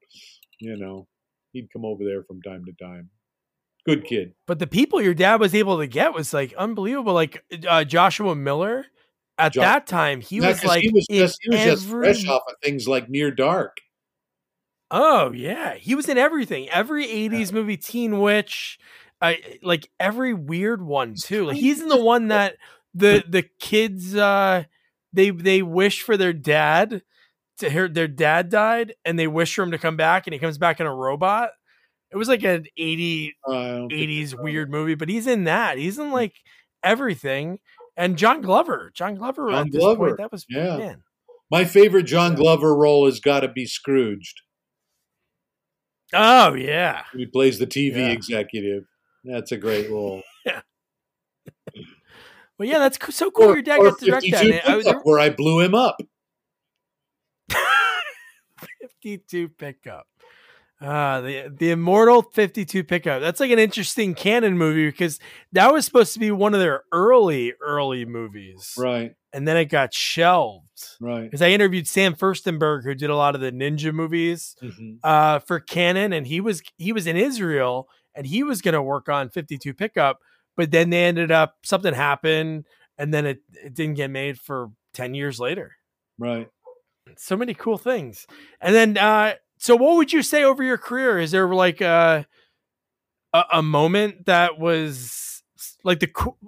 you 0.60 0.76
know 0.78 1.06
he'd 1.52 1.70
come 1.72 1.84
over 1.84 2.04
there 2.04 2.22
from 2.24 2.40
time 2.40 2.64
to 2.64 2.72
time. 2.82 3.10
Good 3.84 4.06
kid. 4.06 4.32
But 4.46 4.60
the 4.60 4.66
people 4.66 5.02
your 5.02 5.12
dad 5.12 5.40
was 5.40 5.54
able 5.54 5.78
to 5.78 5.86
get 5.86 6.14
was 6.14 6.32
like 6.32 6.54
unbelievable. 6.54 7.12
Like 7.12 7.44
uh, 7.68 7.84
Joshua 7.84 8.34
Miller, 8.34 8.86
at 9.36 9.52
jo- 9.52 9.60
that 9.60 9.86
time 9.86 10.22
he 10.22 10.40
was 10.40 10.64
like 10.64 10.82
he 10.82 10.90
was, 10.90 11.06
just, 11.10 11.38
he 11.42 11.50
was 11.50 11.60
every... 11.60 11.70
just 11.70 11.86
fresh 11.86 12.26
off 12.28 12.42
of 12.48 12.54
things 12.62 12.88
like 12.88 13.10
Near 13.10 13.30
Dark. 13.30 13.76
Oh 14.90 15.32
yeah, 15.32 15.74
he 15.74 15.94
was 15.94 16.08
in 16.08 16.16
everything. 16.16 16.70
Every 16.70 17.06
'80s 17.06 17.52
movie, 17.52 17.76
Teen 17.76 18.20
Witch, 18.20 18.78
I 19.24 19.58
like 19.62 19.88
every 19.98 20.34
weird 20.34 20.82
one 20.82 21.14
too. 21.14 21.46
Like 21.46 21.56
he's 21.56 21.80
in 21.80 21.88
the 21.88 22.02
one 22.02 22.28
that 22.28 22.56
the 22.92 23.24
the 23.26 23.44
kids 23.58 24.14
uh 24.14 24.64
they 25.14 25.30
they 25.30 25.62
wish 25.62 26.02
for 26.02 26.18
their 26.18 26.34
dad 26.34 27.02
to 27.58 27.70
hear 27.70 27.88
their 27.88 28.06
dad 28.06 28.50
died 28.50 28.94
and 29.04 29.18
they 29.18 29.26
wish 29.26 29.54
for 29.54 29.62
him 29.62 29.70
to 29.70 29.78
come 29.78 29.96
back 29.96 30.26
and 30.26 30.34
he 30.34 30.38
comes 30.38 30.58
back 30.58 30.78
in 30.78 30.86
a 30.86 30.94
robot. 30.94 31.50
It 32.12 32.16
was 32.16 32.28
like 32.28 32.44
an 32.44 32.66
80 32.76 33.34
uh, 33.48 33.52
80s 33.52 34.40
weird 34.40 34.70
movie, 34.70 34.94
but 34.94 35.08
he's 35.08 35.26
in 35.26 35.44
that. 35.44 35.78
He's 35.78 35.98
in 35.98 36.10
like 36.10 36.34
everything. 36.82 37.60
And 37.96 38.18
John 38.18 38.42
Glover, 38.42 38.92
John 38.94 39.14
Glover, 39.14 39.50
John 39.50 39.70
Glover. 39.70 40.08
Point, 40.08 40.18
that 40.18 40.32
was 40.32 40.44
yeah. 40.50 40.76
Man. 40.76 41.02
My 41.50 41.64
favorite 41.64 42.04
John 42.04 42.34
Glover 42.34 42.74
role 42.76 43.06
has 43.06 43.20
got 43.20 43.40
to 43.40 43.48
be 43.48 43.64
Scrooged. 43.64 44.42
Oh 46.12 46.52
yeah, 46.54 47.04
he 47.14 47.24
plays 47.24 47.58
the 47.58 47.66
TV 47.66 47.96
yeah. 47.96 48.08
executive. 48.08 48.84
That's 49.24 49.52
a 49.52 49.56
great 49.56 49.90
role. 49.90 50.22
yeah. 50.46 50.60
Well, 52.58 52.68
yeah, 52.68 52.78
that's 52.78 52.98
so 53.14 53.30
cool. 53.30 53.46
Or, 53.46 53.54
Your 53.54 53.62
dad 53.62 53.78
got 53.78 53.98
to 53.98 54.06
direct 54.06 54.26
that. 54.30 54.68
I 54.68 54.76
was, 54.76 54.86
where 55.02 55.18
I 55.18 55.30
blew 55.30 55.60
him 55.60 55.74
up. 55.74 55.96
52 59.02 59.48
pickup. 59.50 60.06
Uh, 60.80 61.20
the 61.20 61.54
the 61.56 61.70
immortal 61.70 62.22
52 62.22 62.84
pickup. 62.84 63.22
That's 63.22 63.40
like 63.40 63.50
an 63.50 63.58
interesting 63.58 64.14
Cannon 64.14 64.58
movie 64.58 64.88
because 64.90 65.18
that 65.52 65.72
was 65.72 65.84
supposed 65.84 66.12
to 66.14 66.18
be 66.18 66.30
one 66.30 66.52
of 66.52 66.60
their 66.60 66.82
early 66.92 67.54
early 67.62 68.04
movies. 68.04 68.74
Right. 68.76 69.14
And 69.32 69.48
then 69.48 69.56
it 69.56 69.66
got 69.66 69.94
shelved. 69.94 70.66
Right. 71.00 71.22
Because 71.22 71.42
I 71.42 71.50
interviewed 71.50 71.86
Sam 71.86 72.14
Firstenberg 72.14 72.84
who 72.84 72.94
did 72.94 73.08
a 73.08 73.16
lot 73.16 73.34
of 73.34 73.40
the 73.40 73.52
ninja 73.52 73.94
movies 73.94 74.56
mm-hmm. 74.62 74.96
uh, 75.02 75.38
for 75.38 75.60
Cannon 75.60 76.12
and 76.12 76.26
he 76.26 76.40
was 76.40 76.62
he 76.76 76.92
was 76.92 77.06
in 77.06 77.16
Israel 77.16 77.88
and 78.14 78.26
he 78.26 78.42
was 78.42 78.62
going 78.62 78.74
to 78.74 78.82
work 78.82 79.08
on 79.08 79.30
52 79.30 79.74
pickup, 79.74 80.20
but 80.56 80.70
then 80.70 80.90
they 80.90 81.04
ended 81.04 81.30
up 81.30 81.56
something 81.62 81.94
happened 81.94 82.64
and 82.98 83.12
then 83.12 83.26
it, 83.26 83.38
it 83.64 83.74
didn't 83.74 83.94
get 83.94 84.10
made 84.10 84.38
for 84.38 84.70
10 84.94 85.14
years 85.14 85.40
later. 85.40 85.72
Right. 86.18 86.48
So 87.16 87.36
many 87.36 87.54
cool 87.54 87.78
things. 87.78 88.26
And 88.60 88.74
then 88.74 88.98
uh 88.98 89.34
so 89.58 89.76
what 89.76 89.96
would 89.96 90.12
you 90.12 90.22
say 90.22 90.44
over 90.44 90.62
your 90.62 90.78
career? 90.78 91.18
Is 91.18 91.30
there 91.30 91.52
like 91.52 91.80
a 91.80 92.26
a, 93.32 93.44
a 93.54 93.62
moment 93.62 94.26
that 94.26 94.58
was 94.58 95.42
like 95.82 96.00
the 96.00 96.06
cool? 96.06 96.38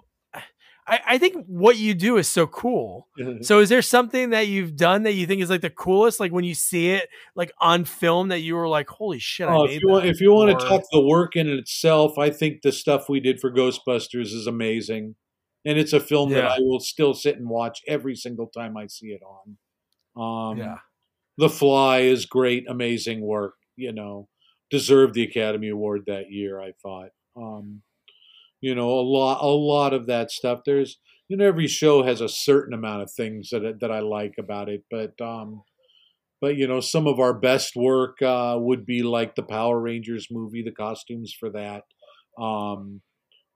I, 0.88 1.00
I 1.06 1.18
think 1.18 1.44
what 1.46 1.76
you 1.76 1.94
do 1.94 2.16
is 2.16 2.28
so 2.28 2.46
cool. 2.46 3.08
so 3.40 3.58
is 3.58 3.68
there 3.68 3.82
something 3.82 4.30
that 4.30 4.46
you've 4.46 4.76
done 4.76 5.02
that 5.02 5.14
you 5.14 5.26
think 5.26 5.42
is 5.42 5.50
like 5.50 5.60
the 5.60 5.70
coolest? 5.70 6.20
Like 6.20 6.32
when 6.32 6.44
you 6.44 6.54
see 6.54 6.90
it 6.90 7.08
like 7.34 7.52
on 7.60 7.84
film 7.84 8.28
that 8.28 8.40
you 8.40 8.54
were 8.54 8.68
like, 8.68 8.88
holy 8.88 9.18
shit! 9.18 9.48
Oh, 9.48 9.64
if 9.64 9.82
you 9.82 9.88
want, 9.88 10.06
if 10.06 10.20
you 10.20 10.32
want 10.32 10.58
to 10.58 10.66
talk 10.66 10.82
the 10.92 11.00
work 11.00 11.34
in 11.34 11.48
itself, 11.48 12.18
I 12.18 12.30
think 12.30 12.62
the 12.62 12.72
stuff 12.72 13.08
we 13.08 13.20
did 13.20 13.40
for 13.40 13.50
Ghostbusters 13.50 14.32
is 14.32 14.46
amazing, 14.46 15.16
and 15.64 15.78
it's 15.78 15.92
a 15.92 16.00
film 16.00 16.30
yeah. 16.30 16.42
that 16.42 16.50
I 16.52 16.58
will 16.60 16.80
still 16.80 17.14
sit 17.14 17.36
and 17.36 17.48
watch 17.48 17.80
every 17.88 18.14
single 18.14 18.46
time 18.46 18.76
I 18.76 18.86
see 18.86 19.08
it 19.08 19.22
on. 19.22 20.52
Um, 20.52 20.58
yeah. 20.58 20.78
The 21.38 21.50
Fly 21.50 21.98
is 21.98 22.26
great, 22.26 22.64
amazing 22.68 23.20
work. 23.20 23.54
You 23.76 23.92
know, 23.92 24.28
deserved 24.70 25.14
the 25.14 25.24
Academy 25.24 25.68
Award 25.68 26.04
that 26.06 26.30
year. 26.30 26.60
I 26.60 26.72
thought. 26.82 27.10
Um, 27.36 27.82
you 28.60 28.74
know, 28.74 28.88
a 28.90 29.02
lot, 29.02 29.42
a 29.42 29.46
lot 29.48 29.92
of 29.94 30.06
that 30.06 30.30
stuff. 30.30 30.60
There's, 30.64 30.98
you 31.28 31.36
know, 31.36 31.46
every 31.46 31.66
show 31.68 32.02
has 32.02 32.20
a 32.20 32.28
certain 32.28 32.74
amount 32.74 33.02
of 33.02 33.10
things 33.12 33.50
that 33.50 33.78
that 33.80 33.90
I 33.90 34.00
like 34.00 34.34
about 34.38 34.68
it, 34.68 34.84
but 34.90 35.20
um, 35.20 35.62
but 36.40 36.56
you 36.56 36.66
know, 36.66 36.80
some 36.80 37.06
of 37.06 37.18
our 37.20 37.34
best 37.34 37.76
work 37.76 38.20
uh, 38.22 38.56
would 38.58 38.84
be 38.86 39.02
like 39.02 39.34
the 39.34 39.42
Power 39.42 39.80
Rangers 39.80 40.28
movie, 40.30 40.62
the 40.62 40.72
costumes 40.72 41.34
for 41.38 41.50
that. 41.50 41.84
Um, 42.42 43.00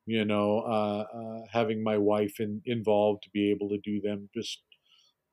you 0.06 0.24
know, 0.24 0.60
uh, 0.60 1.04
uh, 1.14 1.42
having 1.52 1.82
my 1.84 1.98
wife 1.98 2.40
in, 2.40 2.62
involved 2.66 3.22
to 3.24 3.30
be 3.30 3.50
able 3.50 3.68
to 3.70 3.78
do 3.84 4.00
them 4.00 4.28
just 4.34 4.62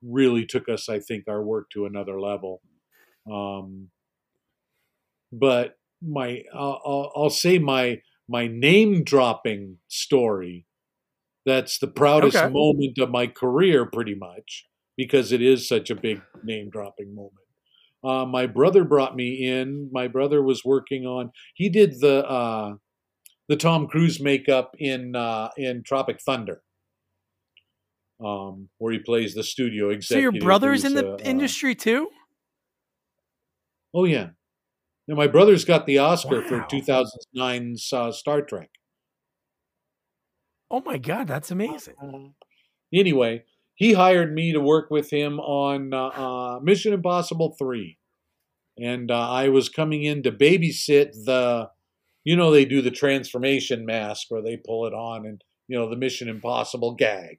really 0.03 0.45
took 0.45 0.69
us, 0.69 0.89
I 0.89 0.99
think, 0.99 1.25
our 1.27 1.43
work 1.43 1.69
to 1.73 1.85
another 1.85 2.19
level. 2.19 2.61
Um, 3.31 3.89
but 5.31 5.77
my, 6.01 6.43
I'll, 6.53 7.11
I'll 7.15 7.29
say 7.29 7.59
my 7.59 8.01
my 8.27 8.47
name 8.47 9.03
dropping 9.03 9.77
story. 9.87 10.65
That's 11.45 11.79
the 11.79 11.87
proudest 11.87 12.35
okay. 12.35 12.51
moment 12.51 12.97
of 12.97 13.09
my 13.09 13.27
career, 13.27 13.85
pretty 13.85 14.15
much, 14.15 14.65
because 14.97 15.31
it 15.31 15.41
is 15.41 15.67
such 15.67 15.89
a 15.89 15.95
big 15.95 16.21
name 16.43 16.69
dropping 16.69 17.15
moment. 17.15 17.33
Uh, 18.03 18.25
my 18.25 18.45
brother 18.45 18.83
brought 18.83 19.15
me 19.15 19.47
in. 19.47 19.89
My 19.91 20.07
brother 20.07 20.41
was 20.41 20.63
working 20.65 21.05
on. 21.05 21.31
He 21.55 21.69
did 21.69 21.99
the 22.01 22.27
uh, 22.27 22.75
the 23.47 23.55
Tom 23.55 23.87
Cruise 23.87 24.19
makeup 24.19 24.75
in 24.77 25.15
uh, 25.15 25.49
in 25.57 25.83
Tropic 25.83 26.19
Thunder 26.21 26.61
um, 28.23 28.69
where 28.77 28.93
he 28.93 28.99
plays 28.99 29.33
the 29.33 29.43
studio 29.43 29.89
executive. 29.89 30.31
So 30.31 30.37
your 30.37 30.43
brother's 30.43 30.85
in 30.85 30.95
the 30.95 31.13
uh, 31.13 31.17
industry 31.17 31.75
too? 31.75 32.09
Oh 33.93 34.05
yeah. 34.05 34.29
Now 35.07 35.15
my 35.15 35.27
brother's 35.27 35.65
got 35.65 35.85
the 35.85 35.99
Oscar 35.99 36.41
wow. 36.41 36.47
for 36.47 36.59
2009's 36.61 37.93
uh, 37.93 38.11
Star 38.11 38.41
Trek. 38.41 38.69
Oh 40.69 40.81
my 40.85 40.97
god, 40.97 41.27
that's 41.27 41.49
amazing. 41.49 42.33
Anyway, 42.93 43.43
he 43.75 43.93
hired 43.93 44.33
me 44.33 44.51
to 44.51 44.59
work 44.59 44.89
with 44.89 45.09
him 45.11 45.39
on 45.39 45.93
uh, 45.93 46.07
uh 46.07 46.59
Mission 46.61 46.93
Impossible 46.93 47.55
3. 47.57 47.97
And 48.79 49.09
uh, 49.09 49.29
I 49.29 49.49
was 49.49 49.69
coming 49.69 50.03
in 50.03 50.23
to 50.23 50.31
babysit 50.31 51.13
the 51.25 51.69
you 52.23 52.35
know 52.35 52.51
they 52.51 52.65
do 52.65 52.81
the 52.81 52.91
transformation 52.91 53.85
mask 53.85 54.27
where 54.29 54.41
they 54.41 54.57
pull 54.57 54.85
it 54.85 54.93
on 54.93 55.25
and 55.25 55.41
you 55.69 55.77
know 55.77 55.89
the 55.89 55.95
Mission 55.95 56.27
Impossible 56.27 56.95
gag 56.95 57.37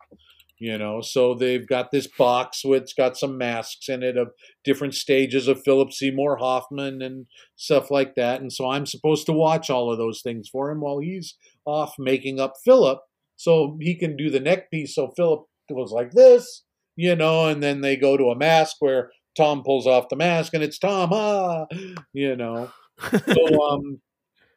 you 0.59 0.77
know 0.77 1.01
so 1.01 1.35
they've 1.35 1.67
got 1.67 1.91
this 1.91 2.07
box 2.07 2.65
which 2.65 2.97
got 2.97 3.17
some 3.17 3.39
masks 3.39 3.89
in 3.89 4.03
it 4.03 4.17
of 4.17 4.29
different 4.65 4.95
stages 4.95 5.49
of 5.49 5.63
philip 5.65 5.93
seymour 5.93 6.37
hoffman 6.37 7.01
and 7.01 7.27
stuff 7.57 7.91
like 7.91 8.15
that 8.15 8.41
and 8.41 8.53
so 8.53 8.69
i'm 8.69 8.87
supposed 8.87 9.27
to 9.27 9.33
watch 9.33 9.71
all 9.71 9.91
of 9.91 9.99
those 9.99 10.21
things 10.23 10.49
for 10.49 10.71
him 10.71 10.81
while 10.81 10.99
he's 10.99 11.37
off 11.65 11.95
making 11.99 12.41
up 12.41 12.55
philip 12.65 12.99
so 13.37 13.77
he 13.81 13.95
can 13.95 14.17
do 14.17 14.31
the 14.31 14.41
neck 14.41 14.71
piece 14.71 14.95
so 14.95 15.13
philip 15.17 15.45
goes 15.69 15.93
like 15.93 16.13
this 16.13 16.65
you 16.97 17.15
know 17.15 17.47
and 17.47 17.63
then 17.63 17.81
they 17.81 17.97
go 17.97 18.17
to 18.17 18.31
a 18.31 18.37
mask 18.37 18.77
where 18.81 19.11
tom 19.37 19.63
pulls 19.63 19.87
off 19.87 20.09
the 20.09 20.17
mask 20.17 20.55
and 20.55 20.63
it's 20.63 20.79
tom 20.79 21.11
ah 21.13 21.67
you 22.13 22.35
know. 22.37 22.71
So 23.01 23.63
um 23.71 24.01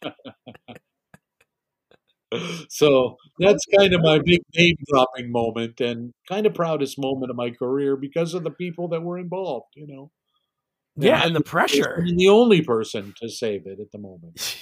so 2.70 3.18
that's 3.40 3.66
kind 3.78 3.94
of 3.94 4.02
my 4.02 4.20
big 4.24 4.42
name 4.56 4.76
dropping 4.88 5.32
moment 5.32 5.82
and 5.82 6.14
kind 6.30 6.46
of 6.46 6.54
proudest 6.54 6.98
moment 6.98 7.30
of 7.30 7.36
my 7.36 7.52
career 7.52 7.98
because 7.98 8.34
of 8.34 8.44
the 8.44 8.52
people 8.52 8.88
that 8.90 9.04
were 9.04 9.18
involved, 9.18 9.68
you 9.76 9.88
know. 9.88 10.12
Yeah, 11.02 11.18
and, 11.18 11.28
and 11.28 11.36
the 11.36 11.42
pressure. 11.42 12.04
I'm 12.08 12.18
the 12.18 12.30
only 12.30 12.62
person 12.62 13.14
to 13.22 13.30
save 13.30 13.66
it 13.66 13.80
at 13.80 13.92
the 13.92 13.98
moment. 13.98 14.58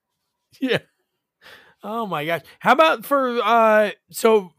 yeah. 0.60 0.78
Oh 1.82 2.06
my 2.06 2.24
gosh. 2.24 2.42
How 2.60 2.72
about 2.72 3.04
for 3.04 3.40
uh 3.42 3.90
so 4.10 4.52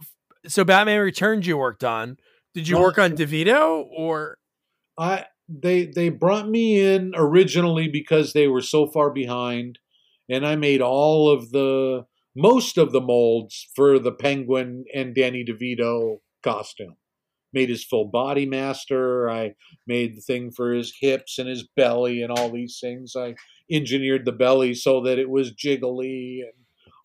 so 0.48 0.64
Batman 0.64 1.02
Returns 1.02 1.46
you 1.46 1.58
worked 1.58 1.84
on? 1.84 2.18
Did 2.54 2.68
you 2.68 2.76
well, 2.76 2.86
work 2.86 2.98
on 2.98 3.16
DeVito 3.16 3.86
or 3.96 4.38
I 4.98 5.26
they 5.48 5.86
they 5.86 6.10
brought 6.10 6.50
me 6.50 6.80
in 6.80 7.14
originally 7.16 7.88
because 7.88 8.34
they 8.34 8.48
were 8.48 8.62
so 8.62 8.88
far 8.88 9.12
behind 9.12 9.80
and 10.30 10.46
I 10.46 10.56
made 10.56 10.82
all 10.82 11.30
of 11.30 11.52
the 11.52 12.06
most 12.36 12.78
of 12.78 12.92
the 12.92 13.02
molds 13.02 13.68
for 13.76 14.00
the 14.00 14.12
Penguin 14.12 14.86
and 14.94 15.14
Danny 15.14 15.44
DeVito 15.44 16.20
costume. 16.44 16.96
Made 17.54 17.70
his 17.70 17.84
full 17.84 18.06
body 18.06 18.45
master. 18.45 19.30
I 19.30 19.56
made 19.88 20.16
the 20.16 20.22
thing 20.22 20.52
for 20.52 20.74
his 20.74 20.93
hips 20.99 21.38
and 21.38 21.49
his 21.49 21.68
belly 21.76 22.22
and 22.22 22.32
all 22.32 22.49
these 22.49 22.80
things. 22.80 23.16
I 23.16 23.36
engineered 23.70 24.26
the 24.26 24.32
belly 24.32 24.74
so 24.74 25.02
that 25.02 25.20
it 25.20 25.30
was 25.30 25.54
jiggly 25.54 26.41
and 26.41 26.54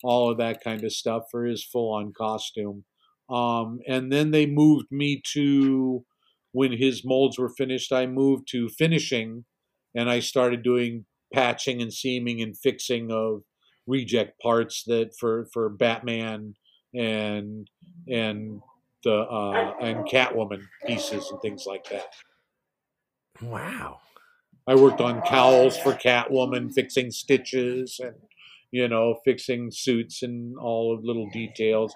all 0.03 0.31
of 0.31 0.37
that 0.37 0.63
kind 0.63 0.83
of 0.83 0.93
stuff 0.93 1.23
for 1.31 1.45
his 1.45 1.63
full 1.63 1.93
on 1.93 2.13
costume. 2.13 2.83
Um, 3.29 3.79
and 3.87 4.11
then 4.11 4.31
they 4.31 4.45
moved 4.45 4.87
me 4.91 5.21
to 5.33 6.05
when 6.51 6.71
his 6.71 7.03
molds 7.03 7.37
were 7.37 7.49
finished, 7.49 7.91
I 7.91 8.05
moved 8.05 8.47
to 8.51 8.69
finishing 8.69 9.45
and 9.93 10.09
I 10.09 10.19
started 10.19 10.63
doing 10.63 11.05
patching 11.33 11.81
and 11.81 11.93
seaming 11.93 12.41
and 12.41 12.57
fixing 12.57 13.11
of 13.11 13.41
reject 13.85 14.39
parts 14.41 14.83
that 14.87 15.11
for 15.17 15.47
for 15.53 15.69
Batman 15.69 16.55
and 16.93 17.69
and 18.07 18.61
the 19.03 19.13
uh, 19.13 19.73
and 19.81 20.05
Catwoman 20.05 20.63
pieces 20.85 21.29
and 21.31 21.41
things 21.41 21.65
like 21.65 21.89
that. 21.89 22.07
Wow. 23.41 23.99
I 24.67 24.75
worked 24.75 24.99
on 24.99 25.21
cowls 25.21 25.77
for 25.77 25.93
Catwoman, 25.93 26.73
fixing 26.73 27.11
stitches 27.11 27.99
and 28.03 28.15
you 28.71 28.87
know 28.87 29.19
fixing 29.23 29.71
suits 29.71 30.23
and 30.23 30.57
all 30.57 30.93
of 30.93 31.03
little 31.03 31.29
details. 31.29 31.93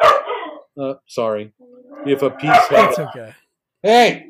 Uh, 0.80 0.94
sorry, 1.08 1.54
if 2.06 2.22
a 2.22 2.30
piece. 2.30 2.68
That's 2.70 2.98
okay. 2.98 3.34
Hey, 3.84 4.28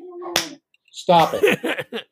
stop 0.90 1.34
it. 1.34 2.06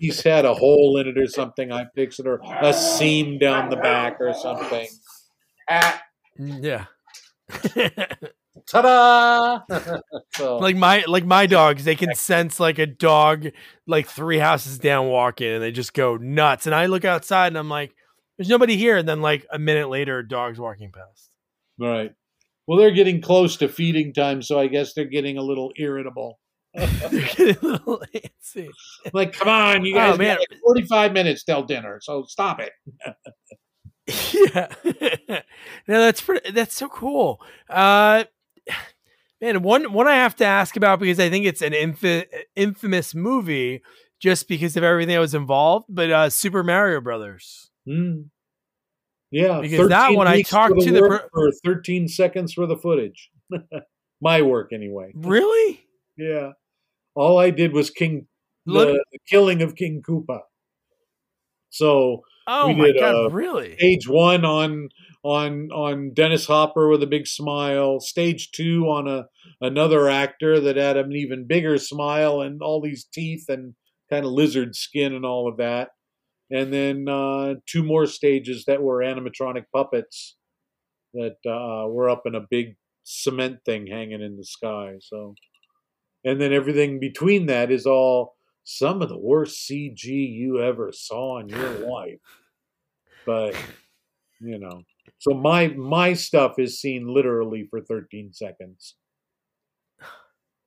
he's 0.00 0.20
had 0.24 0.44
a 0.44 0.54
hole 0.54 0.98
in 0.98 1.06
it 1.06 1.18
or 1.18 1.28
something, 1.28 1.70
I 1.70 1.86
fix 1.94 2.18
it, 2.18 2.26
or 2.26 2.40
a 2.60 2.72
seam 2.72 3.38
down 3.38 3.70
the 3.70 3.76
back 3.76 4.16
or 4.20 4.34
something. 4.34 4.88
Ah. 5.70 6.02
Yeah. 6.36 6.86
Ta-da! 8.66 9.60
so. 10.34 10.56
Like 10.56 10.76
my 10.76 11.04
like 11.06 11.24
my 11.24 11.46
dogs, 11.46 11.84
they 11.84 11.96
can 11.96 12.14
sense 12.14 12.58
like 12.58 12.78
a 12.78 12.86
dog 12.86 13.48
like 13.86 14.06
three 14.06 14.38
houses 14.38 14.78
down 14.78 15.08
walking, 15.08 15.48
and 15.48 15.62
they 15.62 15.70
just 15.70 15.92
go 15.92 16.16
nuts. 16.16 16.66
And 16.66 16.74
I 16.74 16.86
look 16.86 17.04
outside, 17.04 17.48
and 17.48 17.58
I'm 17.58 17.68
like, 17.68 17.94
"There's 18.38 18.48
nobody 18.48 18.76
here." 18.76 18.96
And 18.96 19.08
then 19.08 19.20
like 19.20 19.46
a 19.52 19.58
minute 19.58 19.90
later, 19.90 20.18
a 20.18 20.26
dog's 20.26 20.58
walking 20.58 20.92
past. 20.92 21.30
Right. 21.78 22.12
Well, 22.66 22.78
they're 22.78 22.90
getting 22.92 23.20
close 23.20 23.58
to 23.58 23.68
feeding 23.68 24.14
time, 24.14 24.40
so 24.40 24.58
I 24.58 24.68
guess 24.68 24.94
they're 24.94 25.04
getting 25.04 25.36
a 25.36 25.42
little 25.42 25.72
irritable. 25.76 26.38
like, 29.12 29.32
come 29.32 29.48
on, 29.48 29.84
you 29.84 29.94
oh, 29.94 29.98
guys, 29.98 30.14
oh, 30.14 30.16
man. 30.16 30.38
45 30.64 31.12
minutes 31.12 31.44
till 31.44 31.62
dinner, 31.62 32.00
so 32.02 32.24
stop 32.24 32.60
it. 32.60 32.72
yeah. 34.06 34.68
no, 35.86 36.00
that's 36.00 36.22
pretty, 36.22 36.50
that's 36.52 36.74
so 36.74 36.88
cool. 36.88 37.40
Uh, 37.68 38.24
man, 39.40 39.62
one 39.62 39.92
one 39.92 40.08
I 40.08 40.16
have 40.16 40.36
to 40.36 40.44
ask 40.44 40.76
about 40.76 41.00
because 41.00 41.20
I 41.20 41.30
think 41.30 41.46
it's 41.46 41.62
an 41.62 41.74
inf- 41.74 42.26
infamous 42.56 43.14
movie 43.14 43.82
just 44.20 44.48
because 44.48 44.76
of 44.76 44.82
everything 44.82 45.14
that 45.14 45.20
was 45.20 45.34
involved, 45.34 45.86
but 45.88 46.10
uh, 46.10 46.30
Super 46.30 46.62
Mario 46.62 47.00
Brothers. 47.00 47.70
Mm. 47.86 48.30
Yeah, 49.30 49.60
because 49.60 49.88
that 49.88 50.12
one 50.12 50.28
I 50.28 50.42
talked 50.42 50.80
to 50.80 50.92
the 50.92 51.28
for 51.32 51.50
13 51.64 52.08
seconds 52.08 52.52
for 52.52 52.66
the 52.66 52.76
footage. 52.76 53.30
My 54.20 54.42
work, 54.42 54.72
anyway. 54.72 55.12
Really? 55.14 55.84
Yeah. 56.16 56.52
All 57.14 57.38
I 57.38 57.50
did 57.50 57.72
was 57.72 57.90
King 57.90 58.26
the, 58.66 59.04
the 59.12 59.18
killing 59.28 59.62
of 59.62 59.76
King 59.76 60.02
Koopa. 60.06 60.40
So 61.70 62.22
oh 62.46 62.68
we 62.68 62.74
my 62.74 62.86
did, 62.86 63.00
god, 63.00 63.14
uh, 63.14 63.30
really? 63.30 63.76
Stage 63.76 64.08
one 64.08 64.44
on 64.44 64.88
on 65.24 65.70
on 65.72 66.12
Dennis 66.12 66.46
Hopper 66.46 66.88
with 66.88 67.02
a 67.02 67.08
big 67.08 67.26
smile. 67.26 67.98
Stage 67.98 68.52
two 68.52 68.84
on 68.84 69.08
a 69.08 69.26
another 69.60 70.08
actor 70.08 70.60
that 70.60 70.76
had 70.76 70.96
an 70.96 71.12
even 71.12 71.46
bigger 71.46 71.78
smile 71.78 72.42
and 72.42 72.62
all 72.62 72.80
these 72.80 73.04
teeth 73.04 73.46
and 73.48 73.74
kind 74.10 74.24
of 74.24 74.32
lizard 74.32 74.76
skin 74.76 75.14
and 75.14 75.24
all 75.24 75.48
of 75.48 75.56
that. 75.56 75.90
And 76.50 76.72
then 76.72 77.08
uh, 77.08 77.54
two 77.66 77.82
more 77.82 78.06
stages 78.06 78.66
that 78.66 78.82
were 78.82 78.98
animatronic 78.98 79.64
puppets 79.72 80.36
that 81.14 81.36
uh, 81.46 81.88
were 81.88 82.10
up 82.10 82.24
in 82.26 82.34
a 82.34 82.46
big 82.48 82.76
cement 83.02 83.60
thing 83.64 83.86
hanging 83.86 84.20
in 84.20 84.36
the 84.36 84.44
sky. 84.44 84.96
So 85.00 85.34
and 86.24 86.40
then 86.40 86.52
everything 86.52 87.00
between 87.00 87.46
that 87.46 87.70
is 87.70 87.86
all 87.86 88.36
some 88.64 89.00
of 89.00 89.08
the 89.08 89.18
worst 89.18 89.68
CG 89.68 90.04
you 90.04 90.62
ever 90.62 90.92
saw 90.92 91.38
in 91.38 91.48
your 91.48 91.70
life. 91.88 92.20
But 93.24 93.56
you 94.38 94.58
know, 94.58 94.82
so 95.18 95.34
my 95.34 95.68
my 95.68 96.12
stuff 96.14 96.58
is 96.58 96.80
seen 96.80 97.06
literally 97.12 97.66
for 97.70 97.80
13 97.80 98.32
seconds. 98.32 98.96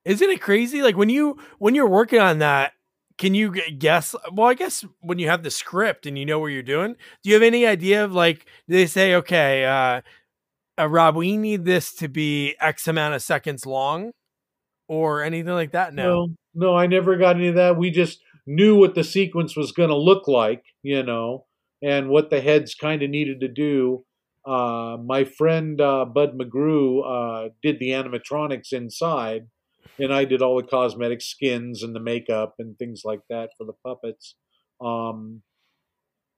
Isn't 0.05 0.29
it 0.29 0.41
crazy? 0.41 0.81
Like 0.81 0.97
when 0.97 1.09
you 1.09 1.37
when 1.59 1.75
you're 1.75 1.89
working 1.89 2.19
on 2.19 2.39
that, 2.39 2.73
can 3.17 3.33
you 3.33 3.51
guess? 3.51 4.15
Well, 4.31 4.47
I 4.47 4.53
guess 4.53 4.85
when 5.01 5.19
you 5.19 5.29
have 5.29 5.43
the 5.43 5.51
script 5.51 6.05
and 6.05 6.17
you 6.17 6.25
know 6.25 6.39
what 6.39 6.47
you're 6.47 6.63
doing, 6.63 6.95
do 7.23 7.29
you 7.29 7.33
have 7.33 7.43
any 7.43 7.65
idea 7.65 8.03
of 8.03 8.13
like? 8.13 8.45
They 8.67 8.85
say, 8.85 9.15
okay, 9.15 9.65
uh, 9.65 10.01
uh, 10.79 10.87
Rob, 10.87 11.15
we 11.15 11.37
need 11.37 11.65
this 11.65 11.93
to 11.95 12.07
be 12.07 12.55
X 12.59 12.87
amount 12.87 13.15
of 13.15 13.21
seconds 13.21 13.65
long? 13.65 14.11
or 14.87 15.23
anything 15.23 15.53
like 15.53 15.71
that? 15.71 15.93
No. 15.93 16.03
no, 16.03 16.27
no, 16.53 16.75
I 16.75 16.87
never 16.87 17.17
got 17.17 17.35
any 17.35 17.47
of 17.47 17.55
that. 17.55 17.77
We 17.77 17.91
just 17.91 18.21
knew 18.45 18.77
what 18.77 18.95
the 18.95 19.03
sequence 19.03 19.55
was 19.55 19.71
going 19.71 19.89
to 19.89 19.95
look 19.95 20.27
like, 20.27 20.63
you 20.83 21.03
know, 21.03 21.45
and 21.81 22.09
what 22.09 22.29
the 22.29 22.41
heads 22.41 22.75
kind 22.75 23.03
of 23.03 23.09
needed 23.09 23.41
to 23.41 23.47
do. 23.47 24.05
Uh, 24.47 24.97
my 24.97 25.25
friend 25.25 25.81
uh, 25.81 26.05
Bud 26.05 26.37
McGrew 26.37 27.01
uh, 27.05 27.49
did 27.61 27.79
the 27.79 27.89
animatronics 27.89 28.71
inside, 28.71 29.47
and 29.99 30.13
I 30.13 30.23
did 30.23 30.41
all 30.41 30.55
the 30.55 30.67
cosmetic 30.67 31.21
skins 31.21 31.83
and 31.83 31.93
the 31.93 31.99
makeup 31.99 32.55
and 32.59 32.77
things 32.77 33.01
like 33.03 33.21
that 33.29 33.49
for 33.57 33.65
the 33.65 33.73
puppets. 33.85 34.35
Um, 34.79 35.41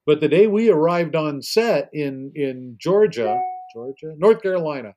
but 0.05 0.21
the 0.21 0.27
day 0.27 0.47
we 0.47 0.69
arrived 0.69 1.15
on 1.15 1.43
set 1.43 1.89
in 1.93 2.31
in 2.33 2.77
Georgia, 2.79 3.39
Georgia, 3.73 4.15
North 4.17 4.41
Carolina, 4.41 4.95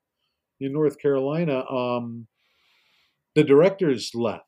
in 0.58 0.72
North 0.72 0.98
Carolina, 0.98 1.68
um, 1.70 2.26
the 3.34 3.44
directors 3.44 4.12
left. 4.14 4.46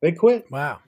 They 0.00 0.12
quit. 0.12 0.50
Wow. 0.50 0.78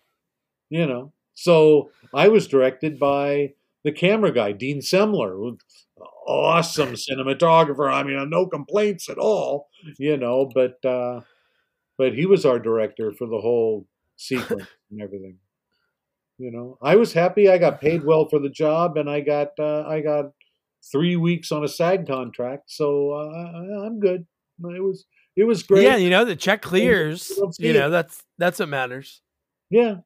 You 0.70 0.86
know, 0.86 1.12
so 1.34 1.90
I 2.14 2.28
was 2.28 2.48
directed 2.48 2.98
by 2.98 3.52
the 3.84 3.92
camera 3.92 4.32
guy, 4.32 4.52
Dean 4.52 4.80
Semler, 4.80 5.56
awesome 6.26 6.92
cinematographer. 6.92 7.92
I 7.92 8.02
mean, 8.02 8.30
no 8.30 8.46
complaints 8.46 9.08
at 9.08 9.18
all, 9.18 9.68
you 9.98 10.16
know, 10.16 10.50
but 10.52 10.84
uh, 10.84 11.20
but 11.98 12.14
he 12.14 12.26
was 12.26 12.46
our 12.46 12.58
director 12.58 13.12
for 13.12 13.26
the 13.26 13.40
whole 13.40 13.86
sequence 14.16 14.66
and 14.90 15.02
everything. 15.02 15.38
You 16.38 16.50
know, 16.50 16.78
I 16.82 16.96
was 16.96 17.12
happy. 17.12 17.48
I 17.48 17.58
got 17.58 17.80
paid 17.80 18.04
well 18.04 18.28
for 18.28 18.38
the 18.38 18.48
job, 18.48 18.96
and 18.96 19.08
I 19.08 19.20
got 19.20 19.48
uh, 19.58 19.82
I 19.82 20.00
got 20.00 20.32
three 20.90 21.16
weeks 21.16 21.52
on 21.52 21.64
a 21.64 21.68
SAG 21.68 22.06
contract, 22.06 22.64
so 22.70 23.12
uh, 23.12 23.86
I'm 23.86 24.00
good. 24.00 24.26
It 24.64 24.82
was 24.82 25.04
it 25.36 25.44
was 25.44 25.62
great. 25.62 25.84
Yeah, 25.84 25.96
you 25.96 26.10
know, 26.10 26.24
the 26.24 26.36
check 26.36 26.62
clears. 26.62 27.32
You 27.58 27.72
know, 27.72 27.90
that's 27.90 28.22
that's 28.38 28.58
what 28.58 28.68
matters. 28.68 29.20
Yeah. 29.70 29.96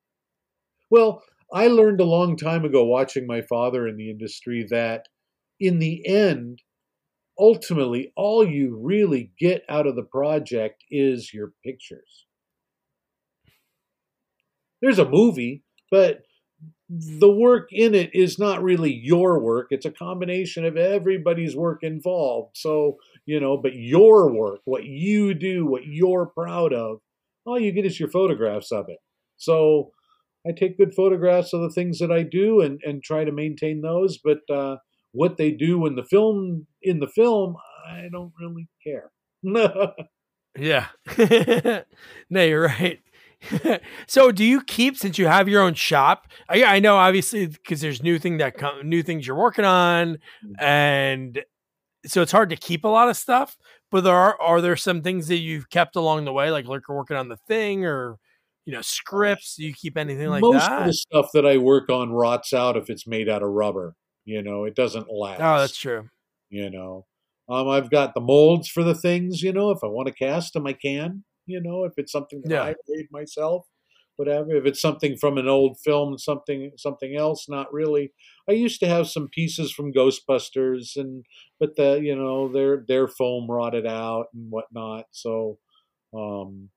Well, 0.91 1.23
I 1.53 1.69
learned 1.69 2.01
a 2.01 2.05
long 2.05 2.37
time 2.37 2.65
ago 2.65 2.85
watching 2.85 3.27
my 3.27 3.43
father 3.43 3.87
in 3.87 3.97
the 3.97 4.11
industry 4.11 4.67
that 4.71 5.07
in 5.61 5.79
the 5.79 6.07
end, 6.07 6.61
ultimately, 7.39 8.13
all 8.17 8.47
you 8.47 8.79
really 8.83 9.33
get 9.39 9.63
out 9.69 9.87
of 9.87 9.97
the 9.97 10.03
project 10.03 10.83
is 10.91 11.33
your 11.33 11.53
pictures. 11.65 12.27
There's 14.83 14.99
a 14.99 15.09
movie, 15.09 15.63
but 15.91 16.23
the 16.89 17.31
work 17.31 17.69
in 17.73 17.95
it 17.95 18.15
is 18.15 18.39
not 18.39 18.63
really 18.63 18.93
your 18.93 19.41
work. 19.41 19.69
It's 19.71 19.87
a 19.87 19.91
combination 19.91 20.65
of 20.65 20.77
everybody's 20.77 21.57
work 21.57 21.83
involved. 21.83 22.57
So, 22.57 22.99
you 23.25 23.41
know, 23.41 23.57
but 23.57 23.75
your 23.75 24.33
work, 24.33 24.61
what 24.65 24.85
you 24.85 25.35
do, 25.35 25.67
what 25.67 25.87
you're 25.87 26.27
proud 26.27 26.73
of, 26.73 26.99
all 27.45 27.59
you 27.59 27.73
get 27.73 27.87
is 27.87 27.99
your 27.99 28.11
photographs 28.11 28.71
of 28.71 28.87
it. 28.89 28.99
So 29.37 29.93
I 30.47 30.53
take 30.53 30.79
good 30.79 30.95
photographs 30.95 31.53
of 31.53 31.61
the 31.61 31.71
things 31.71 31.99
that 31.99 32.13
I 32.13 32.23
do 32.23 32.61
and, 32.61 32.81
and 32.85 33.03
try 33.03 33.25
to 33.25 33.33
maintain 33.33 33.81
those. 33.81 34.19
But 34.23 34.39
uh, 34.55 34.77
what 35.13 35.37
they 35.37 35.51
do 35.51 35.87
in 35.87 35.97
the 35.97 36.05
film, 36.05 36.67
in 36.83 37.01
the 37.01 37.09
film, 37.09 37.57
I 37.89 38.09
don't 38.13 38.33
really 38.41 38.69
care. 38.85 39.11
yeah. 40.59 40.87
no, 42.31 42.45
you're 42.45 42.67
right. 42.67 43.01
so 44.07 44.33
do 44.33 44.45
you 44.45 44.63
keep 44.63 44.97
since 44.97 45.19
you 45.19 45.27
have 45.27 45.47
your 45.47 45.61
own 45.61 45.75
shop 45.75 46.27
i, 46.49 46.65
I 46.65 46.79
know 46.81 46.97
obviously 46.97 47.47
because 47.47 47.83
there's 47.83 48.03
new 48.03 48.19
thing 48.19 48.39
that 48.39 48.57
come 48.57 48.89
new 48.89 49.03
things 49.03 49.27
you're 49.27 49.37
working 49.37 49.67
on 49.67 50.19
mm. 50.45 50.55
and 50.59 51.45
so 52.07 52.23
it's 52.23 52.33
hard 52.33 52.49
to 52.49 52.57
keep 52.57 52.83
a 52.85 52.89
lot 52.89 53.11
of 53.11 53.17
stuff 53.17 53.59
but 53.91 54.05
there 54.05 54.15
are 54.15 54.41
are 54.41 54.63
there 54.63 54.75
some 54.75 55.03
things 55.03 55.29
that 55.29 55.37
you've 55.37 55.69
kept 55.69 55.97
along 55.97 56.25
the 56.25 56.33
way 56.33 56.51
like 56.51 56.67
like 56.67 56.81
you're 56.89 56.97
working 56.97 57.17
on 57.17 57.29
the 57.29 57.37
thing 57.37 57.85
or 57.85 58.19
you 58.67 58.73
know 58.73 58.83
scripts 58.83 59.57
do 59.57 59.65
you 59.65 59.73
keep 59.73 59.97
anything 59.97 60.29
like 60.29 60.43
most 60.43 60.67
that 60.67 60.83
of 60.83 60.87
the 60.87 60.93
stuff 60.93 61.27
that 61.33 61.47
i 61.47 61.57
work 61.57 61.89
on 61.89 62.13
rots 62.13 62.53
out 62.53 62.77
if 62.77 62.91
it's 62.91 63.07
made 63.07 63.29
out 63.29 63.43
of 63.43 63.49
rubber 63.49 63.95
you 64.25 64.43
know 64.43 64.65
it 64.65 64.75
doesn't 64.75 65.11
last 65.11 65.41
oh 65.41 65.61
that's 65.61 65.77
true 65.77 66.09
you 66.51 66.69
know 66.69 67.07
um, 67.49 67.69
i've 67.69 67.91
got 67.91 68.13
the 68.13 68.21
molds 68.21 68.69
for 68.69 68.83
the 68.83 68.95
things 68.95 69.43
you 69.43 69.53
know 69.53 69.71
if 69.71 69.79
i 69.83 69.87
want 69.87 70.09
to 70.09 70.15
cast 70.15 70.53
them 70.53 70.67
i 70.67 70.73
can 70.73 71.25
you 71.47 71.61
know, 71.63 71.85
if 71.85 71.93
it's 71.97 72.13
something 72.13 72.43
that 72.43 72.51
yeah. 72.51 72.63
I 72.63 72.75
made 72.89 73.07
myself, 73.11 73.67
whatever. 74.17 74.51
If 74.51 74.67
it's 74.67 74.81
something 74.81 75.17
from 75.17 75.39
an 75.39 75.49
old 75.49 75.79
film, 75.81 76.19
something 76.19 76.73
something 76.77 77.17
else, 77.17 77.49
not 77.49 77.73
really. 77.73 78.13
I 78.49 78.53
used 78.53 78.81
to 78.81 78.89
have 78.89 79.09
some 79.09 79.29
pieces 79.29 79.73
from 79.73 79.93
Ghostbusters, 79.93 80.97
and 80.97 81.25
but 81.59 81.77
the 81.77 82.01
you 82.03 82.17
know 82.17 82.49
their 82.49 82.85
their 82.87 83.09
foam 83.09 83.51
rotted 83.51 83.87
out 83.87 84.27
and 84.35 84.51
whatnot. 84.51 85.07
So, 85.13 85.59
um, 86.13 86.71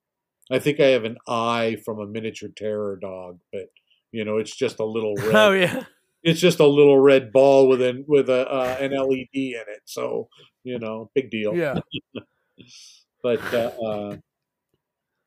I 0.51 0.59
think 0.59 0.79
I 0.79 0.87
have 0.87 1.03
an 1.03 1.17
eye 1.27 1.77
from 1.85 1.99
a 1.99 2.07
miniature 2.07 2.49
terror 2.55 2.97
dog, 3.01 3.39
but 3.51 3.69
you 4.11 4.25
know 4.25 4.37
it's 4.37 4.55
just 4.55 4.79
a 4.79 4.85
little 4.85 5.15
red. 5.17 5.35
Oh 5.35 5.51
yeah. 5.51 5.83
It's 6.21 6.41
just 6.41 6.59
a 6.59 6.67
little 6.67 6.99
red 6.99 7.31
ball 7.31 7.69
with 7.69 7.81
an 7.81 8.03
with 8.07 8.29
a 8.29 8.47
uh, 8.47 8.77
an 8.79 8.91
LED 8.91 9.27
in 9.33 9.63
it, 9.67 9.81
so 9.85 10.27
you 10.63 10.79
know, 10.79 11.09
big 11.15 11.31
deal. 11.31 11.55
Yeah. 11.55 11.79
but 13.23 13.53
uh, 13.53 13.71
uh, 13.81 14.17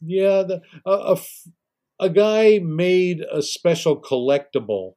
yeah, 0.00 0.42
the, 0.42 0.60
a, 0.84 0.90
a, 0.90 1.16
a 2.00 2.10
guy 2.10 2.58
made 2.58 3.22
a 3.32 3.42
special 3.42 4.00
collectible 4.00 4.94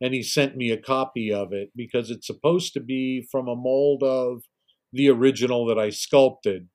and 0.00 0.12
he 0.12 0.22
sent 0.22 0.56
me 0.56 0.70
a 0.70 0.80
copy 0.80 1.32
of 1.32 1.52
it 1.52 1.70
because 1.74 2.10
it's 2.10 2.26
supposed 2.26 2.74
to 2.74 2.80
be 2.80 3.26
from 3.30 3.48
a 3.48 3.56
mold 3.56 4.02
of 4.02 4.42
the 4.92 5.08
original 5.08 5.66
that 5.66 5.78
I 5.78 5.90
sculpted. 5.90 6.68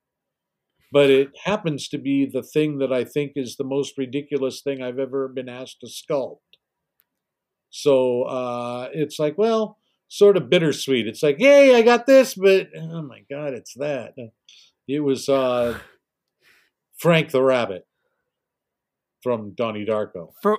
But 0.91 1.09
it 1.09 1.29
happens 1.43 1.87
to 1.89 1.97
be 1.97 2.25
the 2.25 2.41
thing 2.41 2.79
that 2.79 2.91
I 2.91 3.03
think 3.03 3.33
is 3.35 3.55
the 3.55 3.63
most 3.63 3.97
ridiculous 3.97 4.61
thing 4.61 4.81
I've 4.81 4.97
ever 4.97 5.27
been 5.27 5.49
asked 5.49 5.81
to 5.81 5.87
sculpt. 5.87 6.39
So 7.69 8.23
uh, 8.23 8.89
it's 8.93 9.19
like, 9.19 9.37
well, 9.37 9.77
sort 10.07 10.35
of 10.35 10.49
bittersweet. 10.49 11.07
It's 11.07 11.23
like, 11.23 11.39
yay, 11.39 11.75
I 11.75 11.83
got 11.83 12.05
this, 12.05 12.33
but 12.33 12.69
oh 12.75 13.01
my 13.03 13.23
God, 13.29 13.53
it's 13.53 13.75
that. 13.75 14.15
It 14.87 14.99
was 15.01 15.29
uh, 15.29 15.77
Frank 16.97 17.29
the 17.29 17.43
Rabbit 17.43 17.85
from 19.21 19.51
Donnie 19.51 19.85
Darko. 19.85 20.33
For 20.41 20.57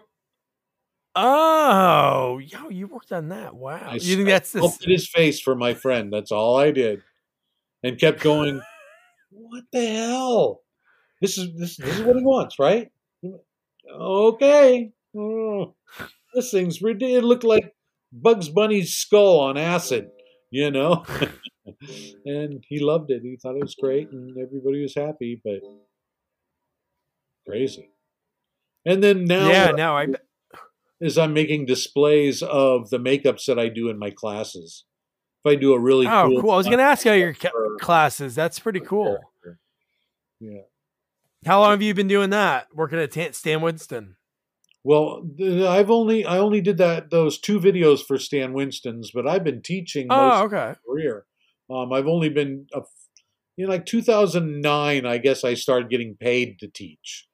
oh, 1.16 2.39
yo, 2.39 2.68
you 2.68 2.87
worked 2.87 3.12
on 3.12 3.28
that. 3.28 3.55
Wow, 3.55 3.81
I 3.83 3.95
you 3.95 4.16
think 4.16 4.28
that's 4.28 4.53
this? 4.53 4.78
his 4.83 5.09
face 5.09 5.41
for 5.41 5.57
my 5.57 5.74
friend. 5.74 6.12
That's 6.12 6.31
all 6.31 6.57
I 6.57 6.70
did, 6.70 7.03
and 7.83 7.99
kept 7.99 8.20
going. 8.20 8.62
What 9.31 9.64
the 9.72 9.87
hell? 9.87 10.62
This 11.20 11.39
is 11.39 11.49
this, 11.57 11.76
this 11.76 11.99
is 11.99 12.03
what 12.03 12.16
he 12.16 12.22
wants, 12.22 12.59
right? 12.59 12.91
Okay. 13.93 14.93
Oh, 15.16 15.74
this 16.35 16.51
thing's 16.51 16.81
ridiculous. 16.81 17.22
It 17.22 17.26
looked 17.26 17.45
like 17.45 17.74
Bugs 18.12 18.49
Bunny's 18.49 18.95
skull 18.95 19.41
on 19.41 19.57
acid, 19.57 20.11
you 20.51 20.70
know. 20.70 21.05
and 22.24 22.64
he 22.68 22.78
loved 22.78 23.11
it. 23.11 23.22
He 23.22 23.39
thought 23.41 23.57
it 23.57 23.62
was 23.62 23.74
great, 23.74 24.11
and 24.11 24.37
everybody 24.39 24.83
was 24.83 24.95
happy. 24.95 25.41
But 25.43 25.61
crazy. 27.47 27.91
And 28.87 29.03
then 29.03 29.24
now, 29.24 29.49
yeah, 29.49 29.70
now 29.72 29.97
I 29.97 30.07
is 31.01 31.18
I'm 31.18 31.33
making 31.33 31.66
displays 31.66 32.43
of 32.43 32.91
the 32.91 32.99
makeups 32.99 33.47
that 33.47 33.59
I 33.59 33.68
do 33.68 33.89
in 33.89 33.99
my 33.99 34.11
classes. 34.11 34.85
If 35.45 35.53
I 35.53 35.55
do 35.55 35.72
a 35.72 35.78
really 35.78 36.07
oh 36.07 36.28
cool, 36.28 36.41
cool. 36.43 36.51
I 36.51 36.57
was 36.57 36.66
going 36.66 36.78
to 36.78 36.84
ask 36.84 37.05
how 37.05 37.12
your 37.12 37.32
ca- 37.32 37.51
classes. 37.80 38.34
That's 38.34 38.59
pretty 38.59 38.80
cool. 38.80 39.18
Yeah. 40.38 40.61
How 41.47 41.61
long 41.61 41.70
have 41.70 41.82
you 41.82 41.95
been 41.95 42.09
doing 42.09 42.30
that? 42.30 42.66
Working 42.74 42.99
at 42.99 43.34
Stan 43.34 43.62
Winston? 43.62 44.16
Well, 44.82 45.26
I've 45.41 45.91
only 45.91 46.24
I 46.24 46.38
only 46.38 46.61
did 46.61 46.78
that 46.78 47.11
those 47.11 47.38
two 47.38 47.61
videos 47.61 48.01
for 48.07 48.18
Stan 48.18 48.53
Winston's, 48.53 49.11
but 49.11 49.26
I've 49.26 49.45
been 49.45 49.62
teaching 49.62 50.07
oh, 50.11 50.45
okay. 50.45 50.74
career. 50.86 51.26
Um, 51.70 51.93
I've 51.93 52.07
only 52.07 52.30
been 52.30 52.66
a, 52.74 52.80
in 53.59 53.68
like 53.68 53.86
2009. 53.86 55.07
I 55.07 55.18
guess 55.18 55.45
I 55.45 55.55
started 55.55 55.91
getting 55.91 56.16
paid 56.16 56.59
to 56.61 56.68
teach. 56.68 57.26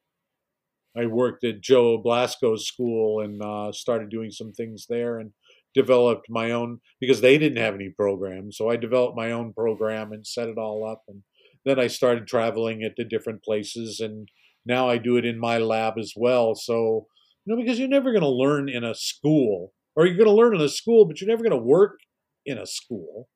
I 0.96 1.06
worked 1.06 1.44
at 1.44 1.60
Joe 1.60 2.02
Blasco's 2.02 2.66
school 2.66 3.20
and 3.20 3.40
uh, 3.42 3.70
started 3.70 4.08
doing 4.08 4.30
some 4.30 4.52
things 4.52 4.86
there 4.88 5.18
and 5.18 5.32
developed 5.76 6.26
my 6.28 6.50
own 6.50 6.80
because 7.00 7.20
they 7.20 7.38
didn't 7.38 7.62
have 7.62 7.74
any 7.74 7.90
program. 7.90 8.50
So 8.50 8.70
I 8.70 8.76
developed 8.76 9.16
my 9.16 9.30
own 9.30 9.52
program 9.52 10.10
and 10.10 10.26
set 10.26 10.48
it 10.48 10.58
all 10.58 10.88
up. 10.90 11.02
And 11.06 11.22
then 11.64 11.78
I 11.78 11.86
started 11.86 12.26
traveling 12.26 12.80
it 12.80 12.96
to 12.96 13.04
different 13.04 13.44
places. 13.44 14.00
And 14.00 14.28
now 14.64 14.88
I 14.88 14.96
do 14.98 15.16
it 15.16 15.26
in 15.26 15.38
my 15.38 15.58
lab 15.58 15.98
as 15.98 16.14
well. 16.16 16.54
So, 16.54 17.06
you 17.44 17.54
know, 17.54 17.62
because 17.62 17.78
you're 17.78 17.88
never 17.88 18.10
going 18.10 18.22
to 18.22 18.28
learn 18.28 18.68
in 18.68 18.82
a 18.82 18.94
school 18.94 19.74
or 19.94 20.06
you're 20.06 20.16
going 20.16 20.26
to 20.26 20.32
learn 20.32 20.54
in 20.54 20.60
a 20.62 20.68
school, 20.68 21.04
but 21.04 21.20
you're 21.20 21.28
never 21.28 21.44
going 21.44 21.50
to 21.50 21.64
work 21.64 21.98
in 22.46 22.58
a 22.58 22.66
school. 22.66 23.28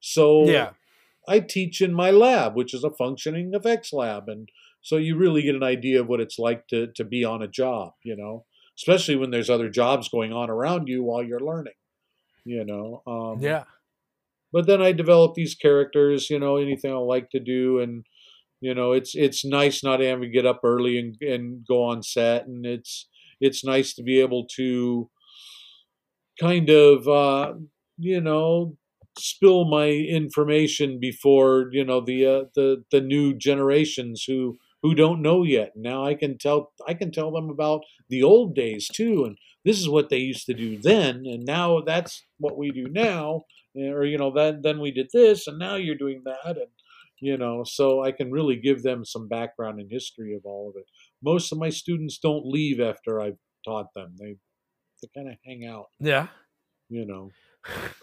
So 0.00 0.44
yeah. 0.44 0.70
I 1.28 1.40
teach 1.40 1.80
in 1.80 1.92
my 1.92 2.10
lab, 2.10 2.54
which 2.54 2.72
is 2.72 2.84
a 2.84 2.90
functioning 2.90 3.50
effects 3.54 3.92
lab. 3.92 4.28
And 4.28 4.48
so 4.80 4.96
you 4.96 5.16
really 5.16 5.42
get 5.42 5.54
an 5.54 5.62
idea 5.62 6.00
of 6.00 6.08
what 6.08 6.20
it's 6.20 6.38
like 6.38 6.66
to 6.68 6.88
to 6.94 7.04
be 7.04 7.24
on 7.24 7.42
a 7.42 7.48
job, 7.48 7.92
you 8.04 8.16
know, 8.16 8.44
especially 8.82 9.14
when 9.14 9.30
there's 9.30 9.50
other 9.50 9.68
jobs 9.68 10.08
going 10.08 10.32
on 10.32 10.50
around 10.50 10.88
you 10.88 11.04
while 11.04 11.22
you're 11.22 11.40
learning, 11.40 11.74
you 12.44 12.64
know. 12.64 13.02
Um, 13.06 13.40
yeah. 13.40 13.64
But 14.52 14.66
then 14.66 14.82
I 14.82 14.90
develop 14.90 15.34
these 15.34 15.54
characters, 15.54 16.28
you 16.28 16.38
know, 16.38 16.56
anything 16.56 16.92
I 16.92 16.96
like 16.96 17.30
to 17.30 17.40
do, 17.40 17.78
and 17.78 18.04
you 18.60 18.74
know, 18.74 18.92
it's 18.92 19.14
it's 19.14 19.44
nice 19.44 19.84
not 19.84 20.00
having 20.00 20.22
to 20.22 20.28
get 20.28 20.46
up 20.46 20.60
early 20.64 20.98
and 20.98 21.16
and 21.20 21.64
go 21.66 21.84
on 21.84 22.02
set, 22.02 22.46
and 22.46 22.66
it's 22.66 23.08
it's 23.40 23.64
nice 23.64 23.94
to 23.94 24.02
be 24.02 24.20
able 24.20 24.46
to 24.56 25.08
kind 26.40 26.68
of 26.68 27.06
uh, 27.08 27.54
you 27.98 28.20
know 28.20 28.76
spill 29.18 29.64
my 29.64 29.88
information 29.88 30.98
before 30.98 31.68
you 31.70 31.84
know 31.84 32.00
the 32.00 32.26
uh, 32.26 32.42
the 32.56 32.84
the 32.90 33.00
new 33.00 33.32
generations 33.32 34.24
who 34.26 34.58
who 34.82 34.94
don't 34.94 35.22
know 35.22 35.44
yet. 35.44 35.72
Now 35.76 36.04
I 36.04 36.14
can 36.14 36.38
tell 36.38 36.72
I 36.86 36.94
can 36.94 37.10
tell 37.12 37.30
them 37.30 37.48
about 37.48 37.82
the 38.08 38.22
old 38.22 38.54
days 38.54 38.88
too, 38.88 39.24
and 39.24 39.38
this 39.64 39.78
is 39.78 39.88
what 39.88 40.10
they 40.10 40.18
used 40.18 40.46
to 40.46 40.54
do 40.54 40.78
then, 40.78 41.24
and 41.26 41.44
now 41.44 41.80
that's 41.80 42.24
what 42.38 42.58
we 42.58 42.70
do 42.70 42.86
now, 42.90 43.42
eh, 43.76 43.88
or 43.88 44.04
you 44.04 44.18
know 44.18 44.32
then 44.32 44.60
then 44.62 44.80
we 44.80 44.90
did 44.90 45.08
this, 45.12 45.46
and 45.46 45.58
now 45.58 45.76
you're 45.76 45.94
doing 45.94 46.22
that, 46.24 46.56
and 46.56 46.70
you 47.20 47.36
know 47.36 47.64
so 47.64 48.02
I 48.02 48.12
can 48.12 48.30
really 48.30 48.56
give 48.56 48.82
them 48.82 49.04
some 49.04 49.28
background 49.28 49.80
and 49.80 49.90
history 49.90 50.34
of 50.34 50.42
all 50.44 50.68
of 50.70 50.76
it. 50.76 50.86
Most 51.22 51.52
of 51.52 51.58
my 51.58 51.70
students 51.70 52.18
don't 52.18 52.46
leave 52.46 52.80
after 52.80 53.20
I've 53.20 53.38
taught 53.64 53.94
them; 53.94 54.16
they 54.18 54.36
they 55.00 55.08
kind 55.14 55.28
of 55.28 55.36
hang 55.46 55.64
out. 55.64 55.86
Yeah, 56.00 56.28
you 56.88 57.06
know. 57.06 57.30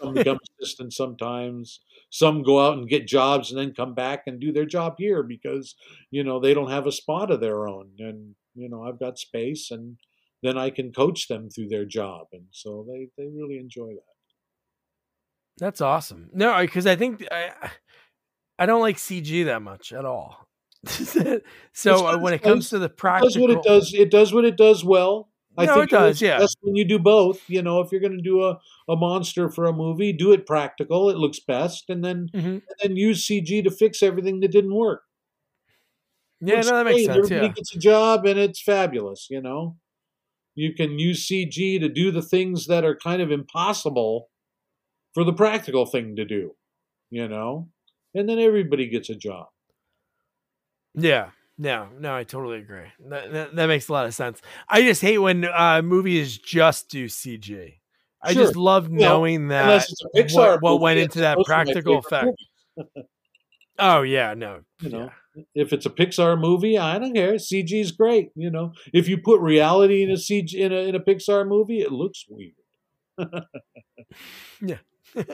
Some 0.00 0.14
become 0.14 0.38
assistants 0.58 0.96
sometimes. 0.96 1.80
Some 2.10 2.42
go 2.42 2.66
out 2.66 2.78
and 2.78 2.88
get 2.88 3.06
jobs 3.06 3.50
and 3.50 3.60
then 3.60 3.74
come 3.74 3.94
back 3.94 4.24
and 4.26 4.40
do 4.40 4.52
their 4.52 4.66
job 4.66 4.94
here 4.98 5.22
because, 5.22 5.74
you 6.10 6.24
know, 6.24 6.40
they 6.40 6.54
don't 6.54 6.70
have 6.70 6.86
a 6.86 6.92
spot 6.92 7.30
of 7.30 7.40
their 7.40 7.68
own. 7.68 7.90
And, 7.98 8.34
you 8.54 8.68
know, 8.68 8.82
I've 8.82 8.98
got 8.98 9.18
space 9.18 9.70
and 9.70 9.96
then 10.42 10.56
I 10.56 10.70
can 10.70 10.92
coach 10.92 11.28
them 11.28 11.50
through 11.50 11.68
their 11.68 11.84
job. 11.84 12.28
And 12.32 12.46
so 12.50 12.86
they, 12.88 13.08
they 13.16 13.28
really 13.28 13.58
enjoy 13.58 13.88
that. 13.88 14.10
That's 15.58 15.80
awesome. 15.80 16.30
No, 16.32 16.58
because 16.60 16.86
I 16.86 16.96
think 16.96 17.26
I, 17.30 17.52
I 18.58 18.66
don't 18.66 18.80
like 18.80 18.96
CG 18.96 19.44
that 19.44 19.62
much 19.62 19.92
at 19.92 20.04
all. 20.04 20.48
so 21.72 22.06
uh, 22.06 22.18
when 22.18 22.32
it 22.32 22.42
comes 22.42 22.70
to 22.70 22.78
the 22.78 22.88
practical, 22.88 23.28
it 23.28 23.34
does 23.34 23.40
what 23.40 23.50
it 23.50 23.62
does. 23.62 23.94
It 23.94 24.10
does 24.10 24.32
what 24.32 24.44
it 24.46 24.56
does 24.56 24.84
well. 24.84 25.28
I 25.58 25.66
no, 25.66 25.74
think 25.74 25.86
it 25.86 25.90
does. 25.90 26.22
Yeah, 26.22 26.38
that's 26.38 26.54
when 26.62 26.76
you 26.76 26.86
do 26.86 26.98
both. 26.98 27.48
You 27.48 27.62
know, 27.62 27.80
if 27.80 27.92
you're 27.92 28.00
going 28.00 28.16
to 28.16 28.22
do 28.22 28.42
a, 28.44 28.58
a 28.90 28.96
monster 28.96 29.48
for 29.48 29.66
a 29.66 29.72
movie, 29.72 30.12
do 30.12 30.32
it 30.32 30.46
practical. 30.46 31.08
It 31.08 31.16
looks 31.16 31.38
best, 31.38 31.88
and 31.88 32.04
then 32.04 32.28
mm-hmm. 32.34 32.48
and 32.48 32.62
then 32.82 32.96
use 32.96 33.26
CG 33.26 33.62
to 33.62 33.70
fix 33.70 34.02
everything 34.02 34.40
that 34.40 34.50
didn't 34.50 34.74
work. 34.74 35.02
Yeah, 36.40 36.62
no, 36.62 36.76
that 36.76 36.84
makes 36.86 37.04
sense. 37.04 37.28
Too. 37.28 37.34
Everybody 37.34 37.46
yeah. 37.46 37.52
gets 37.52 37.76
a 37.76 37.78
job, 37.78 38.26
and 38.26 38.38
it's 38.38 38.60
fabulous. 38.60 39.28
You 39.30 39.40
know, 39.40 39.76
you 40.54 40.74
can 40.74 40.98
use 40.98 41.28
CG 41.28 41.80
to 41.80 41.88
do 41.88 42.10
the 42.10 42.22
things 42.22 42.66
that 42.66 42.84
are 42.84 42.96
kind 42.96 43.22
of 43.22 43.30
impossible 43.30 44.28
for 45.14 45.22
the 45.22 45.32
practical 45.32 45.86
thing 45.86 46.16
to 46.16 46.24
do. 46.24 46.56
You 47.10 47.28
know, 47.28 47.68
and 48.14 48.28
then 48.28 48.38
everybody 48.38 48.88
gets 48.88 49.08
a 49.08 49.14
job. 49.14 49.46
Yeah, 50.94 51.30
no, 51.58 51.88
no, 51.98 52.16
I 52.16 52.24
totally 52.24 52.58
agree. 52.58 52.86
That, 53.08 53.32
that, 53.32 53.54
that, 53.54 53.66
makes 53.66 53.88
a 53.88 53.92
lot 53.92 54.06
of 54.06 54.14
sense. 54.14 54.40
I 54.68 54.82
just 54.82 55.02
hate 55.02 55.18
when 55.18 55.44
uh, 55.44 55.82
movies 55.82 56.38
just 56.38 56.88
do 56.88 57.06
CG. 57.06 57.79
I 58.22 58.32
sure. 58.32 58.42
just 58.42 58.56
love 58.56 58.88
well, 58.88 59.00
knowing 59.00 59.48
that 59.48 59.86
what, 60.32 60.62
what, 60.62 60.80
went 60.80 60.98
into 60.98 61.20
that 61.20 61.38
practical 61.44 61.98
effect. 61.98 62.36
oh 63.78 64.02
yeah, 64.02 64.34
no, 64.34 64.60
you 64.80 64.90
know, 64.90 65.10
yeah. 65.34 65.42
if 65.54 65.72
it's 65.72 65.86
a 65.86 65.90
Pixar 65.90 66.38
movie, 66.38 66.76
I 66.78 66.98
don't 66.98 67.14
care. 67.14 67.34
CG 67.34 67.72
is 67.72 67.92
great. 67.92 68.30
You 68.34 68.50
know, 68.50 68.72
if 68.92 69.08
you 69.08 69.18
put 69.18 69.40
reality 69.40 70.02
in 70.02 70.10
a 70.10 70.14
CG 70.14 70.54
in 70.54 70.72
a 70.72 70.80
in 70.88 70.94
a 70.94 71.00
Pixar 71.00 71.46
movie, 71.46 71.80
it 71.80 71.92
looks 71.92 72.24
weird. 72.28 72.54
yeah. 74.60 74.78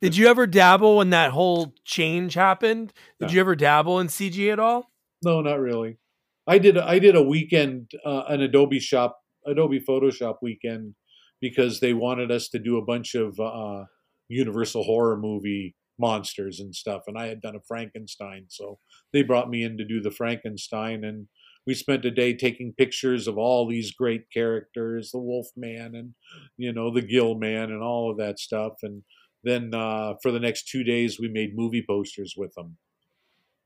Did 0.00 0.16
you 0.16 0.26
ever 0.28 0.46
dabble 0.46 0.96
when 0.96 1.10
that 1.10 1.32
whole 1.32 1.74
change 1.84 2.34
happened? 2.34 2.92
Did 3.20 3.32
you 3.32 3.40
ever 3.40 3.56
dabble 3.56 4.00
in 4.00 4.08
CG 4.08 4.52
at 4.52 4.58
all? 4.58 4.90
No, 5.22 5.40
not 5.40 5.60
really. 5.60 5.98
I 6.46 6.58
did. 6.58 6.78
I 6.78 6.98
did 6.98 7.16
a 7.16 7.22
weekend, 7.22 7.90
uh, 8.04 8.24
an 8.28 8.40
Adobe 8.40 8.78
Shop, 8.78 9.18
Adobe 9.46 9.80
Photoshop 9.80 10.36
weekend, 10.42 10.94
because 11.40 11.80
they 11.80 11.92
wanted 11.92 12.30
us 12.30 12.48
to 12.48 12.58
do 12.58 12.78
a 12.78 12.84
bunch 12.84 13.14
of 13.14 13.38
uh, 13.38 13.84
Universal 14.28 14.84
horror 14.84 15.16
movie 15.16 15.74
monsters 15.98 16.60
and 16.60 16.74
stuff, 16.74 17.02
and 17.06 17.16
I 17.16 17.26
had 17.26 17.40
done 17.40 17.56
a 17.56 17.66
Frankenstein, 17.66 18.46
so 18.48 18.78
they 19.12 19.22
brought 19.22 19.48
me 19.48 19.62
in 19.62 19.78
to 19.78 19.84
do 19.84 20.00
the 20.00 20.10
Frankenstein, 20.10 21.04
and 21.04 21.26
we 21.66 21.74
spent 21.74 22.04
a 22.04 22.10
day 22.10 22.34
taking 22.34 22.74
pictures 22.76 23.26
of 23.26 23.38
all 23.38 23.66
these 23.66 23.92
great 23.92 24.30
characters, 24.32 25.10
the 25.10 25.18
Wolf 25.18 25.48
Man, 25.56 25.94
and 25.94 26.14
you 26.56 26.72
know 26.72 26.92
the 26.92 27.02
Gill 27.02 27.36
Man, 27.36 27.70
and 27.70 27.82
all 27.82 28.10
of 28.10 28.18
that 28.18 28.38
stuff, 28.38 28.74
and 28.82 29.02
then 29.42 29.72
uh, 29.74 30.14
for 30.22 30.32
the 30.32 30.40
next 30.40 30.68
two 30.68 30.84
days 30.84 31.18
we 31.18 31.28
made 31.28 31.56
movie 31.56 31.84
posters 31.86 32.34
with 32.36 32.52
them. 32.54 32.76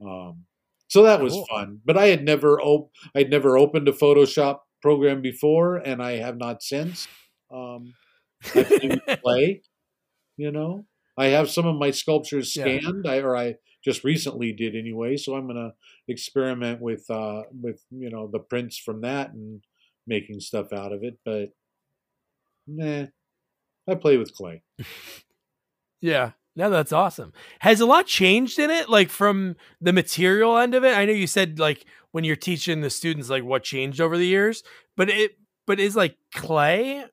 Um, 0.05 0.45
so 0.89 1.03
that 1.05 1.21
was 1.21 1.33
cool. 1.33 1.47
fun. 1.47 1.81
But 1.85 1.97
I 1.97 2.07
had 2.07 2.25
never 2.25 2.61
op- 2.61 2.91
I'd 3.15 3.31
never 3.31 3.57
opened 3.57 3.89
a 3.89 3.93
Photoshop 3.93 4.59
program 4.83 5.23
before, 5.23 5.77
and 5.77 6.03
I 6.03 6.17
have 6.17 6.37
not 6.37 6.63
since. 6.63 7.09
Um, 7.53 7.95
I 8.55 9.17
play, 9.23 9.63
you 10.37 10.51
know. 10.51 10.85
I 11.19 11.27
have 11.27 11.51
some 11.51 11.67
of 11.67 11.77
my 11.77 11.91
sculptures 11.91 12.55
scanned, 12.55 13.03
yeah. 13.05 13.11
I, 13.11 13.21
or 13.21 13.37
I 13.37 13.57
just 13.85 14.05
recently 14.05 14.53
did 14.53 14.75
anyway. 14.75 15.17
So 15.17 15.35
I'm 15.35 15.47
gonna 15.47 15.75
experiment 16.09 16.81
with 16.81 17.05
uh, 17.11 17.43
with 17.53 17.83
you 17.91 18.11
know 18.11 18.29
the 18.31 18.39
prints 18.39 18.79
from 18.79 19.03
that 19.03 19.33
and 19.33 19.63
making 20.07 20.41
stuff 20.41 20.73
out 20.73 20.93
of 20.93 21.03
it. 21.03 21.19
But 21.25 21.51
nah, 22.67 23.07
I 23.89 23.95
play 23.97 24.17
with 24.17 24.35
clay. 24.35 24.63
yeah, 26.01 26.33
no, 26.57 26.71
that's 26.71 26.93
awesome. 26.93 27.33
Has 27.61 27.81
a 27.81 27.87
lot 27.87 28.07
changed 28.07 28.59
in 28.59 28.71
it, 28.71 28.89
like 28.89 29.09
from 29.09 29.57
the 29.81 29.93
material 29.93 30.59
end 30.59 30.75
of 30.75 30.85
it? 30.85 30.97
I 30.97 31.05
know 31.05 31.13
you 31.13 31.27
said 31.27 31.59
like 31.59 31.85
when 32.13 32.25
you're 32.25 32.37
teaching 32.37 32.81
the 32.81 32.91
students 32.91 33.31
like 33.31 33.45
what 33.45 33.63
changed 33.63 34.01
over 34.01 34.17
the 34.17 34.27
years, 34.27 34.63
but 34.97 35.09
it 35.09 35.39
but 35.67 35.81
is 35.81 35.97
like 35.97 36.17
clay. 36.35 37.05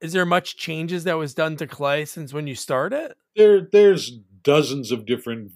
Is 0.00 0.12
there 0.12 0.26
much 0.26 0.56
changes 0.56 1.04
that 1.04 1.16
was 1.16 1.34
done 1.34 1.56
to 1.56 1.66
clay 1.66 2.04
since 2.04 2.32
when 2.32 2.46
you 2.46 2.54
started? 2.54 3.14
There, 3.34 3.60
there's 3.70 4.10
dozens 4.42 4.92
of 4.92 5.06
different 5.06 5.52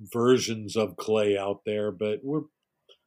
versions 0.00 0.76
of 0.76 0.96
clay 0.96 1.38
out 1.38 1.60
there, 1.64 1.92
but 1.92 2.20
we're 2.22 2.42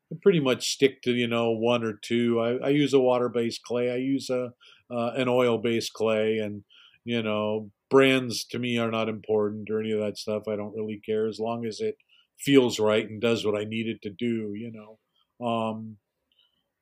we 0.09 0.17
pretty 0.21 0.39
much 0.39 0.69
stick 0.69 1.01
to 1.01 1.11
you 1.11 1.27
know 1.27 1.51
one 1.51 1.83
or 1.83 1.93
two. 2.01 2.39
I, 2.39 2.67
I 2.67 2.69
use 2.69 2.93
a 2.93 2.99
water 2.99 3.29
based 3.29 3.63
clay. 3.63 3.91
I 3.91 3.97
use 3.97 4.29
a 4.29 4.51
uh, 4.89 5.11
an 5.15 5.27
oil 5.27 5.57
based 5.57 5.93
clay, 5.93 6.37
and 6.37 6.63
you 7.03 7.21
know 7.21 7.71
brands 7.89 8.45
to 8.45 8.59
me 8.59 8.77
are 8.77 8.91
not 8.91 9.09
important 9.09 9.69
or 9.69 9.79
any 9.79 9.91
of 9.91 9.99
that 9.99 10.17
stuff. 10.17 10.43
I 10.47 10.55
don't 10.55 10.75
really 10.75 11.01
care 11.05 11.27
as 11.27 11.39
long 11.39 11.65
as 11.65 11.79
it 11.79 11.95
feels 12.39 12.79
right 12.79 13.09
and 13.09 13.21
does 13.21 13.45
what 13.45 13.59
I 13.59 13.63
need 13.63 13.87
it 13.87 14.01
to 14.03 14.09
do. 14.09 14.53
You 14.55 14.71
know, 14.71 15.45
um, 15.45 15.97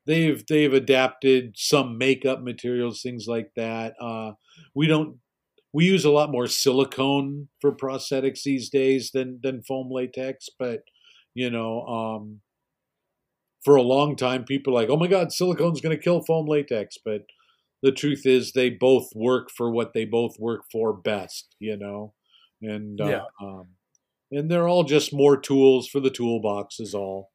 they've 0.06 0.46
they've 0.48 0.74
adapted 0.74 1.56
some 1.58 1.98
makeup 1.98 2.42
materials, 2.42 3.02
things 3.02 3.28
like 3.28 3.52
that. 3.56 3.96
Uh, 4.00 4.34
we 4.74 4.88
don't 4.88 5.18
we 5.74 5.86
use 5.86 6.06
a 6.06 6.12
lot 6.12 6.32
more 6.32 6.48
silicone 6.48 7.50
for 7.60 7.76
prosthetics 7.76 8.44
these 8.44 8.70
days 8.70 9.12
than 9.12 9.40
than 9.44 9.64
foam 9.64 9.90
latex, 9.92 10.48
but 10.58 10.82
you 11.34 11.50
know. 11.50 11.82
Um, 11.86 12.42
for 13.64 13.78
a 13.78 13.82
long 13.82 14.16
time, 14.16 14.44
people 14.44 14.74
are 14.74 14.82
like, 14.82 14.92
"Oh 14.92 14.96
my 14.96 15.08
God, 15.08 15.30
silicone's 15.30 15.82
going 15.82 15.98
to 15.98 16.02
kill 16.02 16.22
foam 16.22 16.46
latex," 16.46 17.00
but 17.04 17.24
the 17.82 17.92
truth 17.92 18.26
is 18.26 18.52
they 18.52 18.70
both 18.70 19.10
work 19.16 19.50
for 19.50 19.72
what 19.72 19.94
they 19.94 20.06
both 20.06 20.40
work 20.40 20.66
for 20.72 20.94
best, 20.94 21.56
you 21.60 21.76
know, 21.76 22.14
and 22.62 23.02
uh, 23.02 23.06
yeah. 23.06 23.22
um, 23.42 23.68
and 24.32 24.50
they're 24.50 24.68
all 24.68 24.84
just 24.84 25.14
more 25.14 25.36
tools 25.36 25.88
for 25.88 26.00
the 26.00 26.12
toolbox 26.12 26.80
is 26.80 26.94
all. 26.94 27.32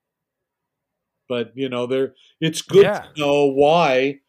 But 1.31 1.53
you 1.55 1.69
know, 1.69 1.87
they're 1.87 2.15
it's 2.41 2.61
good 2.61 2.83
yeah. 2.83 3.05
to 3.15 3.21
know 3.21 3.47
why 3.47 4.21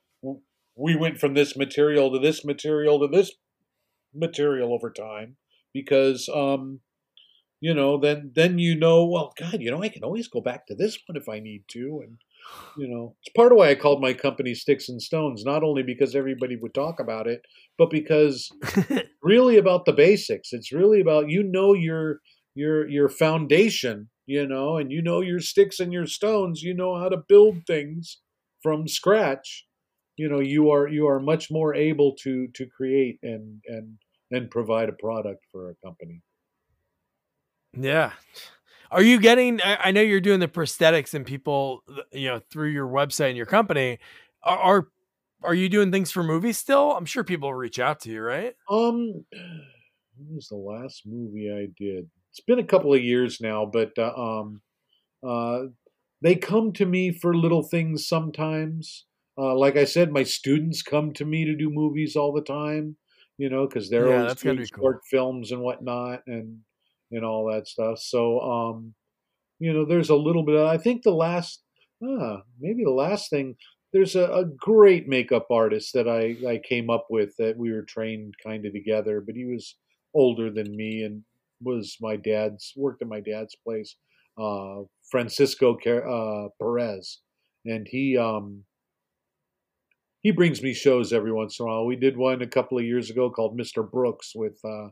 we 0.76 0.95
went 0.95 1.20
from 1.20 1.34
this 1.34 1.58
material 1.58 2.12
to 2.12 2.20
this 2.20 2.45
material 2.45 2.99
to 2.99 3.08
this 3.08 3.32
material 4.14 4.74
over 4.74 4.91
time 4.91 5.38
because 5.74 6.30
um 6.30 6.80
you 7.60 7.74
know 7.74 7.97
then 7.97 8.32
then 8.36 8.60
you 8.60 8.76
know 8.76 9.06
well 9.06 9.34
god 9.39 9.62
you 9.62 9.72
know 9.72 9.82
i 9.82 9.89
can 9.89 10.04
always 10.04 10.28
go 10.28 10.41
back 10.41 10.68
to 10.68 10.76
this 10.76 10.97
one 11.06 11.16
if 11.16 11.30
i 11.30 11.39
need 11.39 11.64
to 11.68 12.02
and 12.04 12.18
you 12.78 12.88
know 12.88 13.16
it's 13.22 13.32
part 13.36 13.52
of 13.52 13.58
why 13.58 13.70
i 13.70 13.76
called 13.76 14.02
my 14.02 14.14
company 14.14 14.54
sticks 14.54 14.89
and 14.89 15.02
stones 15.02 15.43
not 15.45 15.64
only 15.64 15.84
because 15.84 16.16
everybody 16.16 16.58
would 16.58 16.74
talk 16.74 16.99
about 16.99 17.28
it 17.28 17.41
but 17.78 17.89
because 17.89 18.49
really 19.24 19.58
about 19.58 19.86
the 19.86 19.93
basics 19.93 20.52
it's 20.52 20.74
really 20.74 20.99
about 20.99 21.30
you 21.30 21.43
know 21.43 21.74
your 21.74 22.20
your 22.56 22.88
your 22.88 23.10
foundation 23.10 24.10
you 24.26 24.47
know 24.47 24.78
and 24.78 24.91
you 24.91 25.02
know 25.02 25.22
your 25.22 25.39
sticks 25.39 25.80
and 25.80 25.93
your 25.93 26.06
stones 26.06 26.62
you 26.62 26.74
know 26.74 26.97
how 26.99 27.10
to 27.10 27.18
build 27.28 27.58
things 27.66 28.20
from 28.62 28.88
scratch 28.88 29.66
you 30.18 30.28
know 30.28 30.39
you 30.39 30.70
are 30.70 30.88
you 30.88 31.08
are 31.08 31.20
much 31.20 31.49
more 31.49 31.74
able 31.74 32.16
to 32.16 32.47
to 32.54 32.66
create 32.66 33.20
and 33.24 33.62
and 33.68 33.97
and 34.32 34.52
provide 34.52 34.89
a 34.89 34.93
product 34.93 35.45
for 35.52 35.70
a 35.70 35.76
company 35.86 36.22
yeah 37.78 38.12
are 38.91 39.02
you 39.02 39.22
getting? 39.22 39.62
I 39.64 39.91
know 39.91 40.02
you're 40.02 40.20
doing 40.20 40.41
the 40.41 40.49
prosthetics 40.49 41.14
and 41.14 41.26
people, 41.26 41.82
you 42.12 42.28
know, 42.28 42.41
through 42.52 42.72
your 42.72 42.88
website 42.88 43.30
and 43.30 43.38
your 43.38 43.45
company. 43.45 43.99
Are, 44.43 44.58
are 44.58 44.88
are 45.43 45.54
you 45.54 45.70
doing 45.70 45.91
things 45.91 46.12
for 46.12 46.24
movies 46.24 46.58
still? 46.58 46.91
I'm 46.91 47.06
sure 47.06 47.24
people 47.24 47.54
reach 47.54 47.80
out 47.80 48.02
to 48.02 48.12
you, 48.12 48.22
right? 48.22 48.54
Um, 48.70 49.24
what 50.18 50.36
was 50.36 50.47
the 50.49 50.58
last 50.58 51.04
movie 51.06 51.49
I 51.49 51.68
did? 51.82 52.10
It's 52.32 52.40
been 52.40 52.60
a 52.60 52.64
couple 52.64 52.94
of 52.94 53.04
years 53.04 53.40
now, 53.42 53.66
but 53.66 53.92
uh, 53.98 54.14
um, 54.16 54.62
uh, 55.26 55.68
they 56.22 56.36
come 56.36 56.72
to 56.74 56.86
me 56.86 57.12
for 57.12 57.36
little 57.36 57.64
things 57.64 58.08
sometimes. 58.08 59.06
uh, 59.38 59.56
like 59.56 59.76
I 59.76 59.86
said, 59.86 60.12
my 60.12 60.24
students 60.24 60.82
come 60.82 61.14
to 61.14 61.26
me 61.26 61.46
to 61.46 61.56
do 61.56 61.70
movies 61.70 62.16
all 62.16 62.34
the 62.34 62.42
time. 62.42 62.98
You 63.38 63.50
know, 63.50 63.68
because 63.68 63.90
they're 63.90 64.08
yeah, 64.08 64.20
always 64.20 64.36
doing 64.36 64.66
short 64.66 64.98
cool. 64.98 65.02
films 65.10 65.52
and 65.52 65.62
whatnot, 65.62 66.22
and 66.28 66.60
and 67.12 67.26
all 67.26 67.52
that 67.52 67.68
stuff. 67.68 67.98
So, 68.00 68.40
um, 68.40 68.94
you 69.60 69.74
know, 69.74 69.84
there's 69.86 70.12
a 70.12 70.16
little 70.16 70.44
bit. 70.44 70.56
Of, 70.56 70.68
I 70.68 70.78
think 70.78 71.02
the 71.02 71.12
last, 71.12 71.64
ah, 72.04 72.44
maybe 72.60 72.84
the 72.84 72.92
last 72.92 73.30
thing. 73.30 73.56
There's 73.94 74.16
a, 74.16 74.32
a 74.32 74.46
great 74.46 75.08
makeup 75.08 75.48
artist 75.50 75.94
that 75.94 76.08
I 76.08 76.38
I 76.48 76.60
came 76.60 76.90
up 76.90 77.08
with 77.10 77.36
that 77.38 77.58
we 77.58 77.72
were 77.72 77.82
trained 77.82 78.36
kind 78.44 78.66
of 78.66 78.74
together, 78.74 79.22
but 79.22 79.36
he 79.36 79.46
was 79.46 79.76
older 80.14 80.52
than 80.52 80.76
me 80.76 81.04
and 81.04 81.24
was 81.62 81.97
my 82.01 82.16
dad's 82.16 82.74
worked 82.76 83.01
at 83.01 83.07
my 83.07 83.20
dad's 83.20 83.55
place, 83.55 83.95
uh, 84.39 84.82
Francisco 85.09 85.78
uh, 85.78 86.49
Perez, 86.59 87.20
and 87.66 87.88
he 87.89 88.18
um, 88.18 88.64
he 90.22 90.32
brings 90.32 90.62
me 90.62 90.74
shows 90.74 91.12
every 91.12 91.32
once 91.32 91.59
in 91.59 91.66
a 91.66 91.68
while. 91.68 91.86
We 91.86 91.95
did 91.95 92.18
one 92.18 92.41
a 92.41 92.47
couple 92.47 92.78
of 92.78 92.86
years 92.86 93.09
ago 93.09 93.30
called 93.30 93.57
Mr. 93.57 93.89
Brooks 93.89 94.34
with 94.36 94.59
uh, 94.64 94.89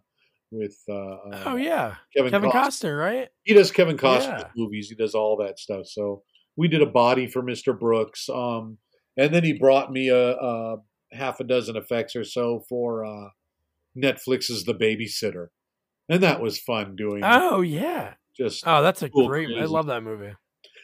with 0.51 0.77
uh, 0.89 0.93
uh, 0.93 1.43
oh 1.45 1.55
yeah 1.55 1.95
Kevin, 2.15 2.31
Kevin 2.31 2.49
Costner. 2.49 2.53
Costner. 2.53 2.99
right? 2.99 3.27
He 3.43 3.53
does 3.53 3.71
Kevin 3.71 3.97
Costner 3.97 4.39
yeah. 4.39 4.47
movies. 4.55 4.89
He 4.89 4.95
does 4.95 5.15
all 5.15 5.37
that 5.37 5.59
stuff. 5.59 5.85
So 5.85 6.23
we 6.57 6.67
did 6.67 6.81
a 6.81 6.87
body 6.87 7.27
for 7.27 7.41
Mr. 7.41 7.77
Brooks, 7.77 8.27
um, 8.29 8.77
and 9.17 9.33
then 9.33 9.43
he 9.43 9.53
brought 9.53 9.91
me 9.91 10.09
a, 10.09 10.35
a, 10.35 10.77
half 11.11 11.39
a 11.39 11.43
dozen 11.43 11.75
effects 11.77 12.15
or 12.15 12.23
so 12.23 12.63
for 12.67 13.05
uh, 13.05 13.29
Netflix's 13.97 14.63
The 14.63 14.73
Babysitter, 14.73 15.47
and 16.09 16.23
that 16.23 16.41
was 16.41 16.59
fun 16.59 16.95
doing. 16.95 17.21
Oh 17.23 17.61
yeah, 17.61 18.15
just 18.35 18.63
oh 18.67 18.81
that's 18.81 19.01
a 19.01 19.09
cool, 19.09 19.27
great. 19.27 19.47
Crazy. 19.47 19.61
I 19.61 19.65
love 19.65 19.85
that 19.85 20.03
movie. 20.03 20.33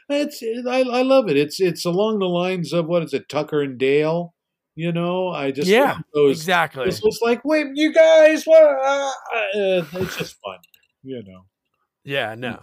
It's 0.07 0.41
I, 0.43 0.81
I 0.81 1.01
love 1.01 1.29
it. 1.29 1.35
It's 1.35 1.59
it's 1.59 1.85
along 1.85 2.19
the 2.19 2.25
lines 2.25 2.71
of 2.71 2.85
what 2.85 3.03
is 3.03 3.13
it, 3.13 3.27
Tucker 3.27 3.61
and 3.61 3.77
Dale 3.77 4.35
you 4.75 4.91
know, 4.91 5.29
I 5.29 5.51
just 5.51 5.69
yeah, 5.69 5.99
those, 6.13 6.37
exactly. 6.37 6.85
It's 6.87 6.99
just 6.99 7.23
like, 7.23 7.45
wait, 7.45 7.67
you 7.75 7.93
guys, 7.93 8.43
what? 8.43 8.61
Uh, 8.61 9.09
uh, 9.37 9.85
it's 9.93 10.17
just 10.17 10.35
fun, 10.43 10.57
you 11.01 11.23
know. 11.25 11.45
Yeah, 12.03 12.35
no. 12.35 12.59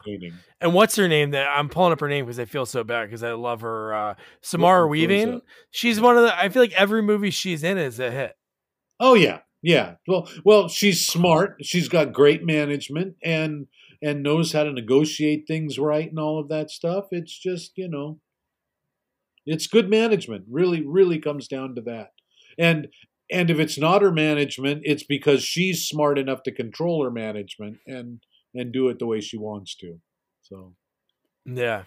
And 0.60 0.74
what's 0.74 0.94
her 0.96 1.08
name? 1.08 1.30
That 1.30 1.48
I'm 1.48 1.70
pulling 1.70 1.92
up 1.92 2.00
her 2.00 2.08
name 2.08 2.26
because 2.26 2.38
I 2.38 2.44
feel 2.44 2.66
so 2.66 2.84
bad 2.84 3.06
because 3.06 3.22
I 3.22 3.32
love 3.32 3.62
her. 3.62 3.94
Uh, 3.94 4.14
Samara 4.42 4.86
Weaving. 4.86 5.40
She's 5.70 6.00
one 6.00 6.18
of 6.18 6.24
the. 6.24 6.38
I 6.38 6.50
feel 6.50 6.62
like 6.62 6.74
every 6.74 7.02
movie 7.02 7.30
she's 7.30 7.64
in 7.64 7.78
is 7.78 7.98
a 7.98 8.10
hit. 8.10 8.34
Oh 9.00 9.14
yeah, 9.14 9.38
yeah. 9.62 9.94
Well, 10.06 10.28
well, 10.44 10.68
she's 10.68 11.06
smart. 11.06 11.58
She's 11.62 11.88
got 11.88 12.12
great 12.12 12.44
management 12.44 13.16
and 13.22 13.68
and 14.02 14.22
knows 14.22 14.52
how 14.52 14.64
to 14.64 14.72
negotiate 14.72 15.44
things 15.46 15.78
right 15.78 16.08
and 16.08 16.18
all 16.18 16.40
of 16.40 16.48
that 16.48 16.70
stuff. 16.70 17.06
It's 17.12 17.38
just 17.38 17.72
you 17.76 17.88
know, 17.88 18.18
it's 19.46 19.66
good 19.66 19.88
management. 19.88 20.44
Really, 20.50 20.84
really 20.84 21.18
comes 21.18 21.46
down 21.46 21.76
to 21.76 21.80
that. 21.82 22.10
And 22.58 22.88
and 23.30 23.50
if 23.50 23.58
it's 23.58 23.78
not 23.78 24.02
her 24.02 24.12
management, 24.12 24.82
it's 24.84 25.04
because 25.04 25.42
she's 25.42 25.86
smart 25.86 26.18
enough 26.18 26.42
to 26.42 26.52
control 26.52 27.04
her 27.04 27.10
management 27.10 27.78
and 27.86 28.20
and 28.54 28.72
do 28.72 28.88
it 28.88 28.98
the 28.98 29.06
way 29.06 29.20
she 29.20 29.38
wants 29.38 29.76
to. 29.76 30.00
So 30.42 30.74
yeah. 31.46 31.84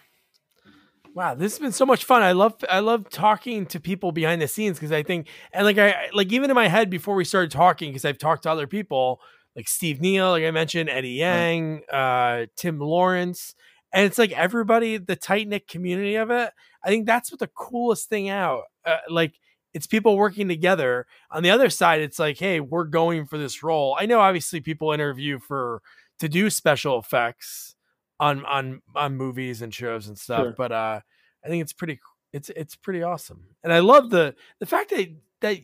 Wow, 1.16 1.34
this 1.34 1.52
has 1.52 1.58
been 1.58 1.72
so 1.72 1.86
much 1.86 2.04
fun. 2.04 2.22
I 2.22 2.32
love 2.32 2.56
I 2.68 2.80
love 2.80 3.08
talking 3.08 3.64
to 3.68 3.80
people 3.80 4.12
behind 4.12 4.42
the 4.42 4.46
scenes 4.46 4.76
because 4.76 4.92
I 4.92 5.02
think 5.02 5.28
and 5.50 5.64
like 5.64 5.78
I 5.78 6.10
like 6.12 6.30
even 6.30 6.50
in 6.50 6.54
my 6.54 6.68
head 6.68 6.90
before 6.90 7.14
we 7.14 7.24
started 7.24 7.50
talking 7.50 7.88
because 7.88 8.04
I've 8.04 8.18
talked 8.18 8.42
to 8.42 8.50
other 8.50 8.66
people 8.66 9.22
like 9.56 9.66
Steve 9.66 10.02
Neill, 10.02 10.32
like 10.32 10.44
I 10.44 10.50
mentioned, 10.50 10.90
Eddie 10.90 11.12
Yang, 11.12 11.84
uh, 11.90 12.44
Tim 12.54 12.78
Lawrence, 12.78 13.54
and 13.94 14.04
it's 14.04 14.18
like 14.18 14.32
everybody, 14.32 14.98
the 14.98 15.16
tight 15.16 15.48
knit 15.48 15.66
community 15.68 16.16
of 16.16 16.30
it. 16.30 16.50
I 16.84 16.88
think 16.88 17.06
that's 17.06 17.32
what 17.32 17.40
the 17.40 17.48
coolest 17.48 18.10
thing 18.10 18.28
out. 18.28 18.64
Uh, 18.84 18.98
like 19.08 19.36
it's 19.72 19.86
people 19.86 20.18
working 20.18 20.48
together. 20.48 21.06
On 21.30 21.42
the 21.42 21.50
other 21.50 21.70
side, 21.70 22.02
it's 22.02 22.18
like, 22.18 22.36
hey, 22.38 22.60
we're 22.60 22.84
going 22.84 23.24
for 23.24 23.38
this 23.38 23.62
role. 23.62 23.96
I 23.98 24.04
know, 24.04 24.20
obviously, 24.20 24.60
people 24.60 24.92
interview 24.92 25.38
for 25.38 25.80
to 26.18 26.28
do 26.28 26.50
special 26.50 26.98
effects 26.98 27.75
on 28.18 28.44
on 28.44 28.82
on 28.94 29.16
movies 29.16 29.62
and 29.62 29.74
shows 29.74 30.08
and 30.08 30.18
stuff, 30.18 30.42
sure. 30.42 30.54
but 30.56 30.72
uh, 30.72 31.00
I 31.44 31.48
think 31.48 31.62
it's 31.62 31.72
pretty. 31.72 32.00
It's 32.32 32.50
it's 32.50 32.76
pretty 32.76 33.02
awesome, 33.02 33.46
and 33.62 33.72
I 33.72 33.78
love 33.78 34.10
the 34.10 34.34
the 34.58 34.66
fact 34.66 34.90
that 34.90 35.08
that 35.40 35.58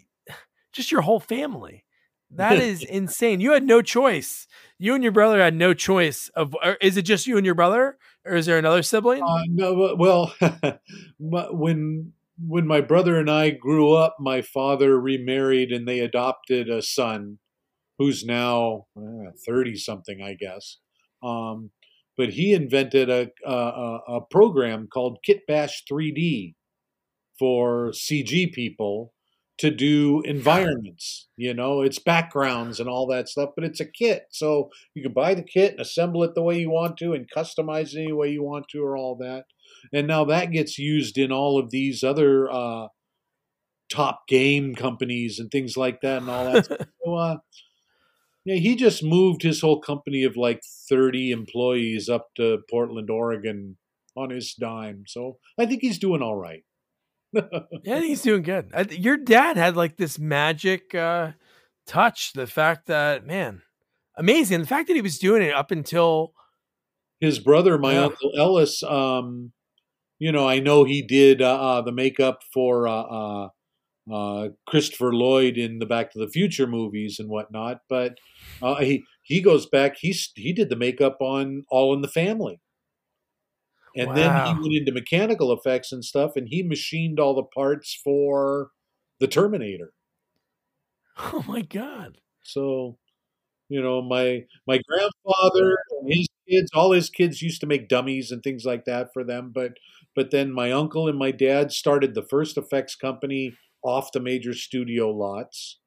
just 0.73 0.91
your 0.91 1.03
whole 1.03 1.21
family 1.21 1.85
that 2.37 2.59
is 2.59 2.83
insane. 2.83 3.41
You 3.41 3.53
had 3.53 3.65
no 3.65 3.83
choice. 3.83 4.47
You 4.79 4.95
and 4.95 5.03
your 5.03 5.13
brother 5.13 5.41
had 5.41 5.55
no 5.55 5.75
choice 5.75 6.31
of. 6.35 6.55
Is 6.81 6.97
it 6.97 7.03
just 7.03 7.27
you 7.27 7.37
and 7.37 7.47
your 7.47 7.55
brother, 7.55 7.99
or 8.25 8.35
is 8.35 8.47
there 8.47 8.59
another 8.59 8.83
sibling? 8.83 9.23
Uh, 9.23 9.43
no. 9.49 9.97
Well, 9.99 10.35
when 11.19 12.13
when 12.39 12.67
my 12.67 12.81
brother 12.81 13.19
and 13.19 13.31
I 13.31 13.51
grew 13.51 13.93
up, 13.93 14.17
my 14.19 14.43
father 14.43 14.99
remarried 14.99 15.71
and 15.71 15.87
they 15.87 16.01
adopted 16.01 16.69
a 16.69 16.83
son, 16.83 17.39
who's 17.99 18.25
now 18.25 18.87
thirty 19.47 19.75
uh, 19.75 19.79
something, 19.79 20.23
I 20.23 20.35
guess. 20.35 20.79
Um, 21.23 21.71
but 22.17 22.31
he 22.31 22.53
invented 22.53 23.09
a, 23.09 23.31
a, 23.47 23.99
a 24.09 24.21
program 24.31 24.89
called 24.93 25.19
Kitbash 25.27 25.83
3D 25.91 26.55
for 27.39 27.91
CG 27.91 28.53
people 28.53 29.13
to 29.59 29.71
do 29.71 30.23
environments. 30.23 31.29
You 31.37 31.55
know, 31.55 31.83
it's 31.83 31.99
backgrounds 31.99 32.81
and 32.81 32.89
all 32.89 33.07
that 33.09 33.29
stuff, 33.29 33.51
but 33.55 33.65
it's 33.65 33.81
a 33.81 33.87
kit. 33.87 34.25
So 34.31 34.71
you 34.95 35.03
can 35.03 35.13
buy 35.13 35.35
the 35.35 35.43
kit 35.43 35.73
and 35.73 35.81
assemble 35.81 36.25
it 36.25 36.35
the 36.35 36.43
way 36.43 36.59
you 36.59 36.71
want 36.71 36.97
to 36.99 37.13
and 37.13 37.31
customize 37.31 37.95
it 37.95 38.03
any 38.03 38.13
way 38.13 38.29
you 38.31 38.43
want 38.43 38.67
to 38.71 38.79
or 38.83 38.97
all 38.97 39.17
that. 39.21 39.45
And 39.93 40.07
now 40.07 40.25
that 40.25 40.51
gets 40.51 40.79
used 40.79 41.19
in 41.19 41.33
all 41.33 41.59
of 41.59 41.71
these 41.71 42.03
other 42.03 42.51
uh, 42.51 42.89
top 43.91 44.27
game 44.27 44.75
companies 44.75 45.39
and 45.39 45.51
things 45.51 45.77
like 45.77 46.01
that 46.01 46.23
and 46.23 46.31
all 46.31 46.53
that. 46.53 46.67
so, 47.05 47.15
uh, 47.15 47.37
yeah, 48.45 48.57
he 48.57 48.77
just 48.77 49.03
moved 49.03 49.43
his 49.43 49.61
whole 49.61 49.81
company 49.81 50.25
of 50.25 50.37
like 50.37 50.63
30 50.89 51.31
employees 51.31 52.09
up 52.09 52.29
to 52.37 52.59
Portland, 52.71 53.11
Oregon 53.11 53.77
on 54.17 54.31
his 54.31 54.55
dime. 54.55 55.05
So 55.07 55.39
I 55.59 55.67
think 55.67 55.81
he's 55.81 55.99
doing 55.99 56.23
all 56.23 56.37
right 56.37 56.65
yeah, 57.85 58.01
he's 58.01 58.23
doing 58.23 58.43
good. 58.43 58.71
I, 58.75 58.83
your 58.83 59.17
dad 59.17 59.57
had 59.57 59.77
like 59.77 59.97
this 59.97 60.19
magic 60.19 60.95
uh, 60.95 61.33
touch. 61.87 62.33
The 62.35 62.47
fact 62.47 62.87
that 62.87 63.27
man, 63.27 63.63
amazing. 64.17 64.61
The 64.61 64.67
fact 64.67 64.89
that 64.89 64.95
he 64.95 65.01
was 65.01 65.19
doing 65.19 65.43
it 65.43 65.55
up 65.55 65.71
until 65.71 66.35
his 67.21 67.39
brother, 67.39 67.79
my 67.79 67.95
yeah. 67.95 68.05
uncle 68.05 68.33
Ellis. 68.37 68.83
Um, 68.83 69.53
you 70.19 70.31
know, 70.31 70.47
I 70.47 70.61
know 70.61 70.85
he 70.85 71.03
did 71.03 71.43
uh, 71.43 71.61
uh, 71.61 71.83
the 71.83 71.93
makeup 71.93 72.43
for 72.53 72.87
uh, 74.11 74.15
uh, 74.15 74.45
uh, 74.45 74.49
Christopher 74.67 75.13
Lloyd 75.13 75.57
in 75.57 75.79
the 75.79 75.87
Back 75.87 76.13
to 76.13 76.19
the 76.19 76.29
Future 76.29 76.67
movies 76.67 77.19
and 77.19 77.29
whatnot, 77.29 77.81
but 77.89 78.19
he 78.81 79.05
he 79.23 79.41
goes 79.41 79.67
back. 79.67 79.97
He's 79.99 80.33
he 80.35 80.53
did 80.53 80.69
the 80.69 80.77
makeup 80.77 81.19
on 81.21 81.65
All 81.71 81.95
in 81.95 82.03
the 82.03 82.09
Family. 82.09 82.61
And 83.95 84.09
wow. 84.09 84.15
then 84.15 84.47
he 84.47 84.63
went 84.63 84.75
into 84.75 84.93
mechanical 84.93 85.53
effects 85.53 85.93
and 85.93 86.05
stuff, 86.05 86.33
and 86.35 86.49
he 86.49 86.63
machined 86.63 87.21
all 87.21 87.35
the 87.35 87.43
parts 87.43 87.99
for 88.03 88.71
the 89.21 89.27
Terminator. 89.29 89.93
Oh 91.19 91.45
my 91.47 91.61
god! 91.61 92.17
So, 92.43 92.97
you 93.69 93.83
know, 93.83 94.01
my 94.01 94.45
my 94.67 94.81
grandfather 94.89 95.77
and 96.01 96.11
his 96.11 96.27
kids, 96.49 96.71
all 96.75 96.93
his 96.93 97.11
kids 97.11 97.43
used 97.43 97.61
to 97.61 97.67
make 97.67 97.87
dummies 97.87 98.31
and 98.33 98.43
things 98.43 98.65
like 98.65 98.87
that 98.87 99.13
for 99.13 99.23
them. 99.23 99.53
But 99.55 99.73
but 100.17 100.31
then 100.31 100.51
my 100.51 100.73
uncle 100.73 101.09
and 101.09 101.19
my 101.19 101.31
dad 101.31 101.71
started 101.71 102.15
the 102.15 102.27
first 102.31 102.57
effects 102.57 102.97
company 102.97 103.53
off 103.83 104.13
the 104.13 104.21
major 104.21 104.55
studio 104.55 105.11
lots 105.11 105.79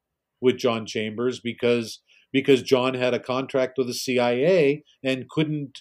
with 0.42 0.58
John 0.58 0.86
Chambers 0.86 1.40
because 1.40 2.02
because 2.32 2.62
John 2.62 2.96
had 2.96 3.14
a 3.14 3.20
contract 3.20 3.78
with 3.78 3.88
the 3.88 3.94
CIA 3.94 4.84
and 5.04 5.30
couldn't 5.30 5.80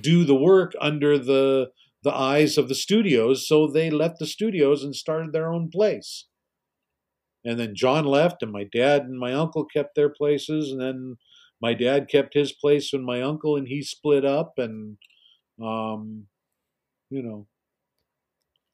do 0.00 0.24
the 0.24 0.34
work 0.34 0.72
under 0.80 1.18
the 1.18 1.70
the 2.04 2.14
eyes 2.14 2.56
of 2.56 2.68
the 2.68 2.74
studios, 2.74 3.46
so 3.48 3.66
they 3.66 3.90
left 3.90 4.18
the 4.18 4.26
studios 4.26 4.84
and 4.84 4.94
started 4.94 5.32
their 5.32 5.52
own 5.52 5.68
place. 5.68 6.26
And 7.44 7.58
then 7.58 7.74
John 7.74 8.04
left, 8.04 8.42
and 8.42 8.52
my 8.52 8.64
dad 8.64 9.02
and 9.02 9.18
my 9.18 9.32
uncle 9.32 9.64
kept 9.64 9.94
their 9.96 10.08
places, 10.08 10.70
and 10.70 10.80
then 10.80 11.16
my 11.60 11.74
dad 11.74 12.08
kept 12.08 12.34
his 12.34 12.52
place 12.52 12.92
and 12.92 13.04
my 13.04 13.20
uncle 13.20 13.56
and 13.56 13.66
he 13.66 13.82
split 13.82 14.24
up, 14.24 14.54
and 14.58 14.98
um, 15.60 16.26
you 17.10 17.22
know, 17.22 17.46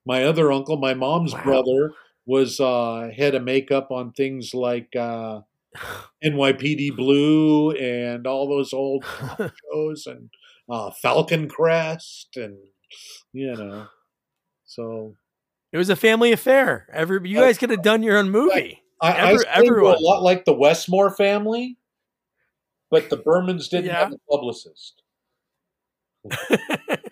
my 0.07 0.25
other 0.25 0.53
uncle, 0.53 0.77
my 0.77 0.95
mom's 0.95 1.33
wow. 1.33 1.43
brother, 1.45 1.93
was 2.27 2.61
uh, 2.61 3.11
head 3.15 3.35
of 3.35 3.43
makeup 3.43 3.91
on 3.91 4.13
things 4.13 4.55
like 4.55 4.95
uh, 4.97 5.41
NYPD 6.25 6.97
Blue 6.97 7.73
and 7.73 8.27
all 8.27 8.49
those 8.49 8.73
old 8.73 9.05
shows, 9.39 10.07
and 10.07 10.31
uh, 10.69 10.91
Falcon 10.91 11.49
Crest, 11.49 12.37
and 12.37 12.57
you 13.33 13.55
know, 13.55 13.87
so 14.65 15.15
it 15.73 15.79
was 15.79 15.91
a 15.91 15.97
family 15.97 16.33
affair. 16.33 16.89
Every 16.93 17.29
you 17.29 17.41
guys 17.41 17.59
could 17.59 17.71
have 17.71 17.83
done 17.83 18.03
your 18.03 18.17
own 18.17 18.31
movie. 18.31 18.81
I, 19.01 19.13
Every, 19.13 19.47
I 19.47 19.59
everyone. 19.59 19.97
a 19.97 19.99
lot 19.99 20.23
like 20.23 20.45
the 20.45 20.55
Westmore 20.55 21.11
family, 21.11 21.77
but 22.91 23.11
the 23.11 23.19
Burmans 23.19 23.69
didn't 23.69 23.87
yeah. 23.87 23.99
have 23.99 24.13
a 24.13 24.19
publicist. 24.31 25.03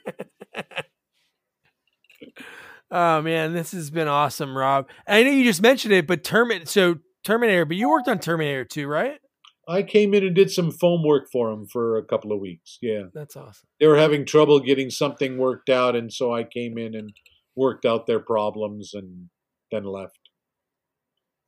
Oh 2.95 3.22
man, 3.22 3.55
this 3.55 3.72
has 3.72 3.90
been 3.90 4.07
awesome, 4.07 4.55
Rob. 4.55 4.86
I 5.09 5.22
know 5.22 5.30
you 5.30 5.45
just 5.45 5.62
mentioned 5.62 5.95
it, 5.95 6.07
but 6.07 6.22
Terminator. 6.22 6.66
So 6.66 6.97
Terminator, 7.24 7.64
but 7.64 7.78
you 7.78 7.88
worked 7.88 8.07
on 8.07 8.18
Terminator 8.18 8.66
too, 8.66 8.86
right? 8.86 9.18
I 9.66 9.82
came 9.82 10.12
in 10.12 10.26
and 10.26 10.34
did 10.34 10.51
some 10.51 10.70
foam 10.70 11.03
work 11.03 11.28
for 11.32 11.49
them 11.51 11.66
for 11.66 11.97
a 11.97 12.05
couple 12.05 12.32
of 12.32 12.40
weeks. 12.40 12.78
Yeah, 12.82 13.05
that's 13.14 13.34
awesome. 13.34 13.66
They 13.80 13.86
were 13.86 13.97
having 13.97 14.26
trouble 14.26 14.61
getting 14.61 14.90
something 14.90 15.38
worked 15.38 15.70
out, 15.70 15.97
and 15.97 16.12
so 16.12 16.34
I 16.34 16.45
came 16.45 16.76
in 16.76 16.95
and 16.95 17.12
worked 17.57 17.86
out 17.86 18.07
their 18.07 18.20
problems, 18.20 18.93
and 18.93 19.30
then 19.70 19.84
left 19.84 20.18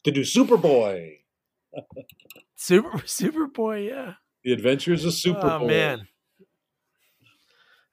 to 0.04 0.10
do 0.10 0.22
Superboy. 0.22 1.16
Super 2.56 2.90
Superboy, 2.98 3.88
yeah. 3.88 4.14
The 4.44 4.52
Adventures 4.52 5.04
of 5.04 5.08
oh, 5.08 5.12
Superboy. 5.12 5.60
Oh 5.62 5.66
man. 5.66 6.08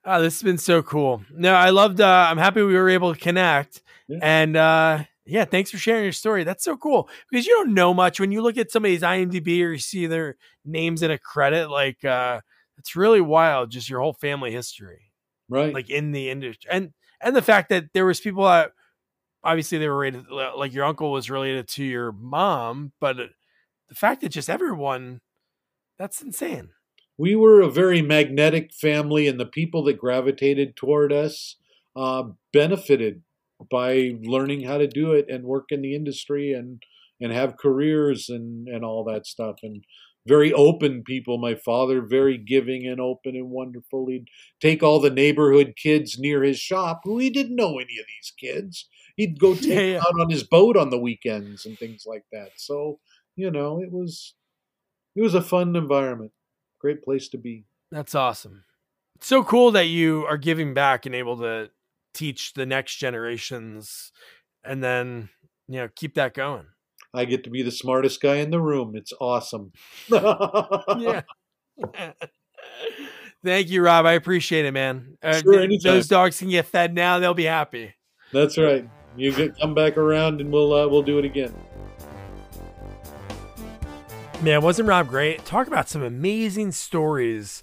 Oh, 0.04 0.22
this 0.22 0.36
has 0.36 0.44
been 0.44 0.58
so 0.58 0.82
cool. 0.82 1.22
No, 1.32 1.54
I 1.54 1.70
loved. 1.70 2.02
Uh, 2.02 2.28
I'm 2.30 2.38
happy 2.38 2.62
we 2.64 2.74
were 2.74 2.90
able 2.90 3.14
to 3.14 3.20
connect, 3.20 3.82
yeah. 4.08 4.18
and 4.22 4.56
uh, 4.56 5.04
yeah, 5.26 5.46
thanks 5.46 5.70
for 5.70 5.78
sharing 5.78 6.04
your 6.04 6.12
story. 6.12 6.44
That's 6.44 6.64
so 6.64 6.76
cool 6.76 7.08
because 7.30 7.46
you 7.46 7.54
don't 7.54 7.74
know 7.74 7.94
much 7.94 8.20
when 8.20 8.32
you 8.32 8.42
look 8.42 8.58
at 8.58 8.72
somebody's 8.72 9.02
IMDb 9.02 9.64
or 9.64 9.74
you 9.74 9.78
see 9.78 10.08
their 10.08 10.38
names 10.66 11.04
in 11.04 11.12
a 11.12 11.20
credit. 11.20 11.70
Like, 11.70 12.04
uh, 12.04 12.42
it's 12.78 12.96
really 12.96 13.22
wild, 13.22 13.70
just 13.70 13.90
your 13.90 14.00
whole 14.00 14.14
family 14.14 14.52
history, 14.52 15.12
right? 15.50 15.74
Like 15.74 15.92
in 15.92 16.14
the 16.14 16.32
industry, 16.32 16.70
and 16.72 16.94
and 17.22 17.36
the 17.36 17.44
fact 17.44 17.70
that 17.70 17.94
there 17.94 18.06
was 18.06 18.20
people 18.20 18.46
that 18.46 18.72
obviously 19.44 19.78
they 19.78 19.88
were 19.88 19.98
related, 19.98 20.32
like 20.32 20.74
your 20.74 20.86
uncle 20.86 21.12
was 21.12 21.30
related 21.30 21.68
to 21.68 21.84
your 21.84 22.12
mom, 22.12 22.92
but 23.00 23.18
the 23.18 23.96
fact 23.96 24.22
that 24.22 24.30
just 24.30 24.50
everyone, 24.50 25.22
that's 26.00 26.24
insane 26.24 26.70
we 27.22 27.36
were 27.36 27.62
a 27.62 27.70
very 27.70 28.02
magnetic 28.02 28.74
family, 28.74 29.28
and 29.28 29.40
the 29.40 29.46
people 29.46 29.84
that 29.84 30.00
gravitated 30.00 30.76
toward 30.76 31.14
us 31.14 31.56
uh, 31.96 32.24
benefited 32.52 33.22
by 33.70 34.14
learning 34.24 34.64
how 34.64 34.80
to 34.80 34.88
do 34.88 35.12
it 35.12 35.28
and 35.30 35.44
work 35.44 35.66
in 35.70 35.84
the 35.84 35.94
industry 35.94 36.52
and 36.52 36.82
and 37.20 37.32
have 37.32 37.58
careers 37.58 38.28
and 38.28 38.68
and 38.68 38.84
all 38.84 39.04
that 39.04 39.28
stuff. 39.28 39.58
And 39.62 39.84
very 40.28 40.52
open 40.52 41.04
people. 41.04 41.38
My 41.38 41.54
father 41.54 42.02
very 42.02 42.40
giving 42.40 42.88
and 42.88 43.00
open 43.00 43.36
and 43.36 43.52
wonderful. 43.52 44.08
He'd 44.08 44.28
take 44.60 44.82
all 44.82 45.00
the 45.00 45.12
neighborhood 45.12 45.76
kids 45.78 46.18
near 46.18 46.44
his 46.44 46.58
shop 46.58 47.02
who 47.04 47.20
he 47.20 47.30
didn't 47.30 47.56
know 47.56 47.78
any 47.78 48.00
of 48.00 48.08
these 48.08 48.34
kids. 48.36 48.90
He'd 49.16 49.40
go 49.40 49.54
take 49.56 49.68
yeah, 49.68 49.80
yeah. 49.82 49.98
out 50.00 50.20
on 50.20 50.32
his 50.32 50.44
boat 50.44 50.76
on 50.76 50.90
the 50.90 51.00
weekends 51.00 51.68
and 51.68 51.78
things 51.78 52.04
like 52.08 52.24
that. 52.32 52.54
So 52.56 52.98
you 53.36 53.52
know 53.52 53.80
it 53.80 53.92
was 53.92 54.34
it 55.16 55.22
was 55.22 55.36
a 55.36 55.42
fun 55.44 55.76
environment 55.76 56.32
great 56.82 57.04
place 57.04 57.28
to 57.30 57.38
be. 57.38 57.66
That's 57.92 58.16
awesome. 58.16 58.64
It's 59.16 59.28
so 59.28 59.44
cool 59.44 59.72
that 59.72 59.86
you 59.86 60.26
are 60.26 60.38
giving 60.38 60.74
back 60.74 61.06
and 61.06 61.14
able 61.14 61.38
to 61.38 61.70
teach 62.14 62.54
the 62.54 62.66
next 62.66 62.96
generations 62.96 64.12
and 64.64 64.84
then, 64.84 65.30
you 65.68 65.78
know, 65.78 65.90
keep 65.96 66.16
that 66.16 66.34
going. 66.34 66.66
I 67.14 67.26
get 67.26 67.44
to 67.44 67.50
be 67.50 67.62
the 67.62 67.72
smartest 67.72 68.22
guy 68.22 68.36
in 68.38 68.52
the 68.52 68.62
room. 68.62 68.96
It's 68.96 69.14
awesome. 69.20 69.74
yeah. 70.10 71.22
Thank 73.44 73.70
you, 73.70 73.82
Rob. 73.82 74.06
I 74.06 74.14
appreciate 74.14 74.66
it, 74.66 74.72
man. 74.72 75.18
Uh, 75.22 75.42
those 75.84 76.08
dogs 76.08 76.38
can 76.40 76.50
get 76.50 76.68
fed 76.68 76.94
now; 76.94 77.18
they'll 77.20 77.34
be 77.34 77.46
happy. 77.46 77.96
That's 78.32 78.58
right. 78.58 78.88
You 79.18 79.32
get, 79.34 79.60
come 79.60 79.74
back 79.74 79.98
around, 79.98 80.42
and 80.42 80.52
we'll 80.52 80.74
uh, 80.74 80.88
we'll 80.88 81.02
do 81.02 81.18
it 81.18 81.26
again. 81.26 81.54
Man, 84.42 84.64
wasn't 84.64 84.88
Rob 84.88 85.08
great? 85.08 85.46
Talk 85.46 85.68
about 85.68 85.88
some 85.88 86.02
amazing 86.02 86.72
stories 86.72 87.62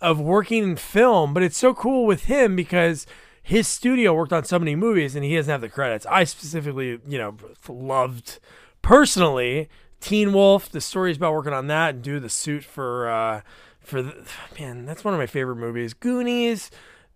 of 0.00 0.20
working 0.20 0.62
in 0.62 0.76
film, 0.76 1.34
but 1.34 1.42
it's 1.42 1.56
so 1.58 1.74
cool 1.74 2.06
with 2.06 2.26
him 2.26 2.54
because 2.54 3.04
his 3.42 3.66
studio 3.66 4.14
worked 4.14 4.32
on 4.32 4.44
so 4.44 4.56
many 4.56 4.76
movies 4.76 5.16
and 5.16 5.24
he 5.24 5.34
doesn't 5.34 5.50
have 5.50 5.60
the 5.60 5.68
credits. 5.68 6.06
I 6.06 6.22
specifically, 6.22 7.00
you 7.08 7.18
know, 7.18 7.36
loved 7.68 8.38
personally 8.80 9.68
Teen 10.00 10.32
Wolf, 10.32 10.70
the 10.70 10.80
stories 10.80 11.16
about 11.16 11.32
working 11.32 11.52
on 11.52 11.66
that 11.66 11.96
and 11.96 12.02
do 12.02 12.20
the 12.20 12.28
suit 12.28 12.62
for 12.62 13.10
uh 13.10 13.40
for 13.80 14.00
the, 14.00 14.24
man, 14.58 14.86
that's 14.86 15.02
one 15.02 15.12
of 15.12 15.18
my 15.18 15.26
favorite 15.26 15.56
movies. 15.56 15.94
Goonies, 15.94 16.70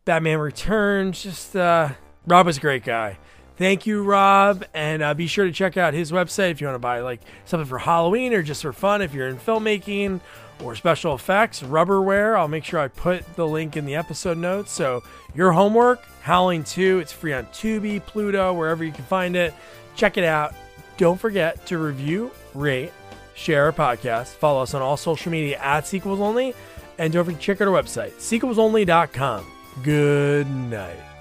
Batman 0.05 0.41
Returns, 0.41 1.23
just 1.23 1.55
uh 1.55 1.91
Rob 2.27 2.47
was 2.47 2.57
a 2.57 2.61
great 2.61 2.83
guy. 2.83 3.19
Thank 3.57 3.87
you, 3.87 4.03
Rob. 4.03 4.65
And 4.75 5.03
uh, 5.03 5.15
be 5.15 5.27
sure 5.27 5.45
to 5.45 5.53
check 5.53 5.77
out 5.77 5.95
his 5.95 6.11
website 6.11 6.51
if 6.51 6.61
you 6.61 6.67
want 6.67 6.75
to 6.75 6.81
buy 6.81 7.01
like 7.01 7.21
something 7.45 7.69
for 7.69 7.79
Halloween 7.79 8.33
or 8.33 8.43
just 8.43 8.63
for 8.63 8.73
fun 8.73 9.01
if 9.01 9.15
you're 9.15 9.29
in 9.29 9.37
filmmaking 9.37 10.21
or 10.63 10.75
special 10.75 11.15
effects, 11.15 11.63
Rubber 11.63 12.01
Wear. 12.03 12.37
I'll 12.37 12.49
make 12.49 12.65
sure 12.65 12.81
I 12.81 12.89
put 12.89 13.25
the 13.37 13.47
link 13.47 13.77
in 13.77 13.87
the 13.87 13.95
episode 13.95 14.39
notes. 14.39 14.73
So 14.73 15.03
your 15.35 15.53
homework, 15.53 16.05
Howling 16.23 16.65
2, 16.65 16.99
it's 16.99 17.13
free 17.13 17.33
on 17.33 17.47
Tubi, 17.47 18.05
Pluto, 18.05 18.53
wherever 18.53 18.85
you 18.85 18.93
can 18.93 19.05
find 19.05 19.37
it. 19.37 19.55
Check 19.97 20.17
it 20.17 20.25
out. 20.25 20.55
Don't 20.97 21.21
forget 21.21 21.67
to 21.67 21.79
review, 21.79 22.31
rate, 22.55 22.93
share 23.35 23.65
our 23.65 23.73
podcast. 23.73 24.29
Follow 24.29 24.63
us 24.63 24.75
on 24.75 24.83
all 24.83 24.97
social 24.97 25.31
media 25.33 25.59
at 25.59 25.87
Sequels 25.87 26.21
Only. 26.21 26.55
And 26.99 27.13
don't 27.13 27.25
forget 27.25 27.41
to 27.41 27.45
check 27.47 27.61
out 27.61 27.69
our 27.69 27.83
website, 27.83 28.13
sequelsonly.com. 28.15 29.47
Good 29.83 30.49
night. 30.49 31.14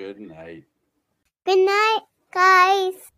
Good 0.00 0.18
night. 0.18 0.64
Good 1.44 1.58
night, 1.58 2.00
guys. 2.32 3.09